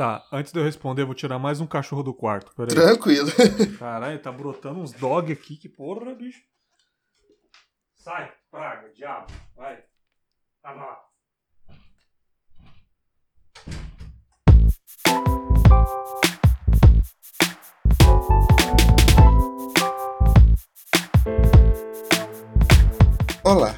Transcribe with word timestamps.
Tá, 0.00 0.26
antes 0.32 0.50
de 0.50 0.58
eu 0.58 0.64
responder, 0.64 1.02
eu 1.02 1.06
vou 1.06 1.14
tirar 1.14 1.38
mais 1.38 1.60
um 1.60 1.66
cachorro 1.66 2.02
do 2.02 2.14
quarto. 2.14 2.54
Peraí. 2.54 2.74
Tranquilo. 2.74 3.28
Caralho, 3.78 4.18
tá 4.18 4.32
brotando 4.32 4.80
uns 4.80 4.92
dog 4.92 5.30
aqui, 5.30 5.58
que 5.58 5.68
porra, 5.68 6.14
bicho. 6.14 6.40
Sai, 7.96 8.32
praga, 8.50 8.90
diabo, 8.94 9.26
vai. 9.54 9.84
Tá 10.62 10.72
lá. 10.72 11.04
Olá, 23.44 23.76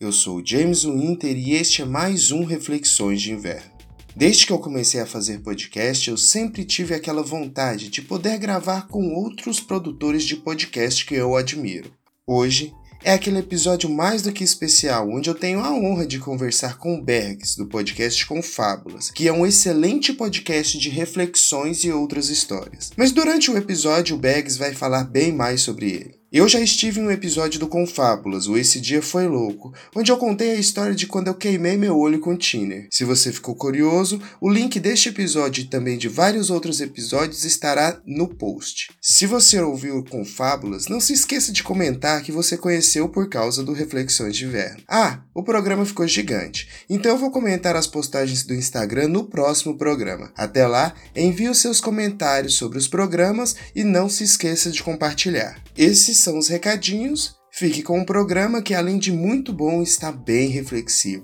eu 0.00 0.10
sou 0.10 0.38
o 0.38 0.46
James 0.46 0.84
Winter 0.84 1.36
e 1.36 1.52
este 1.52 1.82
é 1.82 1.84
mais 1.84 2.32
um 2.32 2.46
Reflexões 2.46 3.20
de 3.20 3.34
Inverno. 3.34 3.69
Desde 4.16 4.44
que 4.44 4.52
eu 4.52 4.58
comecei 4.58 5.00
a 5.00 5.06
fazer 5.06 5.38
podcast, 5.38 6.10
eu 6.10 6.16
sempre 6.16 6.64
tive 6.64 6.94
aquela 6.94 7.22
vontade 7.22 7.88
de 7.88 8.02
poder 8.02 8.38
gravar 8.38 8.88
com 8.88 9.14
outros 9.14 9.60
produtores 9.60 10.24
de 10.24 10.36
podcast 10.36 11.06
que 11.06 11.14
eu 11.14 11.36
admiro. 11.36 11.92
Hoje 12.26 12.74
é 13.02 13.12
aquele 13.12 13.38
episódio 13.38 13.88
mais 13.88 14.20
do 14.22 14.32
que 14.32 14.44
especial, 14.44 15.08
onde 15.08 15.30
eu 15.30 15.34
tenho 15.34 15.60
a 15.60 15.72
honra 15.72 16.06
de 16.06 16.18
conversar 16.18 16.76
com 16.76 16.96
o 16.96 17.02
Bergs, 17.02 17.56
do 17.56 17.66
podcast 17.66 18.26
Confábulas, 18.26 19.10
que 19.10 19.26
é 19.26 19.32
um 19.32 19.46
excelente 19.46 20.12
podcast 20.12 20.78
de 20.78 20.90
reflexões 20.90 21.82
e 21.84 21.90
outras 21.90 22.28
histórias. 22.28 22.90
Mas 22.96 23.12
durante 23.12 23.50
o 23.50 23.56
episódio, 23.56 24.16
o 24.16 24.18
Bergs 24.18 24.58
vai 24.58 24.74
falar 24.74 25.04
bem 25.04 25.32
mais 25.32 25.62
sobre 25.62 25.90
ele. 25.92 26.19
Eu 26.32 26.48
já 26.48 26.60
estive 26.60 27.00
em 27.00 27.02
um 27.02 27.10
episódio 27.10 27.58
do 27.58 27.66
Confábulas, 27.66 28.46
o 28.46 28.56
Esse 28.56 28.80
Dia 28.80 29.02
Foi 29.02 29.26
Louco, 29.26 29.74
onde 29.92 30.12
eu 30.12 30.16
contei 30.16 30.52
a 30.52 30.60
história 30.60 30.94
de 30.94 31.08
quando 31.08 31.26
eu 31.26 31.34
queimei 31.34 31.76
meu 31.76 31.98
olho 31.98 32.20
com 32.20 32.36
Tiner. 32.36 32.86
Se 32.88 33.04
você 33.04 33.32
ficou 33.32 33.52
curioso, 33.52 34.22
o 34.40 34.48
link 34.48 34.78
deste 34.78 35.08
episódio 35.08 35.62
e 35.62 35.66
também 35.66 35.98
de 35.98 36.06
vários 36.06 36.48
outros 36.48 36.80
episódios 36.80 37.42
estará 37.44 38.00
no 38.06 38.28
post. 38.28 38.92
Se 39.00 39.26
você 39.26 39.60
ouviu 39.60 39.98
o 39.98 40.04
Confábulas, 40.04 40.86
não 40.86 41.00
se 41.00 41.12
esqueça 41.12 41.50
de 41.50 41.64
comentar 41.64 42.22
que 42.22 42.30
você 42.30 42.56
conheceu 42.56 43.08
por 43.08 43.28
causa 43.28 43.64
do 43.64 43.72
Reflexões 43.72 44.36
de 44.36 44.44
Inverno. 44.44 44.84
Ah, 44.86 45.18
o 45.34 45.42
programa 45.42 45.84
ficou 45.84 46.06
gigante, 46.06 46.68
então 46.88 47.10
eu 47.10 47.18
vou 47.18 47.32
comentar 47.32 47.74
as 47.74 47.88
postagens 47.88 48.44
do 48.44 48.54
Instagram 48.54 49.08
no 49.08 49.24
próximo 49.24 49.76
programa. 49.76 50.30
Até 50.36 50.64
lá, 50.64 50.94
envie 51.16 51.48
os 51.48 51.58
seus 51.58 51.80
comentários 51.80 52.54
sobre 52.54 52.78
os 52.78 52.86
programas 52.86 53.56
e 53.74 53.82
não 53.82 54.08
se 54.08 54.22
esqueça 54.22 54.70
de 54.70 54.80
compartilhar. 54.80 55.60
Esses 55.76 56.19
são 56.20 56.38
os 56.38 56.48
recadinhos. 56.48 57.36
Fique 57.50 57.82
com 57.82 58.00
o 58.00 58.06
programa 58.06 58.62
que, 58.62 58.74
além 58.74 58.98
de 58.98 59.10
muito 59.10 59.52
bom, 59.52 59.82
está 59.82 60.12
bem 60.12 60.48
reflexivo. 60.48 61.22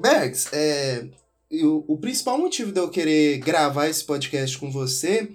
Bergs, 0.00 0.48
é, 0.52 1.06
o, 1.62 1.94
o 1.94 1.98
principal 1.98 2.38
motivo 2.38 2.72
de 2.72 2.80
eu 2.80 2.88
querer 2.88 3.38
gravar 3.38 3.88
esse 3.88 4.04
podcast 4.04 4.58
com 4.58 4.70
você 4.70 5.30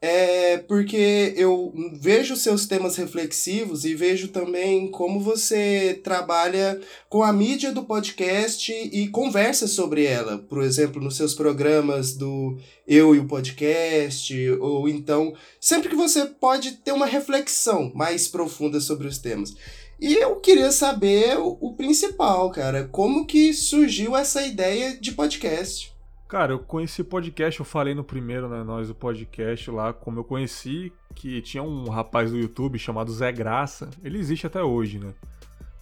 é 0.00 0.58
porque 0.58 1.34
eu 1.36 1.72
vejo 1.94 2.36
seus 2.36 2.66
temas 2.66 2.94
reflexivos 2.96 3.84
e 3.84 3.94
vejo 3.94 4.28
também 4.28 4.88
como 4.90 5.18
você 5.18 6.00
trabalha 6.04 6.80
com 7.08 7.22
a 7.22 7.32
mídia 7.32 7.72
do 7.72 7.84
podcast 7.84 8.72
e 8.72 9.08
conversa 9.08 9.66
sobre 9.66 10.04
ela. 10.04 10.38
Por 10.38 10.62
exemplo, 10.62 11.02
nos 11.02 11.16
seus 11.16 11.34
programas 11.34 12.14
do 12.14 12.56
Eu 12.86 13.14
e 13.14 13.18
o 13.18 13.26
Podcast, 13.26 14.50
ou 14.60 14.88
então, 14.88 15.34
sempre 15.60 15.88
que 15.88 15.96
você 15.96 16.26
pode 16.26 16.72
ter 16.72 16.92
uma 16.92 17.06
reflexão 17.06 17.90
mais 17.92 18.28
profunda 18.28 18.80
sobre 18.80 19.08
os 19.08 19.18
temas. 19.18 19.54
E 20.00 20.14
eu 20.14 20.36
queria 20.36 20.70
saber 20.70 21.38
o, 21.38 21.58
o 21.60 21.74
principal, 21.74 22.52
cara, 22.52 22.88
como 22.92 23.26
que 23.26 23.52
surgiu 23.52 24.16
essa 24.16 24.46
ideia 24.46 24.96
de 24.96 25.10
podcast? 25.10 25.97
Cara, 26.28 26.52
eu 26.52 26.58
conheci 26.58 27.02
podcast, 27.02 27.58
eu 27.58 27.64
falei 27.64 27.94
no 27.94 28.04
primeiro, 28.04 28.50
né, 28.50 28.62
nós, 28.62 28.90
o 28.90 28.94
podcast 28.94 29.70
lá, 29.70 29.94
como 29.94 30.20
eu 30.20 30.24
conheci, 30.24 30.92
que 31.14 31.40
tinha 31.40 31.62
um 31.62 31.88
rapaz 31.88 32.30
do 32.30 32.36
YouTube 32.36 32.78
chamado 32.78 33.10
Zé 33.10 33.32
Graça, 33.32 33.88
ele 34.04 34.18
existe 34.18 34.46
até 34.46 34.62
hoje, 34.62 34.98
né? 34.98 35.14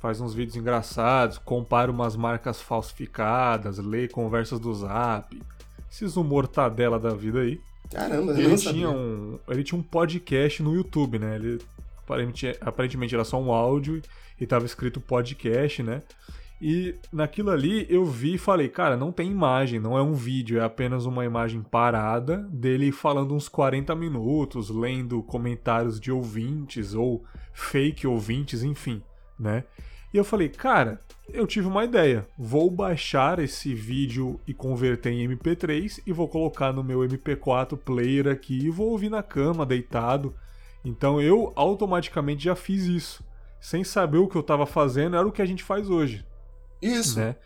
Faz 0.00 0.20
uns 0.20 0.34
vídeos 0.34 0.54
engraçados, 0.54 1.36
compara 1.36 1.90
umas 1.90 2.14
marcas 2.14 2.60
falsificadas, 2.60 3.78
lê 3.78 4.06
conversas 4.06 4.60
do 4.60 4.72
Zap, 4.72 5.36
esses 5.90 6.16
humor 6.16 6.46
tadela 6.46 6.96
da 6.96 7.10
vida 7.10 7.40
aí. 7.40 7.60
Caramba, 7.90 8.30
eu 8.30 8.38
ele 8.38 8.48
não 8.48 8.56
tinha 8.56 8.86
sabia. 8.86 8.90
um, 8.90 9.38
ele 9.48 9.64
tinha 9.64 9.78
um 9.78 9.82
podcast 9.82 10.62
no 10.62 10.76
YouTube, 10.76 11.18
né? 11.18 11.34
Ele 11.34 11.60
aparentemente, 12.04 12.58
aparentemente 12.60 13.14
era 13.16 13.24
só 13.24 13.40
um 13.40 13.50
áudio 13.50 14.00
e 14.40 14.46
tava 14.46 14.64
escrito 14.64 15.00
podcast, 15.00 15.82
né? 15.82 16.02
E 16.60 16.94
naquilo 17.12 17.50
ali 17.50 17.86
eu 17.90 18.04
vi 18.06 18.34
e 18.34 18.38
falei, 18.38 18.68
cara, 18.68 18.96
não 18.96 19.12
tem 19.12 19.30
imagem, 19.30 19.78
não 19.78 19.96
é 19.96 20.02
um 20.02 20.14
vídeo, 20.14 20.58
é 20.58 20.64
apenas 20.64 21.04
uma 21.04 21.24
imagem 21.24 21.62
parada 21.62 22.38
dele 22.50 22.90
falando 22.90 23.34
uns 23.34 23.46
40 23.46 23.94
minutos, 23.94 24.70
lendo 24.70 25.22
comentários 25.22 26.00
de 26.00 26.10
ouvintes 26.10 26.94
ou 26.94 27.24
fake 27.52 28.06
ouvintes, 28.06 28.62
enfim, 28.62 29.02
né? 29.38 29.64
E 30.14 30.16
eu 30.16 30.24
falei, 30.24 30.48
cara, 30.48 30.98
eu 31.28 31.46
tive 31.46 31.66
uma 31.66 31.84
ideia. 31.84 32.26
Vou 32.38 32.70
baixar 32.70 33.38
esse 33.38 33.74
vídeo 33.74 34.40
e 34.46 34.54
converter 34.54 35.10
em 35.10 35.28
MP3 35.28 36.00
e 36.06 36.12
vou 36.12 36.26
colocar 36.26 36.72
no 36.72 36.82
meu 36.82 37.00
MP4 37.00 37.76
player 37.76 38.28
aqui 38.28 38.64
e 38.64 38.70
vou 38.70 38.92
ouvir 38.92 39.10
na 39.10 39.22
cama, 39.22 39.66
deitado. 39.66 40.34
Então 40.82 41.20
eu 41.20 41.52
automaticamente 41.54 42.44
já 42.44 42.56
fiz 42.56 42.84
isso. 42.84 43.22
Sem 43.60 43.84
saber 43.84 44.18
o 44.18 44.28
que 44.28 44.36
eu 44.36 44.40
estava 44.40 44.64
fazendo, 44.64 45.16
era 45.16 45.26
o 45.26 45.32
que 45.32 45.42
a 45.42 45.46
gente 45.46 45.62
faz 45.62 45.90
hoje 45.90 46.24
Isso. 46.80 47.18
né? 47.18 47.36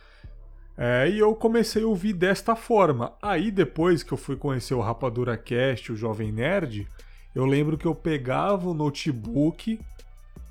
É, 0.77 1.11
e 1.11 1.19
eu 1.19 1.35
comecei 1.35 1.83
a 1.83 1.87
ouvir 1.87 2.15
desta 2.15 2.57
forma. 2.57 3.13
Aí 3.21 3.51
depois 3.51 4.03
que 4.03 4.13
eu 4.13 4.19
fui 4.19 4.37
conhecer 4.37 4.75
o 4.75 4.81
Rapadura 4.81 5.37
Cast, 5.37 5.93
o 5.93 5.97
Jovem 5.97 6.33
Nerd, 6.33 6.89
eu 7.35 7.45
lembro 7.45 7.77
que 7.77 7.87
eu 7.87 7.95
pegava 7.95 8.69
o 8.69 8.75
notebook 8.75 9.79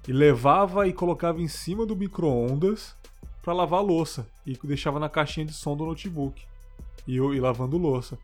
e 0.08 0.14
levava 0.14 0.88
e 0.88 0.94
colocava 0.94 1.42
em 1.42 1.48
cima 1.48 1.86
do 1.86 1.96
micro-ondas 1.96 2.96
para 3.42 3.54
lavar 3.54 3.84
louça 3.84 4.28
e 4.46 4.58
deixava 4.64 5.00
na 5.00 5.10
caixinha 5.10 5.46
de 5.46 5.54
som 5.54 5.76
do 5.76 5.86
notebook 5.86 6.44
e 7.08 7.18
eu 7.18 7.34
e 7.34 7.40
lavando 7.40 7.78
louça. 7.78 8.18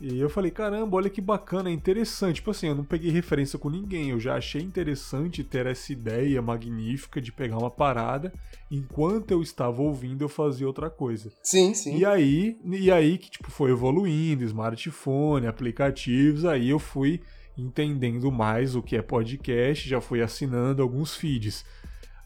E 0.00 0.18
eu 0.18 0.28
falei, 0.28 0.50
caramba, 0.50 0.96
olha 0.96 1.08
que 1.08 1.20
bacana, 1.20 1.70
é 1.70 1.72
interessante. 1.72 2.36
Tipo 2.36 2.50
assim, 2.50 2.66
eu 2.66 2.74
não 2.74 2.84
peguei 2.84 3.10
referência 3.10 3.58
com 3.58 3.70
ninguém, 3.70 4.10
eu 4.10 4.18
já 4.18 4.36
achei 4.36 4.60
interessante 4.60 5.44
ter 5.44 5.66
essa 5.66 5.92
ideia 5.92 6.42
magnífica 6.42 7.20
de 7.20 7.30
pegar 7.32 7.58
uma 7.58 7.70
parada, 7.70 8.32
enquanto 8.70 9.30
eu 9.30 9.40
estava 9.40 9.80
ouvindo, 9.80 10.22
eu 10.22 10.28
fazia 10.28 10.66
outra 10.66 10.90
coisa. 10.90 11.32
Sim, 11.42 11.72
sim. 11.74 11.96
E 11.96 12.04
aí, 12.04 12.58
e 12.64 12.90
aí 12.90 13.18
que 13.18 13.30
tipo 13.30 13.50
foi 13.50 13.70
evoluindo, 13.70 14.44
smartphone, 14.44 15.46
aplicativos, 15.46 16.44
aí 16.44 16.70
eu 16.70 16.78
fui 16.78 17.20
entendendo 17.56 18.30
mais 18.32 18.74
o 18.74 18.82
que 18.82 18.96
é 18.96 19.02
podcast, 19.02 19.88
já 19.88 20.00
fui 20.00 20.20
assinando 20.20 20.82
alguns 20.82 21.14
feeds. 21.14 21.64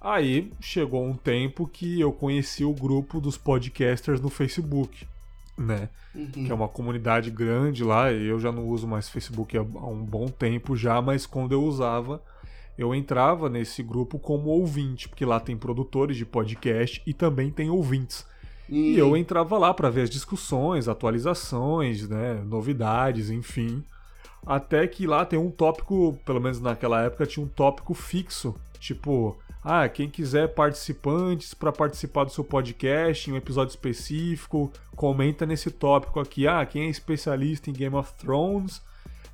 Aí 0.00 0.52
chegou 0.60 1.04
um 1.04 1.14
tempo 1.14 1.66
que 1.66 2.00
eu 2.00 2.12
conheci 2.12 2.64
o 2.64 2.72
grupo 2.72 3.20
dos 3.20 3.36
podcasters 3.36 4.20
no 4.20 4.30
Facebook, 4.30 5.06
né? 5.58 5.88
Uhum. 6.14 6.30
que 6.30 6.50
é 6.50 6.54
uma 6.54 6.68
comunidade 6.68 7.30
grande 7.30 7.84
lá. 7.84 8.12
Eu 8.12 8.38
já 8.40 8.50
não 8.52 8.66
uso 8.66 8.86
mais 8.86 9.08
Facebook 9.08 9.56
há 9.56 9.62
um 9.62 10.04
bom 10.04 10.26
tempo 10.28 10.76
já, 10.76 11.00
mas 11.02 11.26
quando 11.26 11.52
eu 11.52 11.62
usava, 11.62 12.22
eu 12.76 12.94
entrava 12.94 13.48
nesse 13.48 13.82
grupo 13.82 14.18
como 14.18 14.48
ouvinte, 14.50 15.08
porque 15.08 15.24
lá 15.24 15.38
tem 15.40 15.56
produtores 15.56 16.16
de 16.16 16.24
podcast 16.24 17.02
e 17.06 17.12
também 17.12 17.50
tem 17.50 17.68
ouvintes. 17.70 18.24
E 18.68 18.94
Hum. 18.94 18.98
eu 18.98 19.16
entrava 19.16 19.56
lá 19.58 19.72
para 19.74 19.90
ver 19.90 20.02
as 20.02 20.10
discussões, 20.10 20.88
atualizações, 20.88 22.08
né, 22.08 22.34
novidades, 22.44 23.30
enfim. 23.30 23.82
Até 24.46 24.86
que 24.86 25.06
lá 25.06 25.24
tem 25.24 25.38
um 25.38 25.50
tópico, 25.50 26.18
pelo 26.24 26.40
menos 26.40 26.60
naquela 26.60 27.02
época, 27.02 27.26
tinha 27.26 27.44
um 27.44 27.48
tópico 27.48 27.92
fixo, 27.94 28.54
tipo, 28.78 29.36
ah, 29.62 29.88
quem 29.88 30.08
quiser 30.08 30.48
participantes 30.54 31.54
para 31.54 31.72
participar 31.72 32.24
do 32.24 32.32
seu 32.32 32.44
podcast 32.44 33.28
em 33.28 33.32
um 33.32 33.36
episódio 33.36 33.70
específico, 33.70 34.72
comenta 34.94 35.44
nesse 35.44 35.70
tópico 35.70 36.20
aqui. 36.20 36.46
Ah, 36.46 36.64
quem 36.64 36.84
é 36.84 36.88
especialista 36.88 37.68
em 37.70 37.72
Game 37.72 37.94
of 37.96 38.12
Thrones 38.14 38.80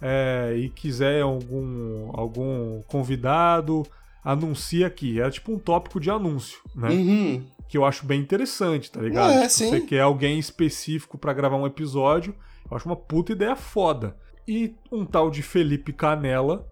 é, 0.00 0.54
e 0.56 0.68
quiser 0.70 1.22
algum, 1.22 2.10
algum 2.12 2.82
convidado, 2.82 3.86
anuncia 4.24 4.86
aqui. 4.86 5.20
Era 5.20 5.30
tipo 5.30 5.52
um 5.52 5.58
tópico 5.58 6.00
de 6.00 6.10
anúncio, 6.10 6.58
né? 6.74 6.88
Uhum. 6.88 7.46
que 7.68 7.76
eu 7.78 7.84
acho 7.84 8.04
bem 8.06 8.20
interessante, 8.20 8.90
tá 8.90 9.00
ligado? 9.00 9.32
É, 9.32 9.40
Tipo, 9.42 9.50
sim. 9.50 9.70
Você 9.70 9.80
quer 9.80 10.00
alguém 10.00 10.38
específico 10.38 11.16
pra 11.18 11.32
gravar 11.32 11.56
um 11.56 11.66
episódio, 11.66 12.34
eu 12.70 12.76
acho 12.76 12.86
uma 12.88 12.96
puta 12.96 13.32
ideia 13.32 13.56
foda. 13.56 14.16
E 14.46 14.74
um 14.92 15.06
tal 15.06 15.30
de 15.30 15.42
Felipe 15.42 15.92
Canella, 15.92 16.66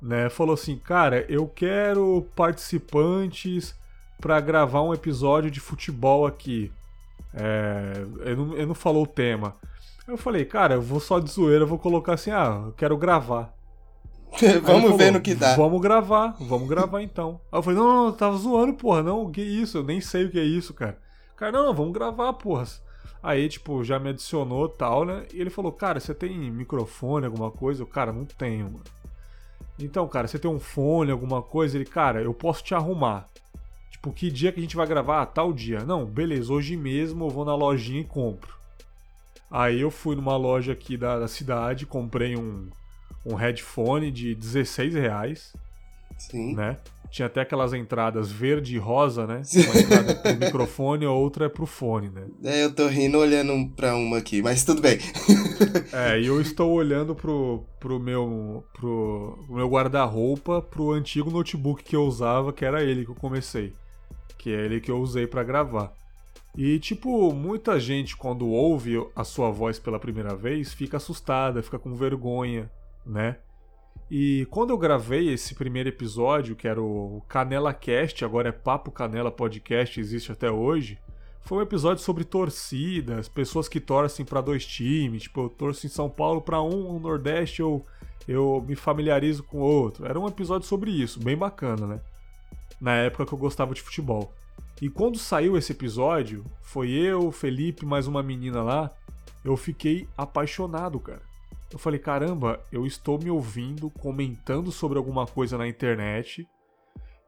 né, 0.00 0.28
falou 0.28 0.54
assim: 0.54 0.76
"Cara, 0.78 1.24
eu 1.28 1.46
quero 1.46 2.26
participantes 2.34 3.74
pra 4.20 4.40
gravar 4.40 4.82
um 4.82 4.94
episódio 4.94 5.50
de 5.50 5.60
futebol 5.60 6.26
aqui". 6.26 6.72
É, 7.34 7.92
ele, 8.20 8.36
não, 8.36 8.54
ele 8.54 8.66
não 8.66 8.74
falou 8.74 9.04
o 9.04 9.06
tema. 9.06 9.56
Eu 10.06 10.16
falei, 10.16 10.44
cara, 10.44 10.76
eu 10.76 10.82
vou 10.82 11.00
só 11.00 11.18
de 11.18 11.30
zoeira, 11.30 11.64
eu 11.64 11.68
vou 11.68 11.78
colocar 11.78 12.14
assim, 12.14 12.30
ah, 12.30 12.62
eu 12.66 12.72
quero 12.72 12.96
gravar. 12.96 13.54
Vamos 14.62 14.82
falou, 14.82 14.96
ver 14.96 15.12
no 15.12 15.20
que 15.20 15.34
dá. 15.34 15.54
Vamos 15.54 15.80
gravar, 15.80 16.36
vamos 16.40 16.68
gravar 16.68 17.02
então. 17.02 17.40
Aí 17.50 17.58
eu 17.58 17.62
falei, 17.62 17.78
não, 17.78 17.94
não, 17.94 18.06
eu 18.06 18.12
tava 18.12 18.36
zoando, 18.36 18.74
porra, 18.74 19.02
não, 19.02 19.30
que 19.30 19.40
isso, 19.40 19.78
eu 19.78 19.82
nem 19.82 20.00
sei 20.00 20.26
o 20.26 20.30
que 20.30 20.38
é 20.38 20.44
isso, 20.44 20.74
cara. 20.74 20.98
Cara, 21.36 21.52
não, 21.52 21.74
vamos 21.74 21.92
gravar, 21.92 22.32
porra. 22.34 22.64
Aí, 23.22 23.48
tipo, 23.48 23.82
já 23.82 23.98
me 23.98 24.10
adicionou 24.10 24.68
tal, 24.68 25.04
né? 25.04 25.26
E 25.32 25.40
ele 25.40 25.50
falou, 25.50 25.72
cara, 25.72 25.98
você 25.98 26.14
tem 26.14 26.50
microfone, 26.50 27.26
alguma 27.26 27.50
coisa? 27.50 27.82
Eu, 27.82 27.86
cara, 27.86 28.12
não 28.12 28.24
tenho, 28.24 28.64
mano. 28.64 28.84
Então, 29.78 30.06
cara, 30.08 30.26
você 30.26 30.38
tem 30.38 30.50
um 30.50 30.58
fone, 30.58 31.10
alguma 31.10 31.40
coisa? 31.40 31.76
Ele, 31.76 31.84
cara, 31.84 32.22
eu 32.22 32.34
posso 32.34 32.64
te 32.64 32.74
arrumar. 32.74 33.28
Tipo, 33.90 34.12
que 34.12 34.30
dia 34.30 34.52
que 34.52 34.58
a 34.58 34.62
gente 34.62 34.76
vai 34.76 34.86
gravar? 34.86 35.22
Ah, 35.22 35.26
tal 35.26 35.52
dia. 35.52 35.84
Não, 35.84 36.04
beleza, 36.04 36.52
hoje 36.52 36.76
mesmo 36.76 37.26
eu 37.26 37.30
vou 37.30 37.44
na 37.44 37.54
lojinha 37.54 38.00
e 38.00 38.04
compro. 38.04 38.56
Aí 39.50 39.80
eu 39.80 39.90
fui 39.90 40.14
numa 40.14 40.36
loja 40.36 40.72
aqui 40.72 40.96
da, 40.96 41.18
da 41.18 41.28
cidade, 41.28 41.86
comprei 41.86 42.36
um, 42.36 42.68
um 43.24 43.34
headphone 43.34 44.10
de 44.10 44.34
16 44.34 44.94
reais. 44.94 45.52
Sim. 46.18 46.54
Né? 46.54 46.76
Tinha 47.10 47.26
até 47.26 47.40
aquelas 47.40 47.72
entradas 47.72 48.30
verde 48.30 48.74
e 48.74 48.78
rosa, 48.78 49.26
né? 49.26 49.40
Uma 49.54 49.80
entrada 49.80 50.14
pro 50.14 50.36
microfone, 50.36 51.06
a 51.06 51.10
outra 51.10 51.46
é 51.46 51.48
pro 51.48 51.64
fone, 51.64 52.10
né? 52.10 52.26
É, 52.44 52.64
eu 52.64 52.74
tô 52.74 52.86
rindo 52.86 53.18
olhando 53.18 53.70
pra 53.74 53.96
uma 53.96 54.18
aqui, 54.18 54.42
mas 54.42 54.62
tudo 54.62 54.82
bem. 54.82 54.98
É, 55.92 56.20
e 56.20 56.26
eu 56.26 56.40
estou 56.40 56.72
olhando 56.72 57.14
pro, 57.14 57.64
pro 57.78 57.98
meu, 57.98 58.64
pro, 58.72 59.44
pro 59.46 59.56
meu 59.56 59.68
guarda-roupa, 59.68 60.62
pro 60.62 60.92
antigo 60.92 61.30
notebook 61.30 61.82
que 61.82 61.96
eu 61.96 62.04
usava, 62.04 62.52
que 62.52 62.64
era 62.64 62.82
ele 62.82 63.04
que 63.04 63.10
eu 63.10 63.14
comecei. 63.14 63.72
Que 64.36 64.50
é 64.50 64.64
ele 64.64 64.80
que 64.80 64.90
eu 64.90 64.98
usei 64.98 65.26
para 65.26 65.42
gravar. 65.42 65.92
E, 66.56 66.78
tipo, 66.78 67.32
muita 67.32 67.78
gente, 67.78 68.16
quando 68.16 68.48
ouve 68.48 68.94
a 69.14 69.22
sua 69.22 69.50
voz 69.50 69.78
pela 69.78 69.98
primeira 69.98 70.34
vez, 70.34 70.72
fica 70.72 70.96
assustada, 70.96 71.62
fica 71.62 71.78
com 71.78 71.94
vergonha, 71.94 72.70
né? 73.06 73.36
E 74.10 74.46
quando 74.50 74.70
eu 74.70 74.78
gravei 74.78 75.28
esse 75.28 75.54
primeiro 75.54 75.88
episódio, 75.88 76.56
que 76.56 76.66
era 76.66 76.80
o 76.80 77.22
Canela 77.28 77.74
Cast, 77.74 78.24
agora 78.24 78.48
é 78.48 78.52
Papo 78.52 78.90
Canela 78.90 79.30
Podcast, 79.30 80.00
existe 80.00 80.32
até 80.32 80.50
hoje, 80.50 80.98
foi 81.44 81.58
um 81.58 81.62
episódio 81.62 82.02
sobre 82.02 82.24
torcidas, 82.24 83.28
pessoas 83.28 83.68
que 83.68 83.80
torcem 83.80 84.24
para 84.24 84.40
dois 84.40 84.66
times, 84.66 85.22
tipo, 85.22 85.42
eu 85.42 85.48
torço 85.48 85.86
em 85.86 85.90
São 85.90 86.10
Paulo 86.10 86.42
para 86.42 86.60
um, 86.62 86.92
no 86.92 87.00
Nordeste 87.00 87.60
eu, 87.60 87.84
eu 88.26 88.64
me 88.66 88.76
familiarizo 88.76 89.42
com 89.42 89.58
outro. 89.58 90.06
Era 90.06 90.20
um 90.20 90.28
episódio 90.28 90.68
sobre 90.68 90.90
isso, 90.90 91.18
bem 91.20 91.36
bacana, 91.36 91.86
né? 91.86 92.00
Na 92.80 92.94
época 92.94 93.26
que 93.26 93.32
eu 93.32 93.38
gostava 93.38 93.74
de 93.74 93.80
futebol. 93.80 94.32
E 94.80 94.88
quando 94.88 95.18
saiu 95.18 95.56
esse 95.56 95.72
episódio, 95.72 96.44
foi 96.60 96.90
eu, 96.90 97.32
Felipe, 97.32 97.84
mais 97.84 98.06
uma 98.06 98.22
menina 98.22 98.62
lá, 98.62 98.90
eu 99.44 99.56
fiquei 99.56 100.06
apaixonado, 100.16 101.00
cara. 101.00 101.22
Eu 101.70 101.78
falei, 101.78 101.98
caramba, 101.98 102.60
eu 102.72 102.86
estou 102.86 103.18
me 103.18 103.30
ouvindo 103.30 103.90
comentando 103.90 104.70
sobre 104.70 104.96
alguma 104.96 105.26
coisa 105.26 105.58
na 105.58 105.68
internet. 105.68 106.46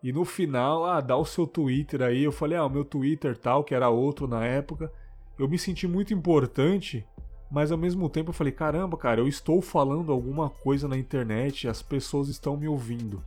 E 0.03 0.13
no 0.13 0.25
final, 0.25 0.85
ah, 0.85 1.01
dá 1.01 1.17
o 1.17 1.25
seu 1.25 1.47
Twitter 1.47 2.03
aí. 2.03 2.23
Eu 2.23 2.33
falei, 2.33 2.57
ah, 2.57 2.65
o 2.65 2.71
meu 2.71 2.85
Twitter 2.85 3.37
tal, 3.37 3.63
que 3.63 3.75
era 3.75 3.89
outro 3.89 4.27
na 4.27 4.45
época. 4.45 4.91
Eu 5.39 5.49
me 5.49 5.59
senti 5.59 5.87
muito 5.87 6.15
importante, 6.15 7.07
mas 7.51 7.71
ao 7.71 7.79
mesmo 7.79 8.09
tempo 8.09 8.31
eu 8.31 8.35
falei, 8.35 8.53
caramba, 8.53 8.97
cara, 8.97 9.21
eu 9.21 9.29
estou 9.29 9.61
falando 9.61 10.13
alguma 10.13 10.49
coisa 10.49 10.87
na 10.87 10.97
internet, 10.97 11.69
as 11.69 11.83
pessoas 11.83 12.29
estão 12.29 12.57
me 12.57 12.69
ouvindo. 12.69 13.23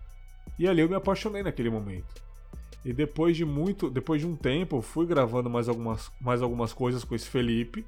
E 0.57 0.67
ali 0.67 0.81
eu 0.81 0.89
me 0.89 0.95
apaixonei 0.95 1.43
naquele 1.43 1.69
momento. 1.69 2.23
E 2.85 2.91
depois 2.91 3.37
de 3.37 3.45
muito, 3.45 3.89
depois 3.89 4.21
de 4.21 4.27
um 4.27 4.35
tempo, 4.35 4.81
fui 4.81 5.05
gravando 5.05 5.49
mais 5.49 5.69
algumas, 5.69 6.11
mais 6.19 6.41
algumas 6.41 6.73
coisas 6.73 7.03
com 7.03 7.15
esse 7.15 7.29
Felipe 7.29 7.85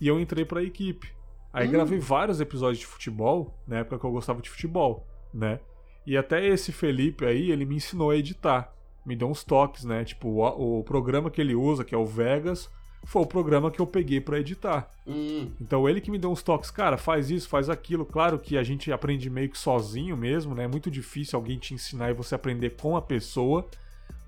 e 0.00 0.08
eu 0.08 0.18
entrei 0.18 0.44
para 0.44 0.60
a 0.60 0.64
equipe. 0.64 1.12
Aí 1.52 1.68
hum. 1.68 1.72
gravei 1.72 1.98
vários 1.98 2.40
episódios 2.40 2.78
de 2.78 2.86
futebol, 2.86 3.54
na 3.66 3.78
época 3.78 3.98
que 3.98 4.04
eu 4.04 4.10
gostava 4.10 4.40
de 4.40 4.48
futebol, 4.48 5.06
né? 5.32 5.60
E 6.08 6.16
até 6.16 6.46
esse 6.46 6.72
Felipe 6.72 7.26
aí, 7.26 7.50
ele 7.50 7.66
me 7.66 7.76
ensinou 7.76 8.08
a 8.08 8.16
editar. 8.16 8.72
Me 9.04 9.14
deu 9.14 9.28
uns 9.28 9.44
toques, 9.44 9.84
né? 9.84 10.06
Tipo, 10.06 10.28
o, 10.28 10.78
o 10.78 10.82
programa 10.82 11.30
que 11.30 11.38
ele 11.38 11.54
usa, 11.54 11.84
que 11.84 11.94
é 11.94 11.98
o 11.98 12.06
Vegas, 12.06 12.70
foi 13.04 13.20
o 13.20 13.26
programa 13.26 13.70
que 13.70 13.78
eu 13.78 13.86
peguei 13.86 14.18
para 14.18 14.40
editar. 14.40 14.90
Hum. 15.06 15.50
Então 15.60 15.86
ele 15.86 16.00
que 16.00 16.10
me 16.10 16.16
deu 16.16 16.30
uns 16.30 16.42
toques, 16.42 16.70
cara, 16.70 16.96
faz 16.96 17.30
isso, 17.30 17.46
faz 17.46 17.68
aquilo. 17.68 18.06
Claro 18.06 18.38
que 18.38 18.56
a 18.56 18.62
gente 18.62 18.90
aprende 18.90 19.28
meio 19.28 19.50
que 19.50 19.58
sozinho 19.58 20.16
mesmo, 20.16 20.54
né? 20.54 20.64
É 20.64 20.66
muito 20.66 20.90
difícil 20.90 21.36
alguém 21.36 21.58
te 21.58 21.74
ensinar 21.74 22.08
e 22.08 22.14
você 22.14 22.34
aprender 22.34 22.70
com 22.70 22.96
a 22.96 23.02
pessoa, 23.02 23.66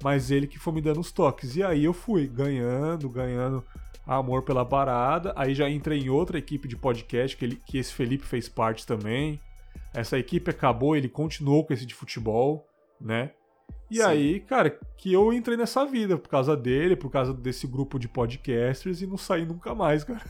mas 0.04 0.30
ele 0.30 0.46
que 0.46 0.58
foi 0.58 0.74
me 0.74 0.82
dando 0.82 1.00
os 1.00 1.10
toques. 1.10 1.56
E 1.56 1.62
aí 1.62 1.82
eu 1.82 1.94
fui 1.94 2.26
ganhando, 2.26 3.08
ganhando 3.08 3.64
amor 4.06 4.42
pela 4.42 4.66
parada. 4.66 5.32
Aí 5.34 5.54
já 5.54 5.66
entrei 5.70 6.00
em 6.00 6.10
outra 6.10 6.36
equipe 6.36 6.68
de 6.68 6.76
podcast 6.76 7.34
que, 7.38 7.44
ele, 7.46 7.56
que 7.64 7.78
esse 7.78 7.94
Felipe 7.94 8.26
fez 8.26 8.50
parte 8.50 8.86
também. 8.86 9.40
Essa 9.92 10.18
equipe 10.18 10.50
acabou, 10.50 10.96
ele 10.96 11.08
continuou 11.08 11.66
com 11.66 11.72
esse 11.72 11.84
de 11.84 11.94
futebol, 11.94 12.68
né? 13.00 13.32
E 13.90 13.96
Sim. 13.96 14.02
aí, 14.02 14.40
cara, 14.40 14.78
que 14.96 15.12
eu 15.12 15.32
entrei 15.32 15.56
nessa 15.56 15.84
vida 15.84 16.16
por 16.16 16.28
causa 16.28 16.56
dele, 16.56 16.94
por 16.94 17.10
causa 17.10 17.32
desse 17.32 17.66
grupo 17.66 17.98
de 17.98 18.06
podcasters 18.06 19.00
e 19.00 19.06
não 19.06 19.16
saí 19.16 19.44
nunca 19.44 19.74
mais, 19.74 20.04
cara. 20.04 20.22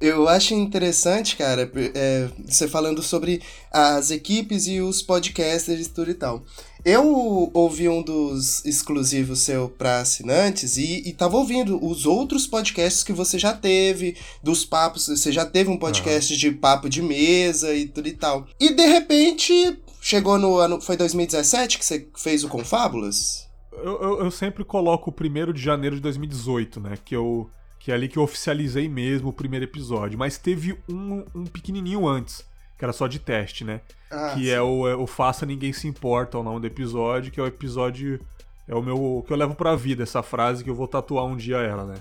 Eu 0.00 0.28
acho 0.28 0.54
interessante, 0.54 1.36
cara, 1.36 1.70
é, 1.94 2.28
você 2.44 2.68
falando 2.68 3.02
sobre 3.02 3.42
as 3.72 4.10
equipes 4.10 4.66
e 4.66 4.80
os 4.80 5.02
podcasters 5.02 5.86
e 5.86 5.90
tudo 5.90 6.10
e 6.10 6.14
tal. 6.14 6.44
Eu 6.84 7.50
ouvi 7.54 7.88
um 7.88 8.02
dos 8.02 8.62
exclusivos 8.66 9.40
seu 9.40 9.70
para 9.70 10.00
assinantes 10.00 10.76
e, 10.76 11.02
e 11.06 11.14
tava 11.14 11.38
ouvindo 11.38 11.82
os 11.82 12.04
outros 12.04 12.46
podcasts 12.46 13.02
que 13.02 13.12
você 13.12 13.38
já 13.38 13.54
teve, 13.54 14.18
dos 14.42 14.66
papos, 14.66 15.08
você 15.08 15.32
já 15.32 15.46
teve 15.46 15.70
um 15.70 15.78
podcast 15.78 16.30
uhum. 16.34 16.38
de 16.38 16.50
papo 16.52 16.90
de 16.90 17.00
mesa 17.00 17.74
e 17.74 17.86
tudo 17.86 18.06
e 18.06 18.12
tal. 18.12 18.46
E 18.60 18.74
de 18.74 18.86
repente, 18.86 19.78
chegou 20.04 20.38
no 20.38 20.56
ano. 20.58 20.80
Foi 20.80 20.96
2017 20.96 21.78
que 21.78 21.84
você 21.84 22.06
fez 22.14 22.44
o 22.44 22.48
Confábulas? 22.48 23.48
Eu, 23.72 24.00
eu, 24.00 24.24
eu 24.24 24.30
sempre 24.30 24.62
coloco 24.62 25.10
o 25.10 25.48
1 25.48 25.52
de 25.52 25.62
janeiro 25.62 25.96
de 25.96 26.02
2018, 26.02 26.78
né? 26.78 26.98
Que 27.02 27.16
eu. 27.16 27.50
Que 27.80 27.90
é 27.90 27.94
ali 27.94 28.08
que 28.08 28.18
eu 28.18 28.22
oficializei 28.22 28.88
mesmo 28.88 29.28
o 29.28 29.32
primeiro 29.32 29.64
episódio. 29.64 30.18
Mas 30.18 30.38
teve 30.38 30.78
um, 30.88 31.24
um 31.34 31.44
pequenininho 31.44 32.06
antes 32.06 32.44
que 32.78 32.84
era 32.84 32.92
só 32.92 33.06
de 33.06 33.18
teste, 33.18 33.62
né? 33.62 33.80
Ah, 34.10 34.34
que 34.34 34.50
é 34.50 34.60
o, 34.60 34.88
é 34.88 34.96
o 34.96 35.06
Faça 35.06 35.44
Ninguém 35.44 35.72
Se 35.72 35.86
Importa, 35.86 36.38
o 36.38 36.42
nome 36.42 36.60
do 36.60 36.66
episódio, 36.66 37.30
que 37.30 37.38
é 37.38 37.42
o 37.42 37.46
episódio. 37.46 38.20
É 38.66 38.74
o 38.74 38.82
meu. 38.82 39.22
que 39.26 39.32
eu 39.32 39.36
levo 39.36 39.54
pra 39.54 39.76
vida, 39.76 40.02
essa 40.02 40.22
frase 40.22 40.64
que 40.64 40.70
eu 40.70 40.74
vou 40.74 40.88
tatuar 40.88 41.26
um 41.26 41.36
dia 41.36 41.58
ela, 41.58 41.84
né? 41.84 41.96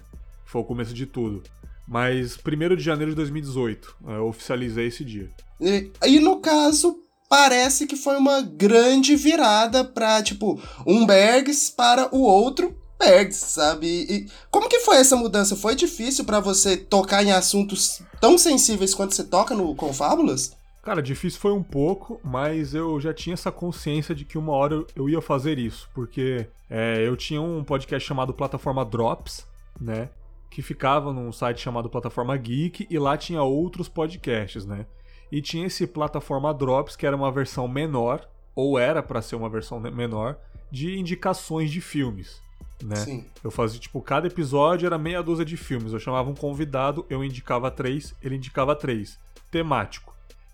Foi 0.45 0.61
o 0.61 0.65
começo 0.65 0.93
de 0.93 1.05
tudo. 1.05 1.43
Mas 1.85 2.37
1 2.37 2.75
de 2.77 2.83
janeiro 2.83 3.11
de 3.11 3.15
2018, 3.17 3.95
eu 4.07 4.27
oficializei 4.27 4.87
esse 4.87 5.03
dia. 5.03 5.29
E, 5.59 5.91
e 6.05 6.19
no 6.19 6.39
caso, 6.39 7.02
parece 7.33 7.87
que 7.87 7.95
foi 7.95 8.15
uma 8.15 8.43
grande 8.43 9.15
virada 9.15 9.83
pra, 9.83 10.21
tipo, 10.21 10.61
um 10.85 11.03
Bergs 11.03 11.73
para 11.75 12.07
o 12.15 12.21
outro 12.21 12.77
Bergs, 12.99 13.37
sabe? 13.37 13.87
E 13.87 14.27
como 14.51 14.69
que 14.69 14.81
foi 14.81 14.97
essa 14.97 15.15
mudança? 15.15 15.55
Foi 15.55 15.75
difícil 15.75 16.25
para 16.25 16.39
você 16.39 16.77
tocar 16.77 17.23
em 17.23 17.31
assuntos 17.31 18.03
tão 18.21 18.37
sensíveis 18.37 18.93
quanto 18.93 19.15
você 19.15 19.23
toca 19.23 19.55
no 19.55 19.73
Confábulas? 19.73 20.55
Cara, 20.83 21.01
difícil 21.01 21.39
foi 21.39 21.51
um 21.53 21.63
pouco, 21.63 22.21
mas 22.23 22.75
eu 22.75 23.01
já 23.01 23.11
tinha 23.11 23.33
essa 23.33 23.51
consciência 23.51 24.13
de 24.13 24.25
que 24.25 24.37
uma 24.37 24.53
hora 24.53 24.85
eu 24.95 25.09
ia 25.09 25.19
fazer 25.19 25.57
isso, 25.57 25.89
porque 25.91 26.45
é, 26.69 27.01
eu 27.01 27.17
tinha 27.17 27.41
um 27.41 27.63
podcast 27.63 28.07
chamado 28.07 28.31
Plataforma 28.31 28.85
Drops, 28.85 29.43
né? 29.81 30.09
Que 30.51 30.61
ficava 30.61 31.11
num 31.11 31.31
site 31.31 31.61
chamado 31.61 31.89
Plataforma 31.89 32.37
Geek 32.37 32.85
e 32.91 32.99
lá 32.99 33.17
tinha 33.17 33.41
outros 33.41 33.89
podcasts, 33.89 34.67
né? 34.67 34.85
E 35.33 35.41
tinha 35.41 35.65
esse 35.65 35.87
Plataforma 35.87 36.53
Drops, 36.53 36.95
que 36.95 37.05
era 37.05 37.15
uma 37.15 37.31
versão 37.31 37.67
menor, 37.67 38.29
ou 38.55 38.77
era 38.77 39.01
para 39.01 39.21
ser 39.21 39.35
uma 39.35 39.49
versão 39.49 39.79
menor, 39.79 40.37
de 40.71 40.97
indicações 40.97 41.71
de 41.71 41.81
filmes. 41.81 42.39
Né? 42.83 42.95
Sim. 42.95 43.25
Eu 43.43 43.49
fazia, 43.49 43.79
tipo, 43.79 43.99
cada 44.01 44.27
episódio 44.27 44.85
era 44.85 44.97
meia 44.97 45.23
dúzia 45.23 45.43
de 45.43 45.57
filmes. 45.57 45.91
Eu 45.91 45.99
chamava 45.99 46.29
um 46.29 46.35
convidado, 46.35 47.05
eu 47.09 47.23
indicava 47.23 47.71
três, 47.71 48.13
ele 48.21 48.35
indicava 48.35 48.75
três. 48.75 49.17
Temático 49.49 50.13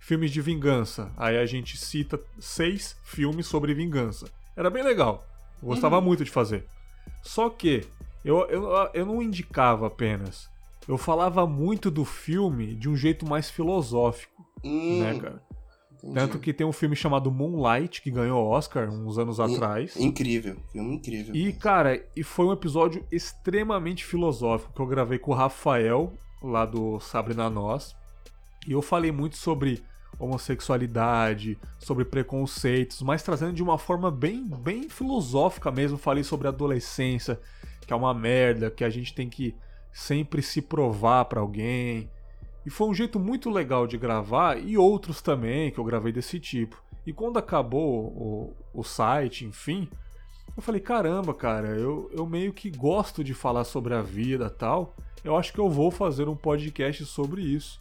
filmes 0.09 0.31
de 0.31 0.41
vingança. 0.41 1.11
Aí 1.15 1.37
a 1.37 1.45
gente 1.45 1.77
cita 1.77 2.19
seis 2.39 2.95
filmes 3.03 3.45
sobre 3.45 3.75
vingança. 3.75 4.27
Era 4.55 4.67
bem 4.71 4.81
legal. 4.81 5.23
Eu 5.61 5.67
gostava 5.67 5.99
uhum. 5.99 6.05
muito 6.05 6.23
de 6.23 6.31
fazer. 6.31 6.65
Só 7.21 7.47
que 7.47 7.85
eu, 8.25 8.39
eu, 8.49 8.71
eu 8.91 9.05
não 9.05 9.21
indicava 9.21 9.85
apenas. 9.85 10.49
Eu 10.87 10.97
falava 10.97 11.45
muito 11.45 11.91
do 11.91 12.03
filme 12.03 12.73
de 12.73 12.89
um 12.89 12.97
jeito 12.97 13.23
mais 13.23 13.51
filosófico, 13.51 14.43
uhum. 14.63 14.99
né, 14.99 15.19
cara? 15.19 15.49
Entendi. 16.01 16.13
Tanto 16.13 16.39
que 16.39 16.53
tem 16.53 16.65
um 16.65 16.71
filme 16.71 16.95
chamado 16.95 17.29
Moonlight, 17.29 18.01
que 18.01 18.09
ganhou 18.09 18.47
Oscar 18.47 18.89
uns 18.89 19.17
anos 19.17 19.37
atrás. 19.37 19.97
Incrível, 19.97 20.55
filme 20.71 20.95
incrível. 20.95 21.35
E, 21.35 21.51
cara, 21.51 22.01
e 22.15 22.23
foi 22.23 22.45
um 22.45 22.53
episódio 22.53 23.05
extremamente 23.11 24.05
filosófico 24.05 24.73
que 24.73 24.81
eu 24.81 24.87
gravei 24.87 25.19
com 25.19 25.31
o 25.31 25.35
Rafael, 25.35 26.13
lá 26.41 26.65
do 26.65 27.01
Sabrina 27.01 27.49
Nós. 27.49 27.97
E 28.65 28.71
eu 28.71 28.81
falei 28.81 29.11
muito 29.11 29.35
sobre 29.35 29.83
homossexualidade, 30.17 31.57
sobre 31.77 32.05
preconceitos, 32.05 33.01
mas 33.01 33.23
trazendo 33.23 33.53
de 33.53 33.63
uma 33.63 33.77
forma 33.77 34.09
bem, 34.09 34.45
bem 34.45 34.89
filosófica 34.89 35.69
mesmo. 35.69 35.97
Falei 35.97 36.23
sobre 36.23 36.47
adolescência, 36.47 37.39
que 37.85 37.91
é 37.91 37.95
uma 37.95 38.13
merda, 38.13 38.71
que 38.71 38.83
a 38.83 38.89
gente 38.89 39.13
tem 39.13 39.29
que 39.29 39.53
sempre 39.91 40.41
se 40.41 40.61
provar 40.61 41.25
para 41.25 41.41
alguém. 41.41 42.09
E 42.69 42.71
foi 42.71 42.87
um 42.87 42.93
jeito 42.93 43.19
muito 43.19 43.49
legal 43.49 43.87
de 43.87 43.97
gravar, 43.97 44.59
e 44.63 44.77
outros 44.77 45.23
também 45.23 45.71
que 45.71 45.79
eu 45.79 45.83
gravei 45.83 46.11
desse 46.11 46.39
tipo. 46.39 46.79
E 47.03 47.11
quando 47.11 47.39
acabou 47.39 48.05
o, 48.15 48.53
o 48.71 48.83
site, 48.83 49.43
enfim, 49.43 49.89
Eu 50.55 50.61
falei, 50.61 50.81
caramba, 50.81 51.33
cara, 51.33 51.69
eu, 51.69 52.11
eu 52.13 52.27
meio 52.27 52.51
que 52.51 52.69
gosto 52.69 53.23
de 53.23 53.33
falar 53.33 53.63
sobre 53.63 53.93
a 53.93 54.01
vida 54.01 54.49
tal. 54.49 54.93
Eu 55.23 55.37
acho 55.37 55.53
que 55.53 55.59
eu 55.59 55.69
vou 55.69 55.89
fazer 55.89 56.27
um 56.27 56.35
podcast 56.35 57.05
sobre 57.05 57.41
isso. 57.41 57.79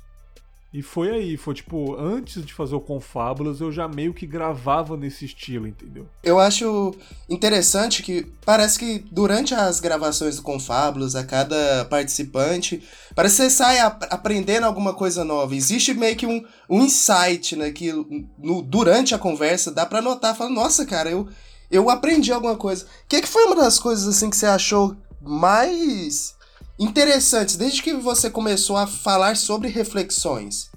E 0.70 0.82
foi 0.82 1.10
aí, 1.10 1.36
foi 1.38 1.54
tipo, 1.54 1.96
antes 1.96 2.44
de 2.44 2.52
fazer 2.52 2.74
o 2.74 2.80
Confábulas, 2.80 3.58
eu 3.58 3.72
já 3.72 3.88
meio 3.88 4.12
que 4.12 4.26
gravava 4.26 4.98
nesse 4.98 5.24
estilo, 5.24 5.66
entendeu? 5.66 6.06
Eu 6.22 6.38
acho 6.38 6.94
interessante 7.26 8.02
que 8.02 8.26
parece 8.44 8.78
que 8.78 8.98
durante 9.10 9.54
as 9.54 9.80
gravações 9.80 10.36
do 10.36 10.42
Confábulas, 10.42 11.14
a 11.14 11.24
cada 11.24 11.86
participante, 11.86 12.82
parece 13.14 13.36
que 13.36 13.42
você 13.44 13.50
sai 13.50 13.78
aprendendo 13.80 14.64
alguma 14.64 14.92
coisa 14.92 15.24
nova. 15.24 15.56
Existe 15.56 15.94
meio 15.94 16.16
que 16.16 16.26
um, 16.26 16.44
um 16.68 16.82
insight, 16.82 17.56
né, 17.56 17.70
que 17.70 17.90
no, 18.38 18.60
durante 18.60 19.14
a 19.14 19.18
conversa 19.18 19.70
dá 19.70 19.86
pra 19.86 20.02
notar, 20.02 20.36
falando, 20.36 20.54
nossa, 20.56 20.84
cara, 20.84 21.10
eu, 21.10 21.26
eu 21.70 21.88
aprendi 21.88 22.30
alguma 22.30 22.56
coisa. 22.56 22.84
O 22.84 23.08
que, 23.08 23.22
que 23.22 23.28
foi 23.28 23.46
uma 23.46 23.56
das 23.56 23.78
coisas, 23.78 24.06
assim, 24.06 24.28
que 24.28 24.36
você 24.36 24.44
achou 24.46 24.94
mais 25.22 26.36
interessantes 26.78 27.56
desde 27.56 27.82
que 27.82 27.94
você 27.94 28.30
começou 28.30 28.76
a 28.76 28.86
falar 28.86 29.36
sobre 29.36 29.68
reflexões? 29.68 30.70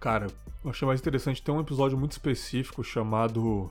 Cara, 0.00 0.26
eu 0.64 0.70
achei 0.70 0.86
mais 0.86 1.00
interessante. 1.00 1.42
Tem 1.42 1.54
um 1.54 1.60
episódio 1.60 1.98
muito 1.98 2.12
específico 2.12 2.82
chamado 2.82 3.70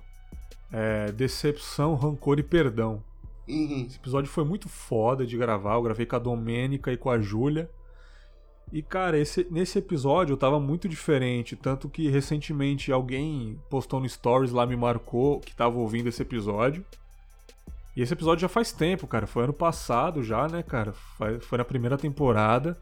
é, 0.72 1.12
Decepção, 1.12 1.96
Rancor 1.96 2.40
e 2.40 2.44
Perdão. 2.44 3.04
Uhum. 3.48 3.86
Esse 3.88 3.98
episódio 3.98 4.30
foi 4.30 4.44
muito 4.44 4.70
foda 4.70 5.26
de 5.26 5.38
gravar. 5.38 5.76
Eu 5.76 5.84
gravei 5.84 6.06
com 6.06 6.16
a 6.16 6.20
Domênica 6.20 6.92
e 6.92 6.98
com 6.98 7.10
a 7.10 7.20
Júlia. 7.20 7.70
E, 8.72 8.82
cara, 8.82 9.20
esse, 9.20 9.46
nesse 9.52 9.78
episódio 9.78 10.34
eu 10.34 10.38
tava 10.38 10.60
muito 10.60 10.88
diferente. 10.88 11.56
Tanto 11.56 11.90
que 11.90 12.10
recentemente 12.10 12.92
alguém 12.92 13.60
postou 13.70 14.00
no 14.00 14.10
Stories 14.10 14.52
lá, 14.52 14.66
me 14.66 14.76
marcou 14.76 15.40
que 15.40 15.56
tava 15.56 15.78
ouvindo 15.78 16.10
esse 16.10 16.22
episódio. 16.22 16.84
E 17.96 18.02
esse 18.02 18.14
episódio 18.14 18.42
já 18.42 18.50
faz 18.50 18.72
tempo, 18.72 19.06
cara. 19.06 19.28
Foi 19.28 19.44
ano 19.44 19.54
passado 19.54 20.24
já, 20.24 20.48
né, 20.48 20.64
cara? 20.64 20.94
Foi 21.42 21.58
na 21.58 21.66
primeira 21.66 21.98
temporada. 21.98 22.78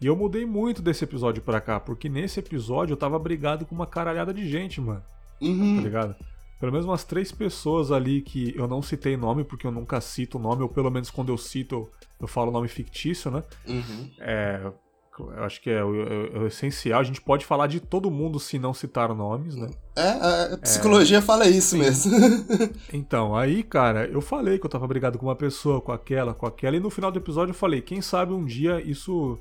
E 0.00 0.06
eu 0.06 0.14
mudei 0.14 0.44
muito 0.44 0.82
desse 0.82 1.04
episódio 1.04 1.42
pra 1.42 1.60
cá, 1.60 1.80
porque 1.80 2.08
nesse 2.08 2.38
episódio 2.38 2.92
eu 2.92 2.96
tava 2.96 3.18
brigado 3.18 3.64
com 3.64 3.74
uma 3.74 3.86
caralhada 3.86 4.32
de 4.32 4.48
gente, 4.48 4.80
mano. 4.80 5.02
Uhum. 5.40 5.76
Tá 5.76 5.82
ligado? 5.82 6.16
Pelo 6.60 6.72
menos 6.72 6.86
umas 6.86 7.04
três 7.04 7.32
pessoas 7.32 7.90
ali 7.90 8.22
que 8.22 8.54
eu 8.56 8.68
não 8.68 8.82
citei 8.82 9.16
nome, 9.16 9.42
porque 9.44 9.66
eu 9.66 9.70
nunca 9.70 10.00
cito 10.00 10.38
o 10.38 10.40
nome, 10.40 10.62
ou 10.62 10.68
pelo 10.68 10.90
menos 10.90 11.10
quando 11.10 11.30
eu 11.30 11.38
cito, 11.38 11.90
eu 12.20 12.28
falo 12.28 12.50
nome 12.50 12.68
fictício, 12.68 13.30
né? 13.30 13.42
Uhum. 13.66 14.10
É, 14.20 14.70
eu 15.22 15.44
acho 15.44 15.60
que 15.60 15.70
é 15.70 15.82
o, 15.82 15.94
é, 15.94 16.36
é 16.36 16.38
o, 16.38 16.46
essencial. 16.46 17.00
A 17.00 17.04
gente 17.04 17.20
pode 17.20 17.44
falar 17.44 17.66
de 17.66 17.80
todo 17.80 18.10
mundo 18.10 18.38
se 18.38 18.58
não 18.58 18.74
citar 18.74 19.14
nomes, 19.14 19.56
né? 19.56 19.68
É, 19.96 20.54
a 20.54 20.58
psicologia 20.58 21.18
é, 21.18 21.22
fala 21.22 21.48
isso 21.48 21.70
sim. 21.70 21.78
mesmo. 21.78 22.12
então, 22.92 23.34
aí, 23.34 23.62
cara, 23.62 24.06
eu 24.06 24.20
falei 24.20 24.58
que 24.58 24.66
eu 24.66 24.70
tava 24.70 24.86
brigado 24.86 25.18
com 25.18 25.26
uma 25.26 25.36
pessoa, 25.36 25.80
com 25.80 25.92
aquela, 25.92 26.34
com 26.34 26.46
aquela, 26.46 26.76
e 26.76 26.80
no 26.80 26.90
final 26.90 27.10
do 27.10 27.18
episódio 27.18 27.50
eu 27.50 27.56
falei, 27.56 27.80
quem 27.80 28.00
sabe 28.00 28.32
um 28.32 28.44
dia 28.44 28.80
isso 28.80 29.38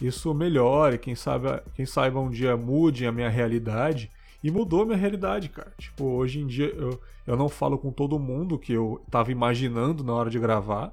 isso 0.00 0.34
melhore, 0.34 0.98
quem 0.98 1.14
sabe, 1.14 1.48
quem 1.74 1.86
saiba 1.86 2.18
um 2.18 2.28
dia 2.28 2.56
mude 2.56 3.06
a 3.06 3.12
minha 3.12 3.28
realidade. 3.28 4.10
E 4.42 4.50
mudou 4.50 4.82
a 4.82 4.86
minha 4.86 4.98
realidade, 4.98 5.48
cara. 5.48 5.72
Tipo, 5.78 6.04
hoje 6.04 6.40
em 6.40 6.46
dia 6.46 6.66
eu, 6.76 7.00
eu 7.26 7.36
não 7.36 7.48
falo 7.48 7.78
com 7.78 7.92
todo 7.92 8.18
mundo 8.18 8.58
que 8.58 8.72
eu 8.72 9.00
tava 9.08 9.30
imaginando 9.30 10.02
na 10.02 10.12
hora 10.12 10.28
de 10.28 10.38
gravar. 10.38 10.92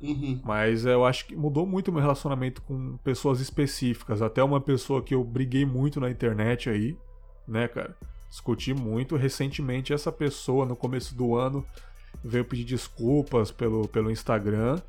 Uhum. 0.00 0.40
Mas 0.44 0.84
eu 0.84 1.04
acho 1.04 1.26
que 1.26 1.34
mudou 1.34 1.66
muito 1.66 1.88
o 1.88 1.92
meu 1.92 2.02
relacionamento 2.02 2.60
com 2.62 2.96
pessoas 2.98 3.40
específicas. 3.40 4.20
Até 4.20 4.42
uma 4.42 4.60
pessoa 4.60 5.02
que 5.02 5.14
eu 5.14 5.24
briguei 5.24 5.64
muito 5.64 6.00
na 6.00 6.10
internet 6.10 6.68
aí, 6.68 6.96
né, 7.46 7.66
cara? 7.68 7.96
Discuti 8.28 8.74
muito. 8.74 9.16
Recentemente, 9.16 9.92
essa 9.92 10.12
pessoa, 10.12 10.66
no 10.66 10.76
começo 10.76 11.14
do 11.14 11.34
ano, 11.34 11.64
veio 12.22 12.44
pedir 12.44 12.64
desculpas 12.64 13.50
pelo, 13.50 13.88
pelo 13.88 14.10
Instagram, 14.10 14.80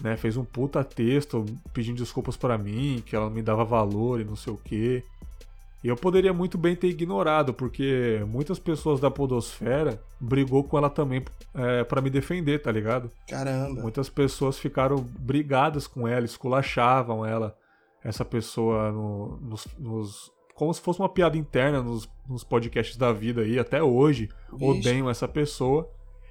né? 0.00 0.16
Fez 0.16 0.36
um 0.36 0.44
puta 0.44 0.84
texto 0.84 1.44
pedindo 1.72 1.98
desculpas 1.98 2.36
para 2.36 2.58
mim, 2.58 3.02
que 3.04 3.16
ela 3.16 3.30
me 3.30 3.42
dava 3.42 3.64
valor 3.64 4.20
e 4.20 4.24
não 4.24 4.36
sei 4.36 4.52
o 4.52 4.58
quê. 4.58 5.02
E 5.82 5.88
eu 5.88 5.96
poderia 5.96 6.32
muito 6.32 6.58
bem 6.58 6.76
ter 6.76 6.88
ignorado, 6.88 7.54
porque 7.54 8.22
muitas 8.28 8.58
pessoas 8.58 9.00
da 9.00 9.10
Podosfera 9.10 10.00
brigou 10.20 10.62
com 10.62 10.76
ela 10.76 10.90
também 10.90 11.24
é, 11.54 11.84
para 11.84 12.02
me 12.02 12.10
defender, 12.10 12.60
tá 12.60 12.70
ligado? 12.70 13.10
Caramba. 13.26 13.80
Muitas 13.80 14.10
pessoas 14.10 14.58
ficaram 14.58 14.96
brigadas 15.18 15.86
com 15.86 16.06
ela, 16.06 16.26
esculachavam 16.26 17.24
ela, 17.24 17.56
essa 18.04 18.26
pessoa 18.26 18.92
no, 18.92 19.38
nos, 19.40 19.66
nos, 19.78 20.30
como 20.54 20.72
se 20.74 20.82
fosse 20.82 21.00
uma 21.00 21.08
piada 21.08 21.38
interna 21.38 21.82
nos, 21.82 22.06
nos 22.28 22.44
podcasts 22.44 22.98
da 22.98 23.10
vida 23.10 23.40
aí, 23.40 23.58
até 23.58 23.82
hoje. 23.82 24.28
Vixe. 24.52 24.64
Odeiam 24.64 25.08
essa 25.08 25.26
pessoa. 25.26 25.88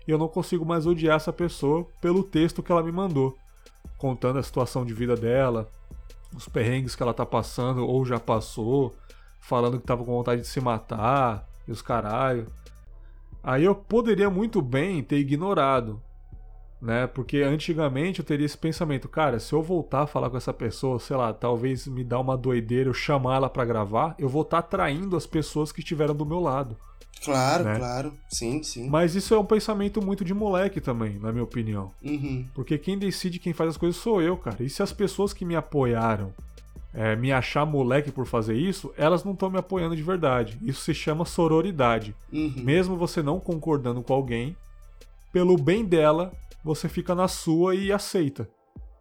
E 0.07 0.11
eu 0.11 0.17
não 0.19 0.27
consigo 0.27 0.65
mais 0.65 0.85
odiar 0.85 1.15
essa 1.15 1.33
pessoa 1.33 1.87
pelo 1.99 2.23
texto 2.23 2.61
que 2.61 2.71
ela 2.71 2.83
me 2.83 2.91
mandou. 2.91 3.35
Contando 3.97 4.37
a 4.37 4.43
situação 4.43 4.85
de 4.85 4.93
vida 4.93 5.15
dela, 5.15 5.67
os 6.35 6.47
perrengues 6.47 6.95
que 6.95 7.01
ela 7.01 7.13
tá 7.13 7.25
passando 7.25 7.85
ou 7.85 8.05
já 8.05 8.19
passou 8.19 8.93
falando 9.39 9.79
que 9.79 9.85
tava 9.85 10.03
com 10.03 10.11
vontade 10.11 10.41
de 10.41 10.47
se 10.47 10.61
matar 10.61 11.47
e 11.67 11.71
os 11.71 11.81
caralho. 11.81 12.47
Aí 13.43 13.63
eu 13.63 13.73
poderia 13.73 14.29
muito 14.29 14.61
bem 14.61 15.01
ter 15.01 15.17
ignorado, 15.17 16.01
né? 16.81 17.07
Porque 17.07 17.37
antigamente 17.37 18.19
eu 18.19 18.25
teria 18.25 18.45
esse 18.45 18.57
pensamento, 18.57 19.07
cara, 19.07 19.39
se 19.39 19.53
eu 19.53 19.61
voltar 19.61 20.03
a 20.03 20.07
falar 20.07 20.29
com 20.29 20.37
essa 20.37 20.53
pessoa, 20.53 20.99
sei 20.99 21.15
lá, 21.15 21.33
talvez 21.33 21.87
me 21.87 22.03
dá 22.03 22.19
uma 22.19 22.37
doideira 22.37 22.89
eu 22.89 22.93
chamar 22.93 23.37
ela 23.37 23.49
para 23.49 23.65
gravar, 23.65 24.15
eu 24.19 24.27
vou 24.27 24.41
estar 24.41 24.61
tá 24.61 24.67
traindo 24.67 25.15
as 25.15 25.25
pessoas 25.25 25.71
que 25.71 25.79
estiveram 25.79 26.15
do 26.15 26.25
meu 26.25 26.39
lado. 26.39 26.75
Claro, 27.23 27.63
né? 27.65 27.77
claro. 27.77 28.13
Sim, 28.29 28.63
sim. 28.63 28.89
Mas 28.89 29.13
isso 29.13 29.33
é 29.33 29.39
um 29.39 29.45
pensamento 29.45 30.01
muito 30.01 30.23
de 30.23 30.33
moleque 30.33 30.79
também, 30.79 31.19
na 31.19 31.31
minha 31.31 31.43
opinião. 31.43 31.91
Uhum. 32.01 32.45
Porque 32.53 32.77
quem 32.77 32.97
decide 32.97 33.39
quem 33.39 33.53
faz 33.53 33.71
as 33.71 33.77
coisas 33.77 34.01
sou 34.01 34.21
eu, 34.21 34.37
cara. 34.37 34.63
E 34.63 34.69
se 34.69 34.81
as 34.81 34.93
pessoas 34.93 35.33
que 35.33 35.43
me 35.43 35.55
apoiaram 35.55 36.33
é, 36.93 37.15
me 37.15 37.31
achar 37.31 37.65
moleque 37.65 38.11
por 38.11 38.25
fazer 38.25 38.55
isso, 38.55 38.91
elas 38.97 39.23
não 39.23 39.33
estão 39.33 39.49
me 39.49 39.59
apoiando 39.59 39.95
de 39.95 40.03
verdade. 40.03 40.57
Isso 40.61 40.81
se 40.81 40.93
chama 40.93 41.25
sororidade. 41.25 42.15
Uhum. 42.31 42.53
Mesmo 42.57 42.97
você 42.97 43.21
não 43.21 43.39
concordando 43.39 44.01
com 44.01 44.13
alguém, 44.13 44.55
pelo 45.31 45.57
bem 45.57 45.85
dela, 45.85 46.31
você 46.63 46.89
fica 46.89 47.13
na 47.13 47.27
sua 47.27 47.75
e 47.75 47.91
aceita. 47.91 48.49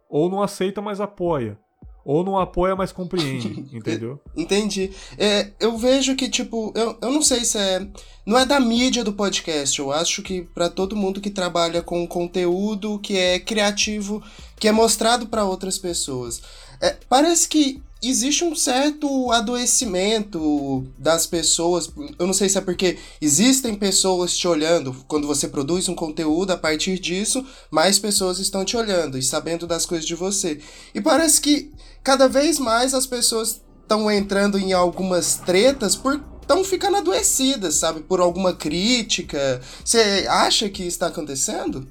Ou 0.09 0.29
não 0.29 0.41
aceita, 0.41 0.81
mas 0.81 1.01
apoia. 1.01 1.57
Ou 2.05 2.23
não 2.23 2.39
apoia, 2.39 2.75
mas 2.75 2.91
compreende, 2.91 3.65
entendeu? 3.75 4.19
Entendi. 4.35 4.91
É, 5.17 5.51
eu 5.59 5.77
vejo 5.77 6.15
que, 6.15 6.29
tipo, 6.29 6.71
eu, 6.75 6.97
eu 7.01 7.11
não 7.11 7.21
sei 7.21 7.43
se 7.43 7.57
é. 7.57 7.87
Não 8.25 8.37
é 8.37 8.45
da 8.45 8.59
mídia 8.59 9.03
do 9.03 9.13
podcast. 9.13 9.77
Eu 9.79 9.91
acho 9.91 10.21
que 10.21 10.41
para 10.41 10.69
todo 10.69 10.95
mundo 10.95 11.21
que 11.21 11.29
trabalha 11.29 11.81
com 11.81 12.07
conteúdo 12.07 12.99
que 12.99 13.17
é 13.17 13.39
criativo, 13.39 14.23
que 14.59 14.67
é 14.67 14.71
mostrado 14.71 15.27
para 15.27 15.45
outras 15.45 15.77
pessoas. 15.77 16.41
É, 16.81 16.95
parece 17.07 17.47
que 17.47 17.81
existe 18.01 18.43
um 18.43 18.55
certo 18.55 19.31
adoecimento 19.31 20.85
das 20.97 21.25
pessoas. 21.27 21.89
Eu 22.17 22.25
não 22.25 22.33
sei 22.33 22.47
se 22.47 22.57
é 22.57 22.61
porque 22.61 22.97
existem 23.21 23.75
pessoas 23.75 24.37
te 24.37 24.47
olhando 24.47 24.95
quando 25.07 25.27
você 25.27 25.47
produz 25.47 25.89
um 25.89 25.95
conteúdo, 25.95 26.51
a 26.51 26.57
partir 26.57 26.97
disso, 26.97 27.45
mais 27.69 27.99
pessoas 27.99 28.39
estão 28.39 28.63
te 28.63 28.77
olhando 28.77 29.17
e 29.17 29.23
sabendo 29.23 29.67
das 29.67 29.85
coisas 29.85 30.07
de 30.07 30.15
você. 30.15 30.59
E 30.93 31.01
parece 31.01 31.41
que 31.41 31.71
cada 32.03 32.27
vez 32.27 32.57
mais 32.57 32.93
as 32.93 33.05
pessoas 33.05 33.61
estão 33.81 34.09
entrando 34.09 34.57
em 34.57 34.71
algumas 34.71 35.35
tretas 35.35 35.95
por 35.95 36.23
estão 36.41 36.63
ficando 36.63 36.97
adoecidas, 36.97 37.75
sabe, 37.75 37.99
por 37.99 38.19
alguma 38.19 38.53
crítica. 38.53 39.61
Você 39.85 40.25
acha 40.27 40.67
que 40.67 40.81
está 40.81 41.05
acontecendo? 41.05 41.87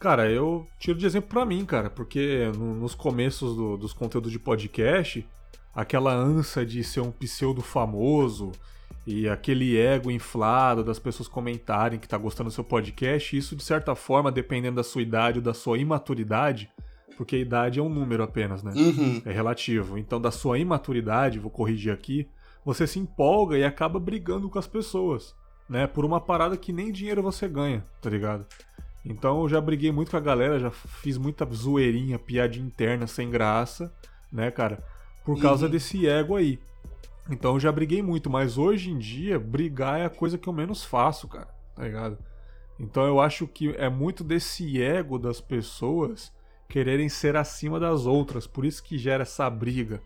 Cara, 0.00 0.30
eu 0.30 0.66
tiro 0.78 0.98
de 0.98 1.04
exemplo 1.04 1.28
para 1.28 1.44
mim, 1.44 1.62
cara, 1.66 1.90
porque 1.90 2.50
no, 2.56 2.74
nos 2.74 2.94
começos 2.94 3.54
do, 3.54 3.76
dos 3.76 3.92
conteúdos 3.92 4.32
de 4.32 4.38
podcast, 4.38 5.28
aquela 5.74 6.10
ânsia 6.10 6.64
de 6.64 6.82
ser 6.82 7.00
um 7.00 7.12
pseudo 7.12 7.60
famoso 7.60 8.50
e 9.06 9.28
aquele 9.28 9.76
ego 9.78 10.10
inflado 10.10 10.82
das 10.82 10.98
pessoas 10.98 11.28
comentarem 11.28 11.98
que 11.98 12.08
tá 12.08 12.16
gostando 12.16 12.48
do 12.48 12.54
seu 12.54 12.64
podcast, 12.64 13.36
isso 13.36 13.54
de 13.54 13.62
certa 13.62 13.94
forma, 13.94 14.32
dependendo 14.32 14.76
da 14.76 14.82
sua 14.82 15.02
idade 15.02 15.38
ou 15.38 15.44
da 15.44 15.52
sua 15.52 15.76
imaturidade, 15.76 16.72
porque 17.18 17.36
a 17.36 17.40
idade 17.40 17.78
é 17.78 17.82
um 17.82 17.90
número 17.90 18.22
apenas, 18.22 18.62
né? 18.62 18.72
Uhum. 18.74 19.20
É 19.26 19.30
relativo. 19.30 19.98
Então, 19.98 20.18
da 20.18 20.30
sua 20.30 20.58
imaturidade, 20.58 21.38
vou 21.38 21.50
corrigir 21.50 21.92
aqui, 21.92 22.26
você 22.64 22.86
se 22.86 22.98
empolga 22.98 23.58
e 23.58 23.64
acaba 23.64 24.00
brigando 24.00 24.48
com 24.48 24.58
as 24.58 24.66
pessoas, 24.66 25.34
né? 25.68 25.86
Por 25.86 26.06
uma 26.06 26.22
parada 26.22 26.56
que 26.56 26.72
nem 26.72 26.90
dinheiro 26.90 27.22
você 27.22 27.46
ganha, 27.46 27.84
tá 28.00 28.08
ligado? 28.08 28.46
Então 29.04 29.42
eu 29.42 29.48
já 29.48 29.60
briguei 29.60 29.90
muito 29.90 30.10
com 30.10 30.16
a 30.16 30.20
galera, 30.20 30.58
já 30.58 30.70
fiz 30.70 31.16
muita 31.16 31.46
zoeirinha, 31.52 32.18
piadinha 32.18 32.66
interna 32.66 33.06
sem 33.06 33.30
graça, 33.30 33.92
né, 34.32 34.50
cara? 34.50 34.84
Por 35.24 35.40
causa 35.40 35.66
uhum. 35.66 35.72
desse 35.72 36.06
ego 36.06 36.36
aí. 36.36 36.58
Então 37.30 37.54
eu 37.54 37.60
já 37.60 37.70
briguei 37.70 38.02
muito, 38.02 38.28
mas 38.28 38.58
hoje 38.58 38.90
em 38.90 38.98
dia, 38.98 39.38
brigar 39.38 40.00
é 40.00 40.04
a 40.04 40.10
coisa 40.10 40.36
que 40.36 40.48
eu 40.48 40.52
menos 40.52 40.84
faço, 40.84 41.28
cara, 41.28 41.48
tá 41.74 41.84
ligado? 41.84 42.18
Então 42.78 43.04
eu 43.04 43.20
acho 43.20 43.46
que 43.46 43.70
é 43.76 43.88
muito 43.88 44.24
desse 44.24 44.82
ego 44.82 45.18
das 45.18 45.40
pessoas 45.40 46.32
quererem 46.68 47.08
ser 47.08 47.36
acima 47.36 47.78
das 47.78 48.06
outras, 48.06 48.46
por 48.46 48.64
isso 48.64 48.82
que 48.82 48.96
gera 48.96 49.22
essa 49.22 49.48
briga. 49.50 50.00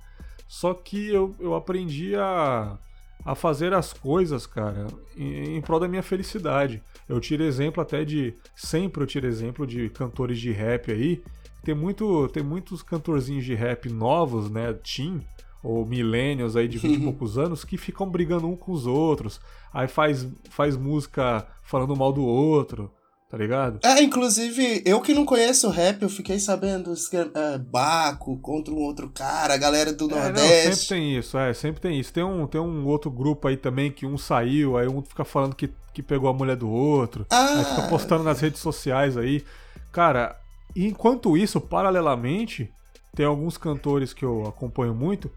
Só 0.48 0.74
que 0.74 1.08
eu, 1.08 1.34
eu 1.38 1.54
aprendi 1.54 2.14
a, 2.16 2.78
a 3.24 3.34
fazer 3.34 3.72
as 3.72 3.92
coisas, 3.92 4.46
cara, 4.46 4.86
em, 5.16 5.56
em 5.56 5.60
prol 5.60 5.80
da 5.80 5.88
minha 5.88 6.02
felicidade. 6.02 6.82
Eu 7.08 7.20
tiro 7.20 7.42
exemplo 7.42 7.82
até 7.82 8.04
de. 8.04 8.34
Sempre 8.54 9.02
eu 9.02 9.06
tiro 9.06 9.26
exemplo 9.26 9.66
de 9.66 9.88
cantores 9.88 10.38
de 10.38 10.52
rap 10.52 10.92
aí. 10.92 11.22
Tem, 11.62 11.74
muito, 11.74 12.28
tem 12.28 12.42
muitos 12.42 12.82
cantorzinhos 12.82 13.44
de 13.44 13.54
rap 13.54 13.88
novos, 13.88 14.50
né? 14.50 14.74
Teen, 14.74 15.22
ou 15.62 15.86
millennials 15.86 16.56
aí 16.56 16.68
de 16.68 16.76
20 16.76 16.96
e 16.96 17.00
poucos 17.04 17.38
anos, 17.38 17.64
que 17.64 17.78
ficam 17.78 18.08
brigando 18.08 18.46
um 18.46 18.56
com 18.56 18.72
os 18.72 18.86
outros. 18.86 19.40
Aí 19.72 19.88
faz, 19.88 20.28
faz 20.50 20.76
música 20.76 21.46
falando 21.62 21.96
mal 21.96 22.12
do 22.12 22.24
outro 22.24 22.90
tá 23.34 23.38
ligado? 23.38 23.80
É, 23.82 24.00
inclusive, 24.00 24.80
eu 24.86 25.00
que 25.00 25.12
não 25.12 25.24
conheço 25.24 25.68
rap, 25.68 26.00
eu 26.02 26.08
fiquei 26.08 26.38
sabendo 26.38 26.94
é, 27.34 27.58
Baco 27.58 28.38
contra 28.38 28.72
um 28.72 28.78
outro 28.78 29.10
cara, 29.10 29.54
a 29.54 29.56
galera 29.56 29.92
do 29.92 30.08
é, 30.08 30.14
Nordeste. 30.14 30.68
Não, 30.68 30.74
sempre 30.76 30.86
tem 30.86 31.18
isso, 31.18 31.36
é, 31.36 31.52
sempre 31.52 31.80
tem 31.80 31.98
isso. 31.98 32.12
Tem 32.12 32.22
um, 32.22 32.46
tem 32.46 32.60
um 32.60 32.86
outro 32.86 33.10
grupo 33.10 33.48
aí 33.48 33.56
também 33.56 33.90
que 33.90 34.06
um 34.06 34.16
saiu, 34.16 34.78
aí 34.78 34.86
um 34.86 35.02
fica 35.02 35.24
falando 35.24 35.56
que, 35.56 35.68
que 35.92 36.00
pegou 36.00 36.30
a 36.30 36.32
mulher 36.32 36.54
do 36.54 36.70
outro, 36.70 37.26
ah. 37.28 37.58
aí 37.58 37.64
fica 37.64 37.88
postando 37.88 38.22
nas 38.22 38.38
redes 38.38 38.60
sociais 38.60 39.16
aí. 39.16 39.44
Cara, 39.90 40.38
enquanto 40.76 41.36
isso, 41.36 41.60
paralelamente, 41.60 42.72
tem 43.16 43.26
alguns 43.26 43.58
cantores 43.58 44.12
que 44.12 44.24
eu 44.24 44.46
acompanho 44.46 44.94
muito 44.94 45.28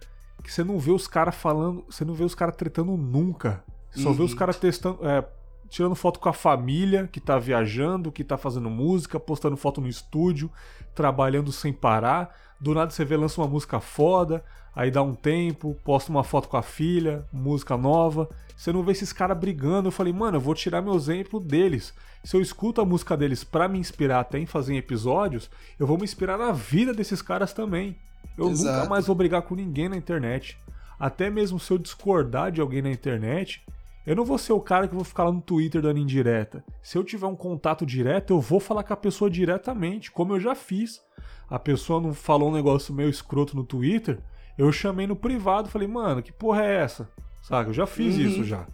que 0.43 0.53
você 0.53 0.63
não 0.63 0.77
vê 0.77 0.91
os 0.91 1.07
caras 1.07 1.33
falando, 1.33 1.83
você 1.89 2.05
não 2.05 2.13
vê 2.13 2.23
os 2.23 2.35
caras 2.35 2.55
tretando 2.55 2.95
nunca. 2.95 3.63
Só 3.91 4.09
uhum. 4.09 4.13
vê 4.13 4.23
os 4.23 4.31
uhum. 4.31 4.37
caras 4.37 4.57
testando, 4.57 4.99
é, 5.05 5.25
tirando 5.69 5.95
foto 5.95 6.19
com 6.19 6.29
a 6.29 6.33
família, 6.33 7.07
que 7.11 7.19
tá 7.19 7.37
viajando, 7.37 8.11
que 8.11 8.23
tá 8.23 8.37
fazendo 8.37 8.69
música, 8.69 9.19
postando 9.19 9.57
foto 9.57 9.81
no 9.81 9.87
estúdio, 9.87 10.51
trabalhando 10.95 11.51
sem 11.51 11.73
parar. 11.73 12.35
Do 12.59 12.73
nada 12.73 12.91
você 12.91 13.05
vê, 13.05 13.15
lança 13.15 13.39
uma 13.39 13.47
música 13.47 13.79
foda, 13.79 14.43
aí 14.75 14.89
dá 14.89 15.01
um 15.01 15.13
tempo, 15.13 15.77
posta 15.83 16.11
uma 16.11 16.23
foto 16.23 16.47
com 16.47 16.57
a 16.57 16.61
filha, 16.61 17.25
música 17.31 17.77
nova. 17.77 18.29
Você 18.55 18.71
não 18.71 18.81
vê 18.81 18.91
esses 18.91 19.13
caras 19.13 19.37
brigando. 19.37 19.87
Eu 19.87 19.91
falei, 19.91 20.11
mano, 20.11 20.37
eu 20.37 20.41
vou 20.41 20.55
tirar 20.55 20.81
meu 20.81 20.95
exemplo 20.95 21.39
deles. 21.39 21.93
Se 22.23 22.35
eu 22.35 22.41
escuto 22.41 22.81
a 22.81 22.85
música 22.85 23.15
deles 23.15 23.43
para 23.43 23.67
me 23.67 23.77
inspirar 23.77 24.21
até 24.21 24.39
em 24.39 24.47
fazer 24.47 24.75
episódios, 24.75 25.49
eu 25.77 25.85
vou 25.85 25.97
me 25.97 26.03
inspirar 26.03 26.37
na 26.37 26.51
vida 26.51 26.93
desses 26.93 27.21
caras 27.21 27.53
também. 27.53 27.95
Eu 28.37 28.49
Exato. 28.49 28.77
nunca 28.77 28.89
mais 28.89 29.05
vou 29.05 29.15
brigar 29.15 29.43
com 29.43 29.55
ninguém 29.55 29.87
na 29.87 29.95
internet. 29.95 30.57
Até 30.99 31.29
mesmo 31.29 31.59
se 31.59 31.71
eu 31.71 31.77
discordar 31.77 32.51
de 32.51 32.59
alguém 32.59 32.81
na 32.81 32.89
internet, 32.89 33.63
eu 34.07 34.15
não 34.15 34.23
vou 34.23 34.37
ser 34.37 34.53
o 34.53 34.61
cara 34.61 34.87
que 34.87 34.95
vou 34.95 35.03
ficar 35.03 35.25
lá 35.25 35.33
no 35.33 35.41
Twitter 35.41 35.81
dando 35.81 35.99
indireta. 35.99 36.63
Se 36.81 36.97
eu 36.97 37.03
tiver 37.03 37.27
um 37.27 37.35
contato 37.35 37.85
direto, 37.85 38.33
eu 38.33 38.39
vou 38.39 38.57
falar 38.57 38.81
com 38.83 38.93
a 38.93 38.97
pessoa 38.97 39.29
diretamente, 39.29 40.09
como 40.09 40.33
eu 40.33 40.39
já 40.39 40.55
fiz. 40.55 41.01
A 41.49 41.59
pessoa 41.59 41.99
não 41.99 42.13
falou 42.13 42.49
um 42.49 42.53
negócio 42.53 42.93
meio 42.93 43.09
escroto 43.09 43.53
no 43.53 43.65
Twitter, 43.65 44.19
eu 44.57 44.71
chamei 44.71 45.05
no 45.05 45.15
privado, 45.15 45.67
falei, 45.67 45.89
mano, 45.89 46.23
que 46.23 46.31
porra 46.31 46.63
é 46.63 46.83
essa? 46.83 47.09
Sabe, 47.41 47.69
eu 47.69 47.73
já 47.73 47.85
fiz 47.85 48.15
uhum. 48.15 48.21
isso 48.21 48.43
já. 48.45 48.65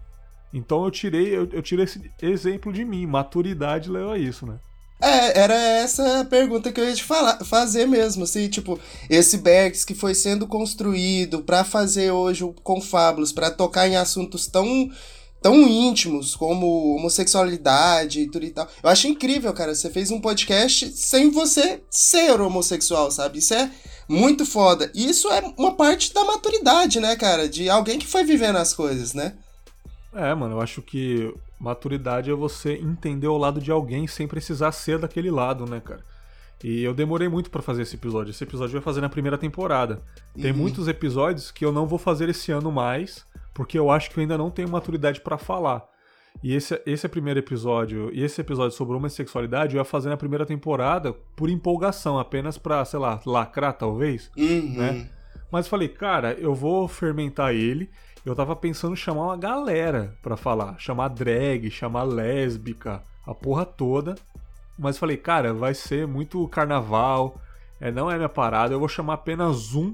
Então 0.54 0.86
eu 0.86 0.92
tirei, 0.92 1.36
eu, 1.36 1.50
eu 1.52 1.64
tirei 1.64 1.86
esse 1.86 2.12
exemplo 2.22 2.72
de 2.72 2.86
mim, 2.86 3.08
maturidade 3.08 3.90
leva 3.90 4.14
a 4.14 4.18
isso, 4.20 4.46
né? 4.46 4.60
É, 5.02 5.40
era 5.40 5.56
essa 5.56 6.22
a 6.22 6.26
pergunta 6.26 6.72
que 6.72 6.80
eu 6.80 6.88
ia 6.88 6.94
te 6.94 7.04
falar, 7.04 7.44
fazer 7.44 7.88
mesmo, 7.88 8.24
assim, 8.24 8.48
tipo, 8.48 8.80
esse 9.10 9.40
Bergs 9.40 9.84
que 9.84 9.96
foi 9.96 10.14
sendo 10.14 10.46
construído 10.46 11.42
para 11.42 11.64
fazer 11.64 12.12
hoje 12.12 12.44
o 12.44 12.54
Confábulos, 12.54 13.32
para 13.32 13.50
tocar 13.50 13.88
em 13.88 13.96
assuntos 13.96 14.46
tão 14.46 14.90
tão 15.44 15.68
íntimos 15.68 16.38
como 16.38 16.96
homossexualidade 16.96 18.22
e 18.22 18.32
tudo 18.32 18.46
e 18.46 18.50
tal. 18.50 18.66
Eu 18.82 18.90
acho 18.90 19.10
incrível, 19.10 19.54
cara. 19.54 19.76
Você 19.76 19.90
fez 19.90 20.10
um 20.10 20.22
podcast 20.22 20.90
sem 20.96 21.30
você 21.30 21.84
ser 21.92 22.40
homossexual, 22.40 23.12
sabe? 23.12 23.40
Isso 23.40 23.54
é 23.54 23.70
muito 24.08 24.46
foda. 24.46 24.90
E 24.96 25.10
isso 25.10 25.28
é 25.28 25.42
uma 25.58 25.76
parte 25.76 26.14
da 26.14 26.24
maturidade, 26.24 27.02
né, 27.02 27.18
cara? 27.18 27.50
De 27.50 27.70
alguém 27.70 28.00
que 28.00 28.08
foi 28.08 28.24
vivendo 28.24 28.56
as 28.56 28.74
coisas, 28.74 29.14
né? 29.14 29.34
É, 30.14 30.34
mano, 30.34 30.56
eu 30.56 30.62
acho 30.62 30.82
que 30.82 31.34
maturidade 31.60 32.32
é 32.32 32.34
você 32.34 32.76
entender 32.76 33.28
o 33.28 33.38
lado 33.38 33.60
de 33.60 33.70
alguém 33.70 34.08
sem 34.08 34.28
precisar 34.28 34.72
ser 34.72 34.98
daquele 34.98 35.30
lado, 35.30 35.70
né, 35.70 35.82
cara? 35.84 36.02
E 36.64 36.82
eu 36.82 36.94
demorei 36.94 37.28
muito 37.28 37.52
para 37.52 37.62
fazer 37.62 37.82
esse 37.82 37.96
episódio. 37.96 38.32
Esse 38.32 38.46
episódio 38.46 38.72
vai 38.72 38.82
fazer 38.82 39.02
na 39.02 39.10
primeira 39.10 39.38
temporada. 39.38 40.02
Tem 40.34 40.52
uhum. 40.52 40.58
muitos 40.58 40.88
episódios 40.88 41.52
que 41.52 41.66
eu 41.66 41.74
não 41.74 41.86
vou 41.86 42.00
fazer 42.00 42.30
esse 42.30 42.50
ano 42.54 42.72
mais 42.72 43.26
porque 43.54 43.78
eu 43.78 43.90
acho 43.90 44.10
que 44.10 44.18
eu 44.18 44.22
ainda 44.22 44.38
não 44.38 44.50
tenho 44.50 44.70
maturidade 44.70 45.22
para 45.22 45.38
falar. 45.38 45.88
E 46.42 46.56
esse, 46.56 46.82
esse 46.86 47.06
é 47.06 47.08
o 47.08 47.12
primeiro 47.12 47.40
episódio, 47.40 48.10
e 48.14 48.24
esse 48.24 48.42
episódio 48.42 48.76
sobre 48.76 48.96
homossexualidade 48.96 49.76
eu 49.76 49.80
ia 49.80 49.86
fazer 49.86 50.10
na 50.10 50.18
primeira 50.18 50.46
temporada 50.46 51.14
por 51.36 51.50
empolgação, 51.50 52.18
apenas 52.18 52.58
pra, 52.58 52.84
sei 52.86 53.00
lá, 53.00 53.20
lacrar 53.26 53.74
talvez, 53.74 54.32
uhum. 54.36 54.74
né? 54.76 55.10
Mas 55.52 55.68
falei, 55.68 55.88
cara, 55.88 56.34
eu 56.34 56.56
vou 56.56 56.88
fermentar 56.88 57.54
ele. 57.54 57.88
Eu 58.26 58.36
tava 58.36 58.56
pensando 58.56 58.94
em 58.94 58.98
chamar 58.98 59.26
uma 59.26 59.38
galera 59.38 60.18
pra 60.24 60.36
falar, 60.36 60.80
chamar 60.80 61.10
drag, 61.10 61.70
chamar 61.70 62.04
lésbica, 62.04 63.04
a 63.26 63.36
porra 63.36 63.64
toda. 63.64 64.16
Mas 64.80 64.98
falei, 64.98 65.18
cara, 65.18 65.54
vai 65.54 65.76
ser 65.76 66.08
muito 66.08 66.48
carnaval, 66.48 67.40
é, 67.80 67.92
não 67.92 68.10
é 68.10 68.16
minha 68.16 68.30
parada, 68.30 68.74
eu 68.74 68.80
vou 68.80 68.88
chamar 68.88 69.14
apenas 69.14 69.76
um 69.76 69.94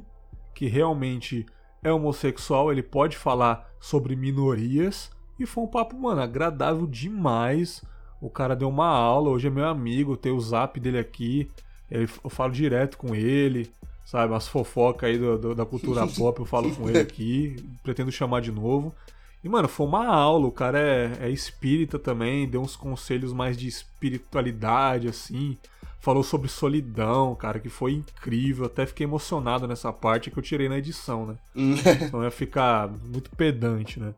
que 0.56 0.68
realmente 0.68 1.46
é 1.84 1.92
homossexual, 1.92 2.72
ele 2.72 2.84
pode 2.84 3.18
falar 3.18 3.70
sobre 3.80 4.16
minorias. 4.16 5.10
E 5.40 5.46
foi 5.46 5.64
um 5.64 5.68
papo, 5.68 5.98
mano, 5.98 6.22
agradável 6.22 6.86
demais. 6.86 7.84
O 8.22 8.30
cara 8.30 8.56
deu 8.56 8.68
uma 8.68 8.88
aula, 8.88 9.30
hoje 9.30 9.48
é 9.48 9.50
meu 9.50 9.66
amigo, 9.66 10.18
tem 10.18 10.32
o 10.32 10.40
zap 10.40 10.80
dele 10.80 11.00
aqui. 11.00 11.50
Eu 11.90 12.08
falo 12.30 12.52
direto 12.52 12.98
com 12.98 13.16
ele, 13.16 13.72
sabe? 14.06 14.34
As 14.34 14.48
fofocas 14.48 15.10
aí 15.10 15.18
do, 15.18 15.38
do, 15.38 15.56
da 15.56 15.66
cultura 15.66 16.06
pop 16.16 16.40
eu 16.40 16.46
falo 16.46 16.74
com 16.76 16.90
ele 16.90 17.00
aqui. 17.00 17.56
Pretendo 17.82 18.12
chamar 18.12 18.42
de 18.42 18.52
novo. 18.52 18.94
E, 19.44 19.50
mano, 19.50 19.68
foi 19.68 19.86
uma 19.86 20.06
aula. 20.06 20.48
O 20.48 20.52
cara 20.52 20.80
é, 20.80 21.18
é 21.22 21.30
espírita 21.30 21.98
também, 21.98 22.48
deu 22.48 22.62
uns 22.62 22.76
conselhos 22.76 23.34
mais 23.34 23.58
de 23.58 23.68
espiritualidade, 23.68 25.08
assim 25.08 25.58
falou 26.00 26.24
sobre 26.24 26.48
solidão, 26.48 27.36
cara, 27.36 27.60
que 27.60 27.70
foi 27.70 27.94
incrível. 27.94 28.66
Até 28.66 28.86
fiquei 28.86 29.06
emocionado 29.06 29.68
nessa 29.68 29.92
parte 29.92 30.32
que 30.32 30.40
eu 30.40 30.44
tirei 30.44 30.70
na 30.70 30.78
edição, 30.78 31.26
né? 31.26 31.36
Hum. 31.56 31.76
Então 32.02 32.24
ia 32.24 32.32
ficar 32.32 32.88
muito 32.88 33.30
pedante, 33.36 34.00
né? 34.00 34.16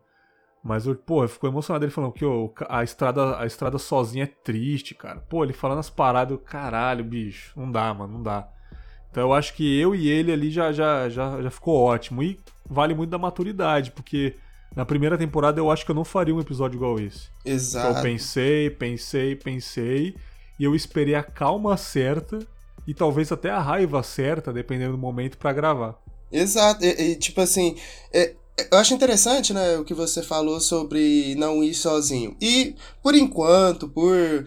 Mas, 0.64 0.86
pô, 1.04 1.26
ficou 1.26 1.50
emocionado 1.50 1.84
ele 1.84 1.92
falando 1.92 2.12
que 2.12 2.24
oh, 2.24 2.52
a, 2.68 2.84
estrada, 2.84 3.36
a 3.38 3.44
estrada 3.44 3.78
sozinha 3.78 4.24
é 4.24 4.28
triste, 4.28 4.94
cara. 4.94 5.18
Pô, 5.28 5.42
ele 5.42 5.52
falando 5.52 5.80
as 5.80 5.90
paradas, 5.90 6.30
eu, 6.30 6.38
caralho, 6.38 7.04
bicho, 7.04 7.52
não 7.58 7.70
dá, 7.70 7.92
mano, 7.92 8.12
não 8.14 8.22
dá. 8.22 8.48
Então 9.10 9.24
eu 9.24 9.32
acho 9.32 9.54
que 9.54 9.78
eu 9.78 9.92
e 9.92 10.08
ele 10.08 10.32
ali 10.32 10.50
já, 10.50 10.72
já, 10.72 11.08
já, 11.08 11.42
já 11.42 11.50
ficou 11.50 11.76
ótimo. 11.76 12.22
E 12.22 12.38
vale 12.64 12.94
muito 12.94 13.10
da 13.10 13.18
maturidade, 13.18 13.90
porque 13.90 14.36
na 14.74 14.84
primeira 14.84 15.18
temporada 15.18 15.60
eu 15.60 15.70
acho 15.70 15.84
que 15.84 15.90
eu 15.90 15.94
não 15.94 16.04
faria 16.04 16.34
um 16.34 16.40
episódio 16.40 16.76
igual 16.76 16.98
esse. 16.98 17.28
Exato. 17.44 17.88
Então 17.88 17.98
eu 17.98 18.02
pensei, 18.02 18.70
pensei, 18.70 19.36
pensei 19.36 20.14
e 20.58 20.64
eu 20.64 20.74
esperei 20.74 21.14
a 21.14 21.22
calma 21.22 21.76
certa 21.76 22.38
e 22.86 22.94
talvez 22.94 23.30
até 23.30 23.50
a 23.50 23.60
raiva 23.60 24.02
certa, 24.02 24.52
dependendo 24.52 24.92
do 24.92 24.98
momento, 24.98 25.38
para 25.38 25.52
gravar. 25.52 25.98
Exato, 26.30 26.84
e, 26.84 27.12
e 27.12 27.16
tipo 27.16 27.40
assim, 27.40 27.76
é, 28.12 28.34
eu 28.70 28.78
acho 28.78 28.94
interessante, 28.94 29.52
né, 29.52 29.76
o 29.78 29.84
que 29.84 29.94
você 29.94 30.22
falou 30.22 30.60
sobre 30.60 31.34
não 31.36 31.62
ir 31.62 31.74
sozinho. 31.74 32.36
E, 32.40 32.74
por 33.02 33.14
enquanto, 33.14 33.88
por, 33.88 34.46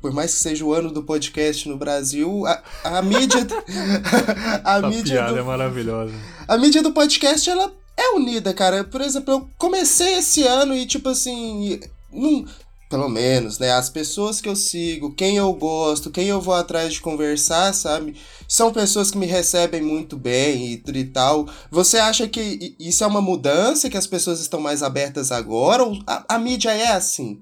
por 0.00 0.12
mais 0.12 0.34
que 0.34 0.40
seja 0.40 0.64
o 0.64 0.72
ano 0.72 0.90
do 0.90 1.02
podcast 1.02 1.68
no 1.68 1.76
Brasil, 1.76 2.44
a, 2.46 2.62
a 2.84 3.02
mídia. 3.02 3.40
a 4.64 4.78
Essa 4.78 4.88
mídia 4.88 5.14
piada 5.16 5.32
do, 5.32 5.38
é 5.38 5.42
maravilhosa. 5.42 6.14
A 6.46 6.58
mídia 6.58 6.82
do 6.82 6.92
podcast, 6.92 7.48
ela 7.48 7.72
é 8.00 8.14
unida, 8.14 8.54
cara. 8.54 8.84
Por 8.84 9.00
exemplo, 9.00 9.34
eu 9.34 9.50
comecei 9.58 10.18
esse 10.18 10.46
ano 10.46 10.74
e, 10.74 10.86
tipo 10.86 11.08
assim. 11.08 11.80
Não, 12.12 12.44
pelo 12.90 13.08
menos, 13.08 13.58
né? 13.60 13.70
As 13.70 13.88
pessoas 13.88 14.40
que 14.40 14.48
eu 14.48 14.56
sigo, 14.56 15.14
quem 15.14 15.36
eu 15.36 15.52
gosto, 15.52 16.10
quem 16.10 16.26
eu 16.26 16.40
vou 16.40 16.54
atrás 16.54 16.92
de 16.92 17.00
conversar, 17.00 17.72
sabe? 17.72 18.16
São 18.48 18.72
pessoas 18.72 19.12
que 19.12 19.18
me 19.18 19.26
recebem 19.26 19.80
muito 19.80 20.16
bem 20.16 20.74
e, 20.74 20.82
e 20.98 21.04
tal. 21.04 21.46
Você 21.70 21.98
acha 21.98 22.26
que 22.26 22.74
isso 22.80 23.04
é 23.04 23.06
uma 23.06 23.20
mudança, 23.22 23.88
que 23.88 23.96
as 23.96 24.08
pessoas 24.08 24.40
estão 24.40 24.60
mais 24.60 24.82
abertas 24.82 25.30
agora? 25.30 25.84
Ou 25.84 25.98
a, 26.04 26.34
a 26.34 26.38
mídia 26.38 26.72
é 26.72 26.88
assim? 26.88 27.40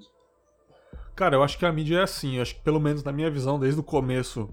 Cara, 1.17 1.37
eu 1.37 1.43
acho 1.43 1.59
que 1.59 1.65
a 1.65 1.73
mídia 1.73 2.01
é 2.01 2.03
assim. 2.03 2.37
Eu 2.37 2.43
acho 2.43 2.55
que, 2.55 2.61
pelo 2.61 2.79
menos 2.79 3.03
na 3.03 3.11
minha 3.11 3.31
visão, 3.31 3.59
desde 3.59 3.81
o 3.81 3.83
começo 3.83 4.51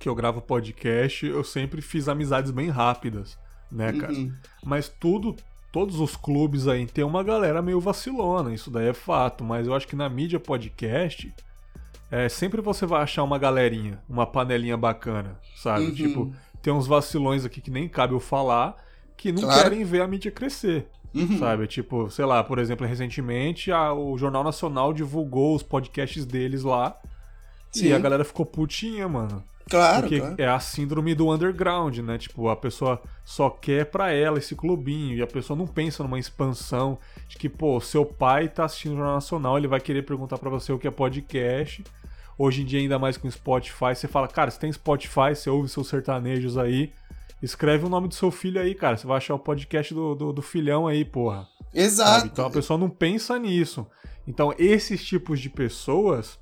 que 0.00 0.08
eu 0.08 0.14
gravo 0.16 0.40
podcast, 0.40 1.26
eu 1.26 1.44
sempre 1.44 1.80
fiz 1.80 2.08
amizades 2.08 2.50
bem 2.50 2.70
rápidas, 2.70 3.38
né, 3.70 3.92
cara? 3.92 4.12
Uhum. 4.12 4.32
Mas 4.64 4.88
tudo 4.88 5.34
todos 5.70 6.00
os 6.00 6.16
clubes 6.16 6.66
aí 6.66 6.86
tem 6.86 7.04
uma 7.04 7.22
galera 7.22 7.60
meio 7.60 7.80
vacilona, 7.80 8.54
isso 8.54 8.70
daí 8.70 8.88
é 8.88 8.94
fato, 8.94 9.44
mas 9.44 9.66
eu 9.66 9.74
acho 9.74 9.86
que 9.86 9.94
na 9.94 10.08
mídia 10.08 10.40
podcast 10.40 11.32
é, 12.10 12.28
sempre 12.28 12.62
você 12.62 12.86
vai 12.86 13.02
achar 13.02 13.22
uma 13.22 13.38
galerinha, 13.38 14.00
uma 14.08 14.26
panelinha 14.26 14.76
bacana, 14.76 15.38
sabe? 15.56 15.84
Uhum. 15.84 15.94
Tipo, 15.94 16.32
tem 16.62 16.72
uns 16.72 16.86
vacilões 16.86 17.44
aqui 17.44 17.60
que 17.60 17.70
nem 17.70 17.88
cabe 17.88 18.14
eu 18.14 18.20
falar, 18.20 18.76
que 19.16 19.30
não 19.30 19.42
claro. 19.42 19.62
querem 19.62 19.84
ver 19.84 20.02
a 20.02 20.06
mídia 20.06 20.30
crescer. 20.30 20.88
Uhum. 21.14 21.38
Sabe? 21.38 21.66
Tipo, 21.66 22.10
sei 22.10 22.24
lá, 22.24 22.44
por 22.44 22.58
exemplo, 22.58 22.86
recentemente 22.86 23.72
a, 23.72 23.92
o 23.92 24.16
Jornal 24.18 24.44
Nacional 24.44 24.92
divulgou 24.92 25.54
os 25.54 25.62
podcasts 25.62 26.24
deles 26.24 26.62
lá. 26.62 26.96
Sim. 27.70 27.88
E 27.88 27.92
a 27.92 27.98
galera 27.98 28.24
ficou 28.24 28.46
putinha, 28.46 29.08
mano. 29.08 29.42
Claro, 29.68 30.00
Porque 30.02 30.20
claro. 30.20 30.34
é 30.38 30.46
a 30.46 30.58
síndrome 30.58 31.14
do 31.14 31.32
underground, 31.32 31.98
né? 31.98 32.18
Tipo, 32.18 32.48
a 32.48 32.56
pessoa 32.56 33.00
só 33.24 33.50
quer 33.50 33.86
pra 33.86 34.12
ela 34.12 34.38
esse 34.38 34.54
clubinho 34.54 35.16
e 35.16 35.22
a 35.22 35.26
pessoa 35.26 35.56
não 35.56 35.66
pensa 35.66 36.02
numa 36.02 36.18
expansão 36.18 36.98
de 37.28 37.36
que, 37.36 37.48
pô, 37.48 37.80
seu 37.80 38.04
pai 38.04 38.48
tá 38.48 38.64
assistindo 38.64 38.92
o 38.92 38.96
Jornal 38.96 39.14
Nacional, 39.14 39.58
ele 39.58 39.68
vai 39.68 39.80
querer 39.80 40.02
perguntar 40.02 40.38
pra 40.38 40.50
você 40.50 40.72
o 40.72 40.78
que 40.78 40.88
é 40.88 40.90
podcast. 40.90 41.84
Hoje 42.36 42.62
em 42.62 42.64
dia, 42.64 42.80
ainda 42.80 42.98
mais 42.98 43.16
com 43.16 43.30
Spotify, 43.30 43.94
você 43.94 44.06
fala, 44.06 44.28
cara, 44.28 44.50
você 44.50 44.60
tem 44.60 44.72
Spotify, 44.72 45.34
você 45.34 45.50
ouve 45.50 45.68
seus 45.68 45.88
sertanejos 45.88 46.56
aí, 46.56 46.92
escreve 47.42 47.84
o 47.84 47.88
nome 47.88 48.08
do 48.08 48.14
seu 48.14 48.30
filho 48.30 48.60
aí, 48.60 48.74
cara. 48.74 48.96
Você 48.96 49.06
vai 49.06 49.16
achar 49.16 49.34
o 49.34 49.38
podcast 49.38 49.92
do, 49.92 50.14
do, 50.14 50.32
do 50.32 50.42
filhão 50.42 50.86
aí, 50.86 51.04
porra. 51.04 51.48
Exato. 51.74 52.10
Sabe? 52.10 52.30
Então 52.32 52.46
a 52.46 52.50
pessoa 52.50 52.78
não 52.78 52.88
pensa 52.88 53.38
nisso. 53.38 53.86
Então 54.26 54.54
esses 54.58 55.04
tipos 55.04 55.40
de 55.40 55.50
pessoas 55.50 56.38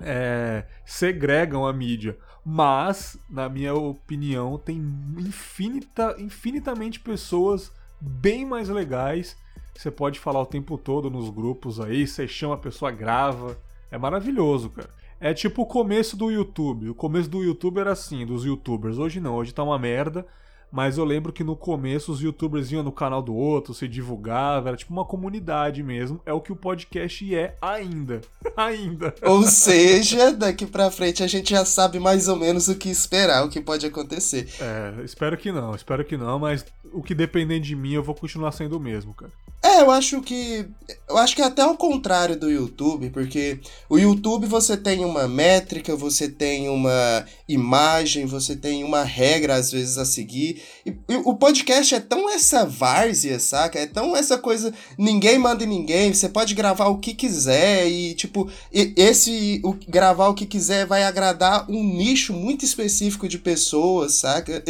é, 0.00 0.64
segregam 0.84 1.66
a 1.66 1.72
mídia. 1.72 2.16
Mas, 2.44 3.18
na 3.28 3.48
minha 3.48 3.74
opinião, 3.74 4.58
tem 4.58 4.76
infinita, 5.18 6.14
infinitamente 6.18 7.00
pessoas 7.00 7.72
bem 7.98 8.44
mais 8.44 8.68
legais. 8.68 9.36
Você 9.74 9.90
pode 9.90 10.20
falar 10.20 10.40
o 10.42 10.46
tempo 10.46 10.76
todo 10.76 11.10
nos 11.10 11.30
grupos 11.30 11.80
aí, 11.80 12.06
você 12.06 12.28
chama 12.28 12.54
a 12.54 12.58
pessoa, 12.58 12.90
grava. 12.90 13.58
É 13.90 13.96
maravilhoso, 13.96 14.70
cara. 14.70 14.90
É 15.18 15.32
tipo 15.32 15.62
o 15.62 15.66
começo 15.66 16.16
do 16.16 16.30
YouTube. 16.30 16.90
O 16.90 16.94
começo 16.94 17.30
do 17.30 17.42
YouTube 17.42 17.78
era 17.78 17.92
assim, 17.92 18.26
dos 18.26 18.44
youtubers. 18.44 18.98
Hoje 18.98 19.20
não, 19.20 19.36
hoje 19.36 19.54
tá 19.54 19.62
uma 19.62 19.78
merda. 19.78 20.26
Mas 20.74 20.98
eu 20.98 21.04
lembro 21.04 21.32
que 21.32 21.44
no 21.44 21.54
começo 21.54 22.10
os 22.10 22.20
youtubers 22.20 22.72
iam 22.72 22.82
no 22.82 22.90
canal 22.90 23.22
do 23.22 23.32
outro, 23.32 23.72
se 23.72 23.86
divulgava, 23.86 24.70
era 24.70 24.76
tipo 24.76 24.92
uma 24.92 25.04
comunidade 25.04 25.84
mesmo. 25.84 26.20
É 26.26 26.32
o 26.32 26.40
que 26.40 26.50
o 26.50 26.56
podcast 26.56 27.32
é 27.32 27.56
ainda. 27.62 28.20
ainda. 28.56 29.14
Ou 29.22 29.44
seja, 29.44 30.32
daqui 30.32 30.66
pra 30.66 30.90
frente 30.90 31.22
a 31.22 31.28
gente 31.28 31.50
já 31.50 31.64
sabe 31.64 32.00
mais 32.00 32.26
ou 32.26 32.34
menos 32.34 32.66
o 32.66 32.74
que 32.74 32.88
esperar, 32.88 33.44
o 33.44 33.48
que 33.48 33.60
pode 33.60 33.86
acontecer. 33.86 34.48
É, 34.60 35.04
espero 35.04 35.36
que 35.36 35.52
não, 35.52 35.76
espero 35.76 36.04
que 36.04 36.16
não, 36.16 36.40
mas 36.40 36.66
o 36.92 37.04
que 37.04 37.14
depender 37.14 37.60
de 37.60 37.76
mim 37.76 37.92
eu 37.92 38.02
vou 38.02 38.14
continuar 38.16 38.50
sendo 38.50 38.76
o 38.76 38.80
mesmo, 38.80 39.14
cara. 39.14 39.30
É, 39.64 39.80
eu 39.80 39.90
acho 39.90 40.20
que. 40.20 40.66
Eu 41.08 41.16
acho 41.16 41.34
que 41.34 41.40
é 41.40 41.46
até 41.46 41.62
ao 41.62 41.74
contrário 41.74 42.38
do 42.38 42.50
YouTube, 42.50 43.08
porque 43.08 43.58
o 43.88 43.98
YouTube 43.98 44.46
você 44.46 44.76
tem 44.76 45.02
uma 45.02 45.26
métrica, 45.26 45.96
você 45.96 46.28
tem 46.28 46.68
uma 46.68 47.24
imagem, 47.48 48.26
você 48.26 48.54
tem 48.54 48.84
uma 48.84 49.02
regra 49.02 49.54
às 49.54 49.72
vezes 49.72 49.96
a 49.96 50.04
seguir. 50.04 50.60
E, 50.84 50.90
e 51.08 51.16
o 51.24 51.34
podcast 51.34 51.94
é 51.94 52.00
tão 52.00 52.28
essa 52.28 52.66
várzea, 52.66 53.40
saca? 53.40 53.78
É 53.78 53.86
tão 53.86 54.14
essa 54.14 54.36
coisa. 54.36 54.70
Ninguém 54.98 55.38
manda 55.38 55.64
em 55.64 55.66
ninguém, 55.66 56.12
você 56.12 56.28
pode 56.28 56.54
gravar 56.54 56.88
o 56.88 56.98
que 56.98 57.14
quiser 57.14 57.88
e, 57.88 58.12
tipo, 58.14 58.50
esse. 58.70 59.62
O, 59.64 59.72
gravar 59.88 60.28
o 60.28 60.34
que 60.34 60.44
quiser 60.44 60.84
vai 60.84 61.04
agradar 61.04 61.70
um 61.70 61.82
nicho 61.82 62.34
muito 62.34 62.66
específico 62.66 63.26
de 63.26 63.38
pessoas, 63.38 64.12
saca? 64.12 64.62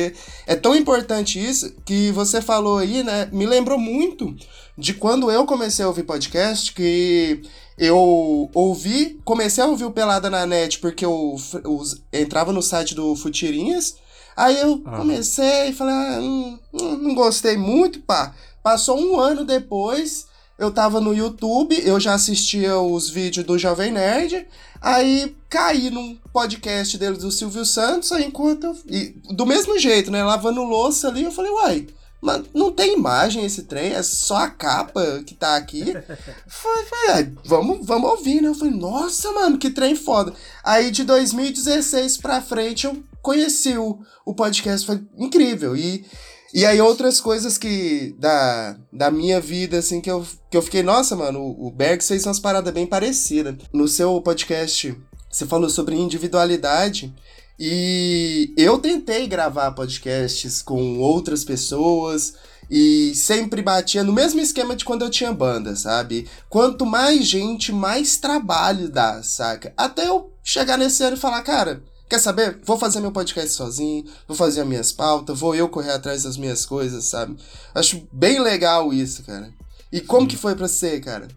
É 0.47 0.55
tão 0.55 0.77
importante 0.77 1.45
isso 1.45 1.75
que 1.85 2.13
você 2.13 2.41
falou 2.41 2.79
aí, 2.79 3.03
né? 3.03 3.29
Me 3.33 3.45
lembrou 3.45 3.77
muito 3.77 4.37
de 4.77 4.95
quando 4.95 5.31
eu 5.31 5.45
comecei 5.47 5.85
a 5.85 5.89
ouvir 5.89 6.03
podcast, 6.03 6.73
que 6.73 7.43
eu 7.79 8.49
ouvi, 8.55 9.21
comecei 9.25 9.63
a 9.63 9.67
ouvir 9.67 9.85
o 9.85 9.91
Pelada 9.91 10.29
na 10.31 10.47
net 10.47 10.79
porque 10.79 11.05
eu, 11.05 11.37
us- 11.65 12.03
entrava 12.13 12.53
no 12.53 12.63
site 12.63 12.95
do 12.95 13.15
Futirinhas, 13.17 13.97
aí 14.37 14.61
eu 14.61 14.79
comecei 14.81 15.69
e 15.69 15.73
falei, 15.73 15.95
ah, 15.95 16.19
hum, 16.21 16.59
não 16.73 17.15
gostei 17.15 17.57
muito, 17.57 18.01
pá. 18.01 18.35
Passou 18.63 18.99
um 18.99 19.19
ano 19.21 19.45
depois, 19.45 20.27
eu 20.59 20.71
tava 20.71 21.01
no 21.01 21.15
YouTube, 21.15 21.77
eu 21.85 21.99
já 22.01 22.15
assistia 22.15 22.79
os 22.79 23.11
vídeos 23.11 23.45
do 23.47 23.59
Jovem 23.59 23.93
Nerd, 23.93 24.47
aí 24.81 25.35
caí 25.51 25.91
num 25.91 26.17
podcast 26.33 26.97
dele 26.99 27.17
do 27.17 27.31
Silvio 27.31 27.65
Santos, 27.65 28.11
aí 28.13 28.25
enquanto 28.25 28.65
eu, 28.65 28.77
e 28.89 29.15
do 29.35 29.45
mesmo 29.47 29.79
jeito, 29.79 30.11
né, 30.11 30.23
lavando 30.25 30.63
louça 30.63 31.09
ali, 31.09 31.25
eu 31.25 31.33
falei, 31.33 31.51
uai, 31.51 31.87
mas 32.25 32.43
não 32.55 32.73
tem 32.73 32.95
imagem 32.95 33.45
esse 33.45 33.65
trem, 33.65 33.93
é 33.93 34.03
só 34.03 34.37
a 34.37 34.51
capa 34.51 35.23
que 35.27 35.35
tá 35.35 35.57
aqui. 35.57 35.85
Foi, 36.49 36.85
foi, 36.85 37.11
ah, 37.11 37.31
vamos, 37.45 37.85
vamos 37.87 38.11
ouvir, 38.11 38.41
né? 38.41 38.49
Eu 38.49 38.55
falei, 38.55 38.73
nossa, 38.73 39.31
mano, 39.33 39.59
que 39.59 39.69
trem 39.69 39.95
foda. 39.95 40.33
Aí 40.63 40.91
de 40.91 41.05
2016 41.05 42.19
pra 42.19 42.41
frente 42.41 42.87
eu 42.87 43.03
conheci 43.21 43.77
o, 43.77 43.99
o 44.25 44.35
podcast, 44.35 44.87
foi 44.87 45.03
incrível. 45.19 45.77
E, 45.77 46.07
e 46.55 46.65
aí 46.65 46.81
outras 46.81 47.21
coisas 47.21 47.59
que 47.59 48.15
da, 48.19 48.77
da 48.93 49.11
minha 49.11 49.41
vida, 49.41 49.79
assim, 49.79 50.01
que 50.01 50.11
eu, 50.11 50.27
que 50.51 50.57
eu 50.57 50.63
fiquei, 50.63 50.83
nossa, 50.83 51.15
mano, 51.15 51.41
o, 51.41 51.67
o 51.67 51.71
Berg 51.71 52.03
fez 52.03 52.25
umas 52.25 52.41
paradas 52.41 52.73
bem 52.73 52.87
parecidas. 52.87 53.57
No 53.73 53.87
seu 53.87 54.19
podcast, 54.23 54.97
você 55.31 55.45
falou 55.45 55.69
sobre 55.69 55.97
individualidade. 55.97 57.15
E 57.59 58.53
eu 58.57 58.79
tentei 58.79 59.27
gravar 59.27 59.73
podcasts 59.73 60.61
com 60.61 60.99
outras 60.99 61.45
pessoas 61.45 62.35
e 62.71 63.15
sempre 63.15 63.63
batia 63.63 64.03
no 64.03 64.13
mesmo 64.13 64.41
esquema 64.41 64.75
de 64.75 64.85
quando 64.85 65.03
eu 65.03 65.11
tinha 65.11 65.33
banda, 65.33 65.77
sabe? 65.77 66.29
Quanto 66.49 66.85
mais 66.85 67.27
gente, 67.27 67.73
mais 67.73 68.17
trabalho 68.17 68.89
dá, 68.89 69.23
saca? 69.23 69.73
Até 69.77 70.09
eu 70.09 70.33
chegar 70.43 70.77
nesse 70.77 71.03
ano 71.05 71.17
e 71.17 71.21
falar, 71.21 71.43
cara, 71.43 71.83
quer 72.09 72.19
saber? 72.19 72.59
Vou 72.65 72.79
fazer 72.79 73.01
meu 73.01 73.13
podcast 73.13 73.51
sozinho, 73.55 74.05
vou 74.27 74.37
fazer 74.37 74.63
as 74.63 74.67
minhas 74.67 74.93
pautas, 74.93 75.39
vou 75.39 75.55
eu 75.55 75.69
correr 75.69 75.93
atrás 75.93 76.25
das 76.25 76.37
minhas 76.37 76.67
coisas, 76.67 77.05
sabe? 77.05 77.37
Acho 77.75 78.09
bem 78.13 78.41
legal 78.41 78.93
isso, 78.93 79.23
cara. 79.23 79.53
E 79.93 80.01
como 80.01 80.27
que 80.27 80.37
foi 80.37 80.57
pra 80.57 80.67
você, 80.67 80.99
cara? 81.01 81.29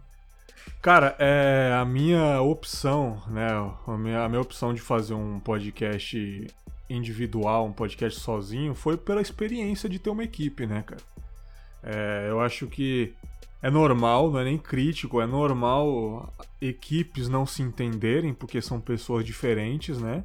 Cara, 0.82 1.16
é 1.20 1.74
a 1.74 1.84
minha 1.84 2.42
opção, 2.42 3.22
né? 3.28 3.48
A 3.86 3.98
minha, 3.98 4.24
a 4.24 4.30
minha 4.30 4.42
opção 4.42 4.74
de 4.74 4.80
fazer 4.80 5.14
um 5.14 5.40
podcast 5.40 6.48
individual, 6.90 7.66
um 7.66 7.74
podcast 7.74 8.20
sozinho, 8.20 8.74
foi 8.74 8.96
pela 8.96 9.22
experiência 9.22 9.90
de 9.90 10.00
ter 10.00 10.10
uma 10.10 10.24
equipe, 10.24 10.66
né, 10.66 10.84
cara? 10.84 11.02
É, 11.84 12.28
eu 12.30 12.40
acho 12.40 12.68
que 12.68 13.14
é 13.62 13.70
normal, 13.70 14.32
não 14.32 14.40
é 14.40 14.46
nem 14.46 14.58
crítico, 14.58 15.20
é 15.20 15.26
normal 15.26 16.32
equipes 16.62 17.28
não 17.28 17.46
se 17.46 17.62
entenderem 17.62 18.34
porque 18.34 18.62
são 18.62 18.80
pessoas 18.80 19.26
diferentes, 19.26 20.00
né? 20.00 20.24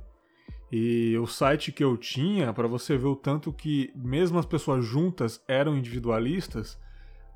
E 0.71 1.17
o 1.19 1.27
site 1.27 1.73
que 1.73 1.85
eu 1.85 1.97
tinha, 1.97 2.53
para 2.53 2.67
você 2.67 2.97
ver 2.97 3.07
o 3.07 3.17
tanto 3.17 3.53
que 3.53 3.93
mesmo 3.95 4.39
as 4.39 4.47
pessoas 4.47 4.85
juntas 4.85 5.43
eram 5.47 5.77
individualistas, 5.77 6.79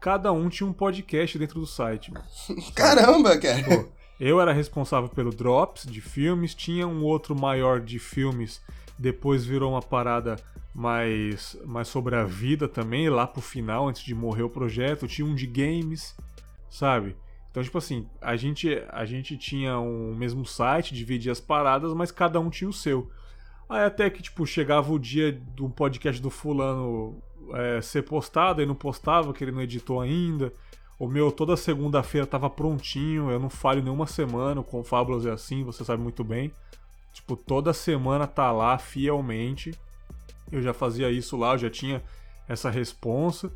cada 0.07 0.31
um 0.31 0.49
tinha 0.49 0.69
um 0.69 0.73
podcast 0.73 1.37
dentro 1.37 1.59
do 1.59 1.67
site. 1.67 2.13
mano. 2.13 2.25
Caramba, 2.77 3.37
cara. 3.37 3.65
Pô, 3.65 3.89
eu 4.21 4.41
era 4.41 4.53
responsável 4.53 5.09
pelo 5.09 5.31
Drops 5.31 5.85
de 5.85 6.01
filmes, 6.01 6.55
tinha 6.55 6.87
um 6.87 7.03
outro 7.03 7.35
maior 7.35 7.81
de 7.81 7.99
filmes, 7.99 8.63
depois 8.97 9.45
virou 9.45 9.73
uma 9.73 9.83
parada 9.83 10.37
mais, 10.73 11.59
mais 11.65 11.89
sobre 11.89 12.15
a 12.15 12.23
vida 12.23 12.69
também, 12.69 13.11
lá 13.11 13.27
pro 13.27 13.43
final, 13.43 13.89
antes 13.89 14.05
de 14.05 14.15
morrer 14.15 14.45
o 14.45 14.49
projeto, 14.49 15.09
tinha 15.09 15.27
um 15.27 15.35
de 15.35 15.45
games, 15.45 16.17
sabe? 16.71 17.17
Então, 17.51 17.61
tipo 17.61 17.77
assim, 17.77 18.07
a 18.21 18.37
gente, 18.37 18.81
a 18.91 19.05
gente 19.05 19.37
tinha 19.37 19.77
um 19.81 20.15
mesmo 20.15 20.47
site, 20.47 20.95
dividia 20.95 21.33
as 21.33 21.41
paradas, 21.41 21.93
mas 21.95 22.13
cada 22.13 22.39
um 22.39 22.49
tinha 22.49 22.71
o 22.71 22.73
seu. 22.73 23.11
Aí 23.69 23.85
até 23.85 24.09
que, 24.09 24.23
tipo, 24.23 24.47
chegava 24.47 24.93
o 24.93 25.01
dia 25.01 25.33
do 25.33 25.69
podcast 25.69 26.23
do 26.23 26.31
fulano 26.31 27.21
é, 27.55 27.81
ser 27.81 28.03
postado, 28.03 28.63
e 28.63 28.67
não 28.67 28.75
postava, 28.75 29.33
que 29.33 29.43
ele 29.45 29.53
não 29.53 29.63
editou 29.63 30.01
ainda. 30.01 30.53
O 30.99 31.07
meu 31.07 31.31
toda 31.31 31.57
segunda-feira 31.57 32.27
tava 32.27 32.49
prontinho, 32.49 33.31
eu 33.31 33.39
não 33.39 33.51
falho 33.51 33.83
nenhuma 33.83 34.07
semana, 34.07 34.63
com 34.63 34.83
Fábulas 34.83 35.27
é 35.27 35.31
assim, 35.31 35.63
você 35.63 35.85
sabe 35.85 36.03
muito 36.03 36.25
bem. 36.25 36.51
Tipo, 37.13 37.37
toda 37.37 37.73
semana 37.73 38.27
tá 38.27 38.51
lá 38.53 38.79
fielmente. 38.79 39.75
Eu 40.51 40.63
já 40.63 40.73
fazia 40.73 41.11
isso 41.11 41.37
lá, 41.37 41.53
eu 41.55 41.59
já 41.59 41.71
tinha 41.71 42.03
essa 42.49 42.71
responsa. 42.71 43.51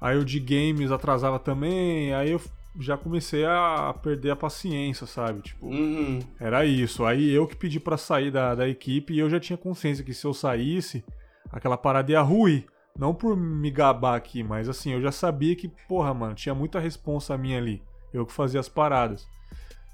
Aí 0.00 0.16
o 0.18 0.24
de 0.24 0.38
games 0.38 0.90
atrasava 0.90 1.38
também, 1.38 2.12
aí 2.14 2.30
eu 2.32 2.40
já 2.78 2.96
comecei 2.96 3.44
a 3.44 3.94
perder 4.02 4.30
a 4.30 4.36
paciência, 4.36 5.06
sabe? 5.06 5.40
Tipo, 5.42 5.66
Uhum. 5.66 6.18
era 6.38 6.64
isso. 6.66 7.04
Aí 7.04 7.30
eu 7.30 7.46
que 7.46 7.56
pedi 7.56 7.78
pra 7.80 7.96
sair 7.96 8.30
da, 8.30 8.54
da 8.54 8.68
equipe 8.68 9.14
e 9.14 9.18
eu 9.18 9.30
já 9.30 9.38
tinha 9.40 9.56
consciência 9.56 10.04
que 10.04 10.12
se 10.12 10.26
eu 10.26 10.34
saísse, 10.34 11.04
aquela 11.50 11.76
parada 11.76 12.10
ia 12.12 12.20
ruir. 12.20 12.66
Não 12.98 13.12
por 13.12 13.36
me 13.36 13.70
gabar 13.70 14.16
aqui, 14.16 14.42
mas 14.42 14.68
assim, 14.68 14.92
eu 14.92 15.00
já 15.00 15.10
sabia 15.10 15.56
que, 15.56 15.68
porra, 15.68 16.14
mano, 16.14 16.34
tinha 16.34 16.54
muita 16.54 16.78
responsa 16.78 17.36
minha 17.36 17.58
ali. 17.58 17.82
Eu 18.12 18.24
que 18.24 18.32
fazia 18.32 18.60
as 18.60 18.68
paradas. 18.68 19.26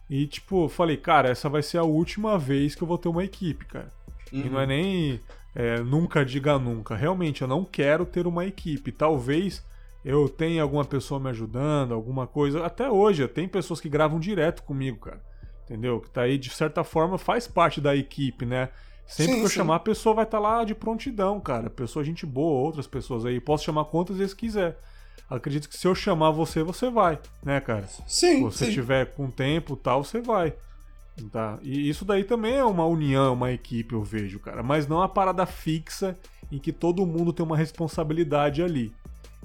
E, 0.08 0.26
tipo, 0.26 0.68
falei, 0.68 0.96
cara, 0.96 1.28
essa 1.30 1.48
vai 1.48 1.62
ser 1.62 1.78
a 1.78 1.82
última 1.82 2.38
vez 2.38 2.74
que 2.74 2.82
eu 2.82 2.88
vou 2.88 2.98
ter 2.98 3.08
uma 3.08 3.24
equipe, 3.24 3.64
cara. 3.64 3.90
E 4.32 4.48
não 4.48 4.60
é 4.60 4.66
nem 4.66 5.20
é, 5.54 5.80
nunca 5.80 6.24
diga 6.24 6.58
nunca. 6.58 6.94
Realmente, 6.94 7.42
eu 7.42 7.48
não 7.48 7.64
quero 7.64 8.04
ter 8.04 8.26
uma 8.26 8.44
equipe. 8.44 8.92
Talvez 8.92 9.64
eu 10.04 10.28
tenha 10.28 10.62
alguma 10.62 10.84
pessoa 10.84 11.20
me 11.20 11.30
ajudando, 11.30 11.94
alguma 11.94 12.26
coisa. 12.26 12.64
Até 12.64 12.90
hoje, 12.90 13.26
tem 13.28 13.48
pessoas 13.48 13.80
que 13.80 13.88
gravam 13.88 14.20
direto 14.20 14.62
comigo, 14.62 14.98
cara. 14.98 15.20
Entendeu? 15.64 16.00
Que 16.00 16.10
tá 16.10 16.22
aí, 16.22 16.36
de 16.36 16.50
certa 16.50 16.84
forma, 16.84 17.16
faz 17.16 17.46
parte 17.46 17.80
da 17.80 17.94
equipe, 17.94 18.44
né? 18.44 18.68
Sempre 19.10 19.32
Sim, 19.32 19.38
que 19.40 19.44
eu 19.44 19.48
sim. 19.48 19.54
chamar, 19.56 19.74
a 19.76 19.80
pessoa 19.80 20.14
vai 20.14 20.24
estar 20.24 20.38
lá 20.38 20.62
de 20.64 20.72
prontidão, 20.72 21.40
cara. 21.40 21.68
Pessoa 21.68 22.04
gente 22.04 22.24
boa, 22.24 22.64
outras 22.64 22.86
pessoas 22.86 23.26
aí. 23.26 23.40
Posso 23.40 23.64
chamar 23.64 23.86
quantas 23.86 24.16
vezes 24.16 24.32
quiser. 24.32 24.78
Acredito 25.28 25.68
que 25.68 25.76
se 25.76 25.86
eu 25.86 25.94
chamar 25.96 26.30
você, 26.30 26.62
você 26.62 26.88
vai, 26.88 27.18
né, 27.44 27.60
cara? 27.60 27.86
Se 27.88 28.02
Sim, 28.06 28.42
você 28.42 28.66
sim. 28.66 28.72
tiver 28.72 29.06
com 29.06 29.28
tempo 29.28 29.74
e 29.74 29.76
tal, 29.76 30.04
você 30.04 30.20
vai. 30.20 30.54
Tá? 31.32 31.58
E 31.60 31.88
isso 31.88 32.04
daí 32.04 32.22
também 32.22 32.54
é 32.54 32.64
uma 32.64 32.86
união, 32.86 33.34
uma 33.34 33.50
equipe, 33.52 33.94
eu 33.94 34.02
vejo, 34.02 34.38
cara. 34.38 34.62
Mas 34.62 34.86
não 34.86 35.02
a 35.02 35.08
parada 35.08 35.44
fixa 35.44 36.16
em 36.50 36.58
que 36.58 36.72
todo 36.72 37.04
mundo 37.04 37.32
tem 37.32 37.44
uma 37.44 37.56
responsabilidade 37.56 38.62
ali. 38.62 38.92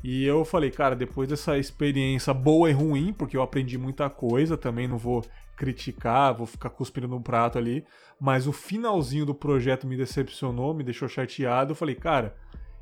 E 0.03 0.23
eu 0.25 0.45
falei, 0.45 0.69
cara, 0.69 0.95
depois 0.95 1.27
dessa 1.27 1.57
experiência 1.57 2.33
boa 2.35 2.69
e 2.69 2.73
ruim, 2.73 3.11
porque 3.11 3.35
eu 3.35 3.41
aprendi 3.41 3.77
muita 3.79 4.09
coisa, 4.11 4.55
também 4.55 4.87
não 4.87 4.97
vou 4.99 5.25
criticar, 5.55 6.35
vou 6.35 6.45
ficar 6.45 6.69
cuspindo 6.69 7.07
no 7.07 7.21
prato 7.21 7.57
ali, 7.57 7.85
mas 8.19 8.47
o 8.47 8.51
finalzinho 8.51 9.25
do 9.25 9.33
projeto 9.33 9.87
me 9.87 9.97
decepcionou, 9.97 10.73
me 10.73 10.83
deixou 10.83 11.07
chateado. 11.07 11.71
Eu 11.71 11.75
falei, 11.75 11.95
cara, 11.95 12.35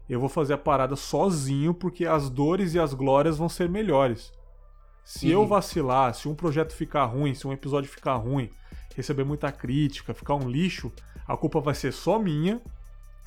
eu 0.10 0.20
vou 0.20 0.30
fazer 0.30 0.54
a 0.54 0.58
parada 0.58 0.96
sozinho 0.96 1.74
porque 1.74 2.06
as 2.06 2.30
dores 2.30 2.74
e 2.74 2.80
as 2.80 2.94
glórias 2.94 3.38
vão 3.38 3.48
ser 3.48 3.70
melhores. 3.70 4.32
Se 5.04 5.28
uhum. 5.28 5.34
eu 5.34 5.48
vacilar, 5.48 6.14
se 6.14 6.28
um 6.28 6.36
projeto 6.36 6.74
ficar 6.74 7.06
ruim, 7.06 7.34
se 7.34 7.48
um 7.48 7.54
episódio 7.54 7.90
ficar 7.90 8.16
ruim, 8.16 8.50
receber 8.96 9.24
muita 9.24 9.52
crítica, 9.52 10.14
ficar 10.14 10.36
um 10.36 10.50
lixo, 10.50 10.92
a 11.28 11.36
culpa 11.36 11.60
vai 11.60 11.76
ser 11.76 11.92
só 11.92 12.20
minha. 12.20 12.62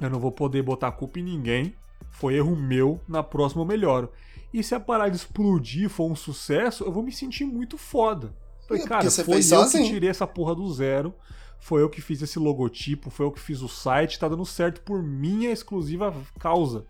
Eu 0.00 0.10
não 0.10 0.20
vou 0.20 0.32
poder 0.32 0.62
botar 0.62 0.88
a 0.88 0.92
culpa 0.92 1.18
em 1.18 1.22
ninguém. 1.22 1.74
Foi 2.10 2.34
erro 2.34 2.56
meu, 2.56 3.00
na 3.08 3.22
próxima 3.22 3.62
eu 3.62 3.66
melhoro. 3.66 4.10
E 4.52 4.62
se 4.62 4.74
a 4.74 4.80
parada 4.80 5.14
explodir 5.14 5.88
for 5.88 6.10
um 6.10 6.16
sucesso, 6.16 6.84
eu 6.84 6.92
vou 6.92 7.02
me 7.02 7.12
sentir 7.12 7.44
muito 7.44 7.76
foda. 7.76 8.34
Falei, 8.66 8.82
é, 8.82 8.86
cara, 8.86 9.10
foi 9.10 9.38
eu 9.38 9.42
sozinho. 9.42 9.84
que 9.84 9.90
tirei 9.90 10.10
essa 10.10 10.26
porra 10.26 10.54
do 10.54 10.72
zero. 10.72 11.14
Foi 11.58 11.82
eu 11.82 11.88
que 11.88 12.00
fiz 12.00 12.22
esse 12.22 12.38
logotipo, 12.38 13.10
foi 13.10 13.26
eu 13.26 13.32
que 13.32 13.40
fiz 13.40 13.60
o 13.60 13.68
site, 13.68 14.18
tá 14.18 14.28
dando 14.28 14.44
certo 14.44 14.80
por 14.82 15.02
minha 15.02 15.50
exclusiva 15.50 16.14
causa, 16.38 16.84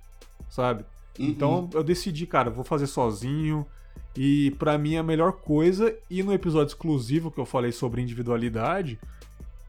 sabe? 0.51 0.85
Uhum. 1.19 1.27
Então 1.27 1.71
eu 1.73 1.83
decidi, 1.83 2.27
cara, 2.27 2.51
vou 2.51 2.65
fazer 2.65 2.87
sozinho. 2.87 3.67
E 4.15 4.51
para 4.53 4.77
mim 4.79 4.97
a 4.97 5.03
melhor 5.03 5.33
coisa, 5.33 5.95
e 6.11 6.23
no 6.23 6.33
episódio 6.33 6.73
exclusivo 6.73 7.31
que 7.31 7.39
eu 7.39 7.47
falei 7.47 7.73
sobre 7.73 8.03
individualidade, 8.03 8.99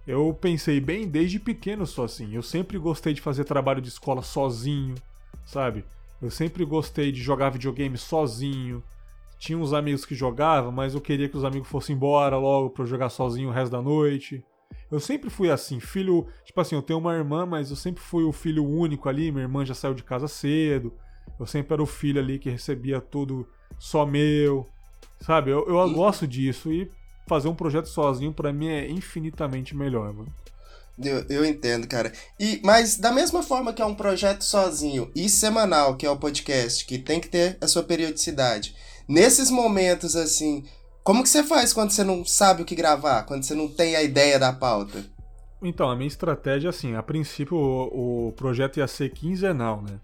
eu 0.05 0.33
pensei 0.39 0.79
bem 0.79 1.07
desde 1.07 1.39
pequeno 1.39 1.85
só 1.85 2.05
assim. 2.05 2.33
Eu 2.33 2.41
sempre 2.41 2.77
gostei 2.77 3.13
de 3.13 3.21
fazer 3.21 3.43
trabalho 3.43 3.81
de 3.81 3.89
escola 3.89 4.21
sozinho, 4.21 4.95
sabe? 5.45 5.83
Eu 6.21 6.31
sempre 6.31 6.63
gostei 6.63 7.11
de 7.11 7.21
jogar 7.21 7.49
videogame 7.49 7.97
sozinho. 7.97 8.81
Tinha 9.37 9.57
uns 9.57 9.73
amigos 9.73 10.05
que 10.05 10.15
jogavam, 10.15 10.71
mas 10.71 10.93
eu 10.93 11.01
queria 11.01 11.29
que 11.29 11.37
os 11.37 11.43
amigos 11.43 11.69
fossem 11.69 11.95
embora 11.95 12.37
logo 12.37 12.71
pra 12.71 12.83
eu 12.83 12.87
jogar 12.87 13.09
sozinho 13.09 13.49
o 13.49 13.51
resto 13.51 13.71
da 13.71 13.81
noite. 13.81 14.43
Eu 14.91 14.99
sempre 14.99 15.29
fui 15.29 15.51
assim, 15.51 15.79
filho. 15.79 16.27
Tipo 16.43 16.61
assim, 16.61 16.75
eu 16.75 16.81
tenho 16.81 16.99
uma 16.99 17.13
irmã, 17.13 17.45
mas 17.45 17.69
eu 17.69 17.75
sempre 17.75 18.01
fui 18.01 18.23
o 18.23 18.31
filho 18.31 18.65
único 18.65 19.09
ali. 19.09 19.31
Minha 19.31 19.43
irmã 19.43 19.65
já 19.65 19.73
saiu 19.73 19.93
de 19.93 20.03
casa 20.03 20.27
cedo. 20.27 20.93
Eu 21.39 21.45
sempre 21.45 21.73
era 21.73 21.83
o 21.83 21.85
filho 21.85 22.21
ali 22.21 22.39
que 22.39 22.49
recebia 22.49 23.01
tudo 23.01 23.47
só 23.77 24.05
meu. 24.05 24.65
Sabe? 25.19 25.51
Eu, 25.51 25.67
eu 25.67 25.89
gosto 25.91 26.25
disso. 26.25 26.71
E 26.71 26.89
fazer 27.27 27.47
um 27.47 27.55
projeto 27.55 27.87
sozinho 27.87 28.33
para 28.33 28.53
mim 28.53 28.69
é 28.69 28.89
infinitamente 28.89 29.75
melhor, 29.75 30.13
mano. 30.13 30.33
Eu, 31.03 31.23
eu, 31.29 31.45
entendo, 31.45 31.87
cara. 31.87 32.11
E 32.39 32.59
mas 32.63 32.97
da 32.97 33.11
mesma 33.11 33.43
forma 33.43 33.71
que 33.71 33.81
é 33.81 33.85
um 33.85 33.93
projeto 33.93 34.41
sozinho 34.41 35.11
e 35.15 35.29
semanal, 35.29 35.95
que 35.95 36.07
é 36.07 36.09
o 36.09 36.17
podcast, 36.17 36.83
que 36.85 36.97
tem 36.97 37.19
que 37.19 37.27
ter 37.27 37.55
a 37.61 37.67
sua 37.67 37.83
periodicidade. 37.83 38.75
Nesses 39.07 39.49
momentos 39.49 40.15
assim, 40.15 40.65
como 41.03 41.23
que 41.23 41.29
você 41.29 41.43
faz 41.43 41.71
quando 41.71 41.91
você 41.91 42.03
não 42.03 42.25
sabe 42.25 42.61
o 42.61 42.65
que 42.65 42.75
gravar, 42.75 43.23
quando 43.23 43.43
você 43.43 43.55
não 43.55 43.67
tem 43.67 43.95
a 43.95 44.03
ideia 44.03 44.37
da 44.37 44.51
pauta? 44.51 45.05
Então, 45.61 45.89
a 45.89 45.95
minha 45.95 46.07
estratégia 46.07 46.69
assim, 46.69 46.95
a 46.95 47.01
princípio 47.01 47.57
o, 47.57 48.27
o 48.27 48.31
projeto 48.33 48.77
ia 48.77 48.87
ser 48.87 49.11
quinzenal, 49.11 49.81
né? 49.81 49.99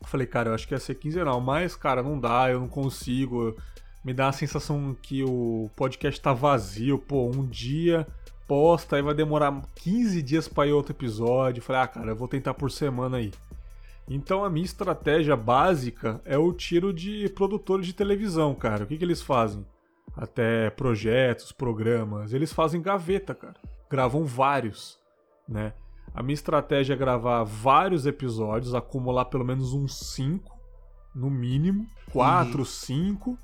Eu 0.00 0.06
falei, 0.06 0.26
cara, 0.26 0.50
eu 0.50 0.54
acho 0.54 0.66
que 0.66 0.74
ia 0.74 0.78
ser 0.78 0.94
quinzenal, 0.94 1.40
mas, 1.40 1.74
cara, 1.74 2.02
não 2.02 2.18
dá, 2.18 2.50
eu 2.50 2.60
não 2.60 2.68
consigo. 2.68 3.56
Me 4.04 4.14
dá 4.14 4.28
a 4.28 4.32
sensação 4.32 4.96
que 5.02 5.24
o 5.24 5.68
podcast 5.74 6.20
tá 6.20 6.32
vazio, 6.32 6.98
pô, 6.98 7.26
um 7.26 7.44
dia 7.44 8.06
posta, 8.46 8.96
aí 8.96 9.02
vai 9.02 9.14
demorar 9.14 9.60
15 9.82 10.22
dias 10.22 10.46
para 10.46 10.68
ir 10.68 10.72
outro 10.72 10.92
episódio. 10.92 11.58
Eu 11.58 11.64
falei, 11.64 11.82
ah, 11.82 11.88
cara, 11.88 12.10
eu 12.12 12.16
vou 12.16 12.28
tentar 12.28 12.54
por 12.54 12.70
semana 12.70 13.16
aí. 13.16 13.32
Então 14.08 14.44
a 14.44 14.50
minha 14.50 14.64
estratégia 14.64 15.36
básica 15.36 16.20
é 16.24 16.38
o 16.38 16.52
tiro 16.52 16.92
de 16.92 17.28
produtores 17.30 17.86
de 17.86 17.92
televisão, 17.92 18.54
cara. 18.54 18.84
O 18.84 18.86
que, 18.86 18.96
que 18.96 19.04
eles 19.04 19.22
fazem? 19.22 19.66
Até 20.16 20.70
projetos, 20.70 21.52
programas, 21.52 22.32
eles 22.32 22.52
fazem 22.52 22.80
gaveta, 22.80 23.34
cara. 23.34 23.56
Gravam 23.90 24.24
vários, 24.24 24.98
né? 25.48 25.74
A 26.14 26.22
minha 26.22 26.34
estratégia 26.34 26.94
é 26.94 26.96
gravar 26.96 27.44
vários 27.44 28.06
episódios, 28.06 28.74
acumular 28.74 29.26
pelo 29.26 29.44
menos 29.44 29.74
uns 29.74 29.98
5, 30.14 30.56
no 31.14 31.28
mínimo, 31.28 31.86
4, 32.12 32.64
5, 32.64 33.30
uhum. 33.30 33.36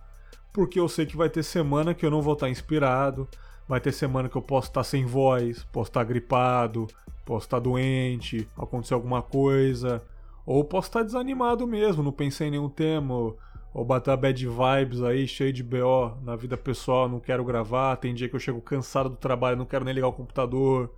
porque 0.53 0.81
eu 0.81 0.89
sei 0.89 1.05
que 1.05 1.17
vai 1.17 1.29
ter 1.29 1.43
semana 1.43 1.93
que 1.93 2.07
eu 2.07 2.11
não 2.11 2.23
vou 2.23 2.33
estar 2.33 2.49
inspirado, 2.49 3.29
vai 3.69 3.81
ter 3.81 3.93
semana 3.93 4.29
que 4.29 4.37
eu 4.37 4.43
posso 4.43 4.69
estar 4.69 4.85
sem 4.85 5.05
voz, 5.05 5.65
posso 5.65 5.91
estar 5.91 6.05
gripado, 6.05 6.87
posso 7.27 7.47
estar 7.47 7.59
doente, 7.59 8.49
acontecer 8.57 8.95
alguma 8.95 9.21
coisa, 9.21 10.03
ou 10.45 10.65
posso 10.65 10.89
estar 10.89 11.03
desanimado 11.03 11.67
mesmo, 11.67 12.03
não 12.03 12.13
pensei 12.13 12.49
em 12.49 12.53
nenhum 12.53 12.69
tema, 12.69 13.15
ou 13.15 13.85
bater 13.85 14.17
bad 14.17 14.47
vibes 14.47 15.03
aí, 15.03 15.27
cheio 15.27 15.53
de 15.53 15.63
BO 15.63 16.17
na 16.23 16.37
vida 16.37 16.57
pessoal, 16.57 17.09
não 17.09 17.21
quero 17.21 17.45
gravar, 17.45 17.97
tem 17.97 18.15
dia 18.15 18.29
que 18.29 18.37
eu 18.37 18.41
chego 18.41 18.61
cansado 18.61 19.09
do 19.09 19.17
trabalho, 19.17 19.57
não 19.57 19.65
quero 19.65 19.85
nem 19.85 19.95
ligar 19.95 20.09
o 20.09 20.13
computador 20.13 20.91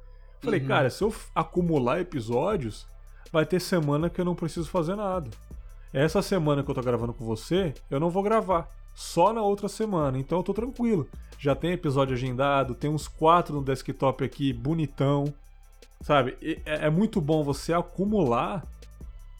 Falei, 0.45 0.61
uhum. 0.61 0.67
cara, 0.67 0.91
se 0.91 1.03
eu 1.03 1.13
acumular 1.35 2.01
episódios, 2.01 2.87
vai 3.33 3.47
ter 3.47 3.59
semana 3.61 4.11
que 4.11 4.21
eu 4.21 4.25
não 4.25 4.35
preciso 4.35 4.69
fazer 4.69 4.95
nada. 4.95 5.31
Essa 5.93 6.21
semana 6.21 6.63
que 6.63 6.71
eu 6.71 6.75
tô 6.75 6.83
gravando 6.83 7.15
com 7.15 7.25
você, 7.25 7.73
eu 7.91 7.99
não 7.99 8.11
vou 8.11 8.23
gravar. 8.23 8.69
Só 8.95 9.33
na 9.33 9.43
outra 9.43 9.69
semana, 9.69 10.19
então 10.19 10.39
eu 10.39 10.43
tô 10.43 10.53
tranquilo. 10.53 11.09
Já 11.39 11.55
tem 11.55 11.73
episódio 11.73 12.15
agendado, 12.15 12.75
tem 12.75 12.91
uns 12.91 13.09
quatro 13.09 13.55
no 13.55 13.63
desktop 13.65 14.23
aqui, 14.23 14.53
bonitão. 14.53 15.33
Sabe? 16.03 16.37
É, 16.43 16.87
é 16.87 16.91
muito 16.91 17.21
bom 17.21 17.43
você 17.43 17.73
acumular 17.73 18.63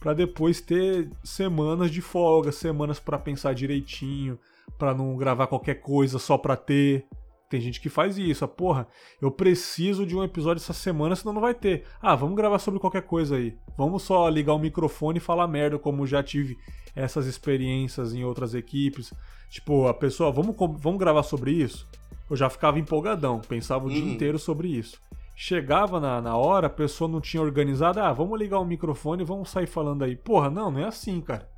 para 0.05 0.13
depois 0.13 0.61
ter 0.61 1.09
semanas 1.23 1.89
de 1.89 1.99
folga, 1.99 2.51
semanas 2.51 2.99
para 2.99 3.17
pensar 3.17 3.55
direitinho, 3.55 4.37
para 4.77 4.93
não 4.93 5.17
gravar 5.17 5.47
qualquer 5.47 5.81
coisa 5.81 6.19
só 6.19 6.37
pra 6.37 6.55
ter. 6.55 7.07
Tem 7.49 7.59
gente 7.59 7.81
que 7.81 7.89
faz 7.89 8.15
isso. 8.15 8.45
Ah, 8.45 8.47
porra, 8.47 8.87
eu 9.19 9.31
preciso 9.31 10.05
de 10.05 10.15
um 10.15 10.23
episódio 10.23 10.61
essa 10.61 10.73
semana, 10.73 11.15
senão 11.15 11.33
não 11.33 11.41
vai 11.41 11.55
ter. 11.55 11.85
Ah, 11.99 12.13
vamos 12.13 12.35
gravar 12.35 12.59
sobre 12.59 12.79
qualquer 12.79 13.01
coisa 13.01 13.37
aí. 13.37 13.57
Vamos 13.75 14.03
só 14.03 14.29
ligar 14.29 14.53
o 14.53 14.59
microfone 14.59 15.17
e 15.17 15.19
falar 15.19 15.47
merda, 15.47 15.79
como 15.79 16.05
já 16.05 16.21
tive 16.21 16.55
essas 16.95 17.25
experiências 17.25 18.13
em 18.13 18.23
outras 18.23 18.53
equipes. 18.53 19.11
Tipo, 19.49 19.87
a 19.87 19.93
pessoa, 19.95 20.31
vamos, 20.31 20.55
vamos 20.77 20.99
gravar 20.99 21.23
sobre 21.23 21.49
isso? 21.49 21.89
Eu 22.29 22.35
já 22.35 22.47
ficava 22.47 22.77
empolgadão, 22.77 23.41
pensava 23.41 23.85
o 23.85 23.87
uhum. 23.87 23.93
dia 23.95 24.13
inteiro 24.13 24.37
sobre 24.37 24.67
isso. 24.67 25.01
Chegava 25.35 25.99
na, 25.99 26.21
na 26.21 26.37
hora, 26.37 26.67
a 26.67 26.69
pessoa 26.69 27.09
não 27.09 27.19
tinha 27.19 27.43
organizado, 27.43 27.99
ah, 27.99 28.13
vamos 28.13 28.39
ligar 28.39 28.59
o 28.59 28.65
microfone 28.65 29.21
e 29.21 29.25
vamos 29.25 29.49
sair 29.49 29.67
falando 29.67 30.03
aí. 30.03 30.15
Porra, 30.15 30.49
não, 30.49 30.71
não 30.71 30.79
é 30.79 30.85
assim, 30.85 31.19
cara. 31.19 31.49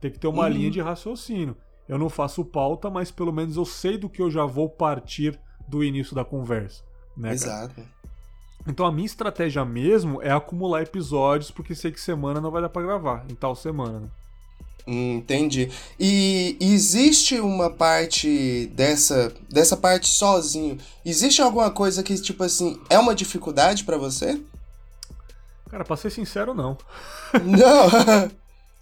Tem 0.00 0.10
que 0.10 0.18
ter 0.18 0.26
uma 0.26 0.44
uhum. 0.44 0.48
linha 0.48 0.70
de 0.70 0.80
raciocínio. 0.80 1.56
Eu 1.86 1.98
não 1.98 2.08
faço 2.08 2.44
pauta, 2.44 2.88
mas 2.88 3.10
pelo 3.10 3.32
menos 3.32 3.56
eu 3.56 3.64
sei 3.64 3.98
do 3.98 4.08
que 4.08 4.22
eu 4.22 4.30
já 4.30 4.44
vou 4.44 4.68
partir 4.68 5.38
do 5.68 5.84
início 5.84 6.14
da 6.14 6.24
conversa. 6.24 6.82
Né, 7.16 7.32
Exato. 7.32 7.74
Cara? 7.74 7.88
Então 8.66 8.84
a 8.84 8.90
minha 8.90 9.06
estratégia 9.06 9.64
mesmo 9.64 10.20
é 10.22 10.30
acumular 10.30 10.82
episódios, 10.82 11.50
porque 11.50 11.74
sei 11.74 11.92
que 11.92 12.00
semana 12.00 12.40
não 12.40 12.50
vai 12.50 12.60
dar 12.60 12.68
pra 12.68 12.82
gravar, 12.82 13.24
em 13.30 13.34
tal 13.34 13.54
semana. 13.54 14.00
Né? 14.00 14.08
Entendi. 14.86 15.68
E 15.98 16.56
existe 16.60 17.40
uma 17.40 17.68
parte 17.70 18.66
dessa 18.74 19.34
dessa 19.48 19.76
parte 19.76 20.06
sozinho? 20.06 20.78
Existe 21.04 21.42
alguma 21.42 21.70
coisa 21.70 22.02
que 22.02 22.14
tipo 22.20 22.44
assim 22.44 22.80
é 22.88 22.98
uma 22.98 23.14
dificuldade 23.14 23.82
para 23.84 23.96
você? 23.98 24.40
Cara, 25.68 25.84
pra 25.84 25.96
ser 25.96 26.10
sincero, 26.10 26.54
não. 26.54 26.78
Não. 27.44 27.86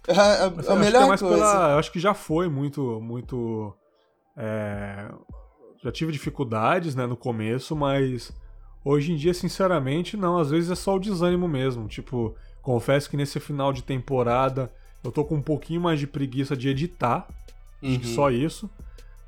a, 0.15 0.71
a, 0.71 0.73
a 0.73 0.75
melhor 0.75 1.03
é 1.11 1.17
coisa. 1.17 1.27
Pela, 1.27 1.71
eu 1.71 1.79
acho 1.79 1.91
que 1.91 1.99
já 1.99 2.13
foi 2.13 2.47
muito 2.47 3.01
muito 3.01 3.75
é, 4.37 5.09
já 5.83 5.91
tive 5.91 6.11
dificuldades, 6.11 6.95
né, 6.95 7.05
no 7.05 7.15
começo, 7.15 7.75
mas 7.75 8.31
hoje 8.83 9.11
em 9.11 9.15
dia, 9.15 9.33
sinceramente, 9.33 10.17
não. 10.17 10.37
Às 10.37 10.49
vezes 10.49 10.71
é 10.71 10.75
só 10.75 10.95
o 10.95 10.99
desânimo 10.99 11.47
mesmo. 11.47 11.87
Tipo, 11.87 12.35
confesso 12.61 13.09
que 13.09 13.17
nesse 13.17 13.39
final 13.39 13.71
de 13.71 13.83
temporada 13.83 14.71
eu 15.07 15.11
tô 15.11 15.23
com 15.23 15.35
um 15.35 15.41
pouquinho 15.41 15.81
mais 15.81 15.99
de 15.99 16.07
preguiça 16.07 16.55
de 16.55 16.69
editar. 16.69 17.27
Uhum. 17.81 18.03
Só 18.03 18.29
isso. 18.31 18.69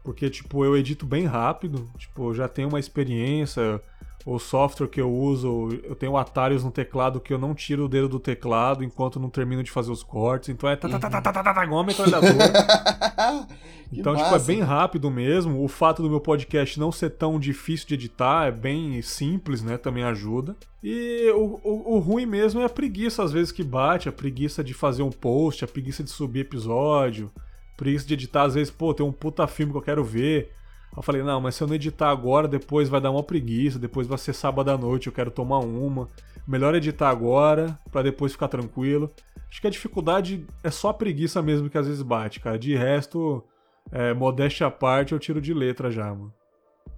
Porque, 0.04 0.30
tipo, 0.30 0.64
eu 0.64 0.76
edito 0.78 1.06
bem 1.06 1.26
rápido. 1.26 1.90
Tipo, 1.98 2.30
eu 2.30 2.34
já 2.34 2.48
tenho 2.48 2.70
uma 2.70 2.80
experiência 2.80 3.82
o 4.28 4.38
software 4.40 4.90
que 4.90 5.00
eu 5.00 5.10
uso, 5.10 5.70
eu 5.86 5.96
tenho 5.96 6.18
atalhos 6.18 6.62
no 6.62 6.70
teclado 6.70 7.18
que 7.18 7.34
eu 7.34 7.38
não 7.38 7.56
tiro 7.56 7.86
o 7.86 7.88
dedo 7.88 8.10
do 8.10 8.20
teclado 8.20 8.84
enquanto 8.84 9.22
não 9.22 9.30
termino 9.30 9.64
de 9.64 9.72
fazer 9.72 9.90
os 9.90 10.04
cortes. 10.04 10.50
Então 10.50 10.70
é 10.70 10.76
tá, 10.76 10.90
tá, 10.90 11.00
tá, 11.00 11.10
tá, 11.10 11.22
tá, 11.22 11.44
tá, 11.44 11.54
tá, 11.54 11.64
igual 11.64 11.80
uma 11.80 11.86
metralhadora. 11.86 12.34
então, 13.90 14.18
tipo, 14.18 14.36
é 14.36 14.40
bem 14.40 14.60
rápido 14.60 15.10
mesmo. 15.10 15.64
O 15.64 15.70
fato 15.70 16.02
do 16.02 16.10
meu 16.10 16.20
podcast 16.20 16.78
não 16.78 16.92
ser 16.92 17.12
tão 17.12 17.40
difícil 17.40 17.88
de 17.88 17.94
editar, 17.94 18.48
é 18.50 18.52
bem 18.52 19.02
simples, 19.02 19.64
né? 19.64 19.78
Também 19.78 20.04
ajuda. 20.04 20.58
E 20.84 21.32
o, 21.34 21.62
o, 21.64 21.96
o 21.96 22.00
ruim 22.00 22.26
mesmo 22.26 22.60
é 22.60 22.66
a 22.66 22.70
preguiça, 22.70 23.24
às 23.24 23.32
vezes, 23.32 23.54
que 23.54 23.64
bate, 23.64 24.10
a 24.10 24.12
preguiça 24.12 24.62
de 24.62 24.74
fazer 24.74 25.04
um 25.04 25.10
post, 25.10 25.64
a 25.64 25.68
preguiça 25.70 26.04
de 26.04 26.10
subir 26.10 26.42
episódio, 26.42 27.32
preguiça 27.78 28.06
de 28.06 28.14
editar, 28.14 28.44
às 28.44 28.56
vezes, 28.56 28.70
pô, 28.70 28.94
tem 28.94 29.06
um 29.06 29.12
puta 29.14 29.48
filme 29.48 29.72
que 29.72 29.78
eu 29.78 29.82
quero 29.82 30.04
ver. 30.04 30.52
Eu 30.98 31.04
falei, 31.04 31.22
não, 31.22 31.40
mas 31.40 31.54
se 31.54 31.62
eu 31.62 31.68
não 31.68 31.76
editar 31.76 32.10
agora, 32.10 32.48
depois 32.48 32.90
vai 32.90 33.00
dar 33.00 33.12
uma 33.12 33.22
preguiça, 33.22 33.78
depois 33.78 34.08
vai 34.08 34.18
ser 34.18 34.34
sábado 34.34 34.72
à 34.72 34.78
noite, 34.78 35.06
eu 35.06 35.14
quero 35.14 35.30
tomar 35.30 35.60
uma. 35.60 36.10
Melhor 36.48 36.74
editar 36.74 37.10
agora, 37.10 37.78
para 37.92 38.02
depois 38.02 38.32
ficar 38.32 38.48
tranquilo. 38.48 39.12
Acho 39.48 39.62
que 39.62 39.68
a 39.68 39.70
dificuldade 39.70 40.44
é 40.64 40.72
só 40.72 40.90
a 40.90 40.94
preguiça 40.94 41.40
mesmo 41.40 41.70
que 41.70 41.78
às 41.78 41.86
vezes 41.86 42.02
bate, 42.02 42.40
cara. 42.40 42.58
De 42.58 42.76
resto, 42.76 43.44
é, 43.92 44.12
modéstia 44.16 44.66
à 44.66 44.72
parte, 44.72 45.14
eu 45.14 45.20
tiro 45.20 45.40
de 45.40 45.54
letra 45.54 45.92
já, 45.92 46.06
mano. 46.06 46.34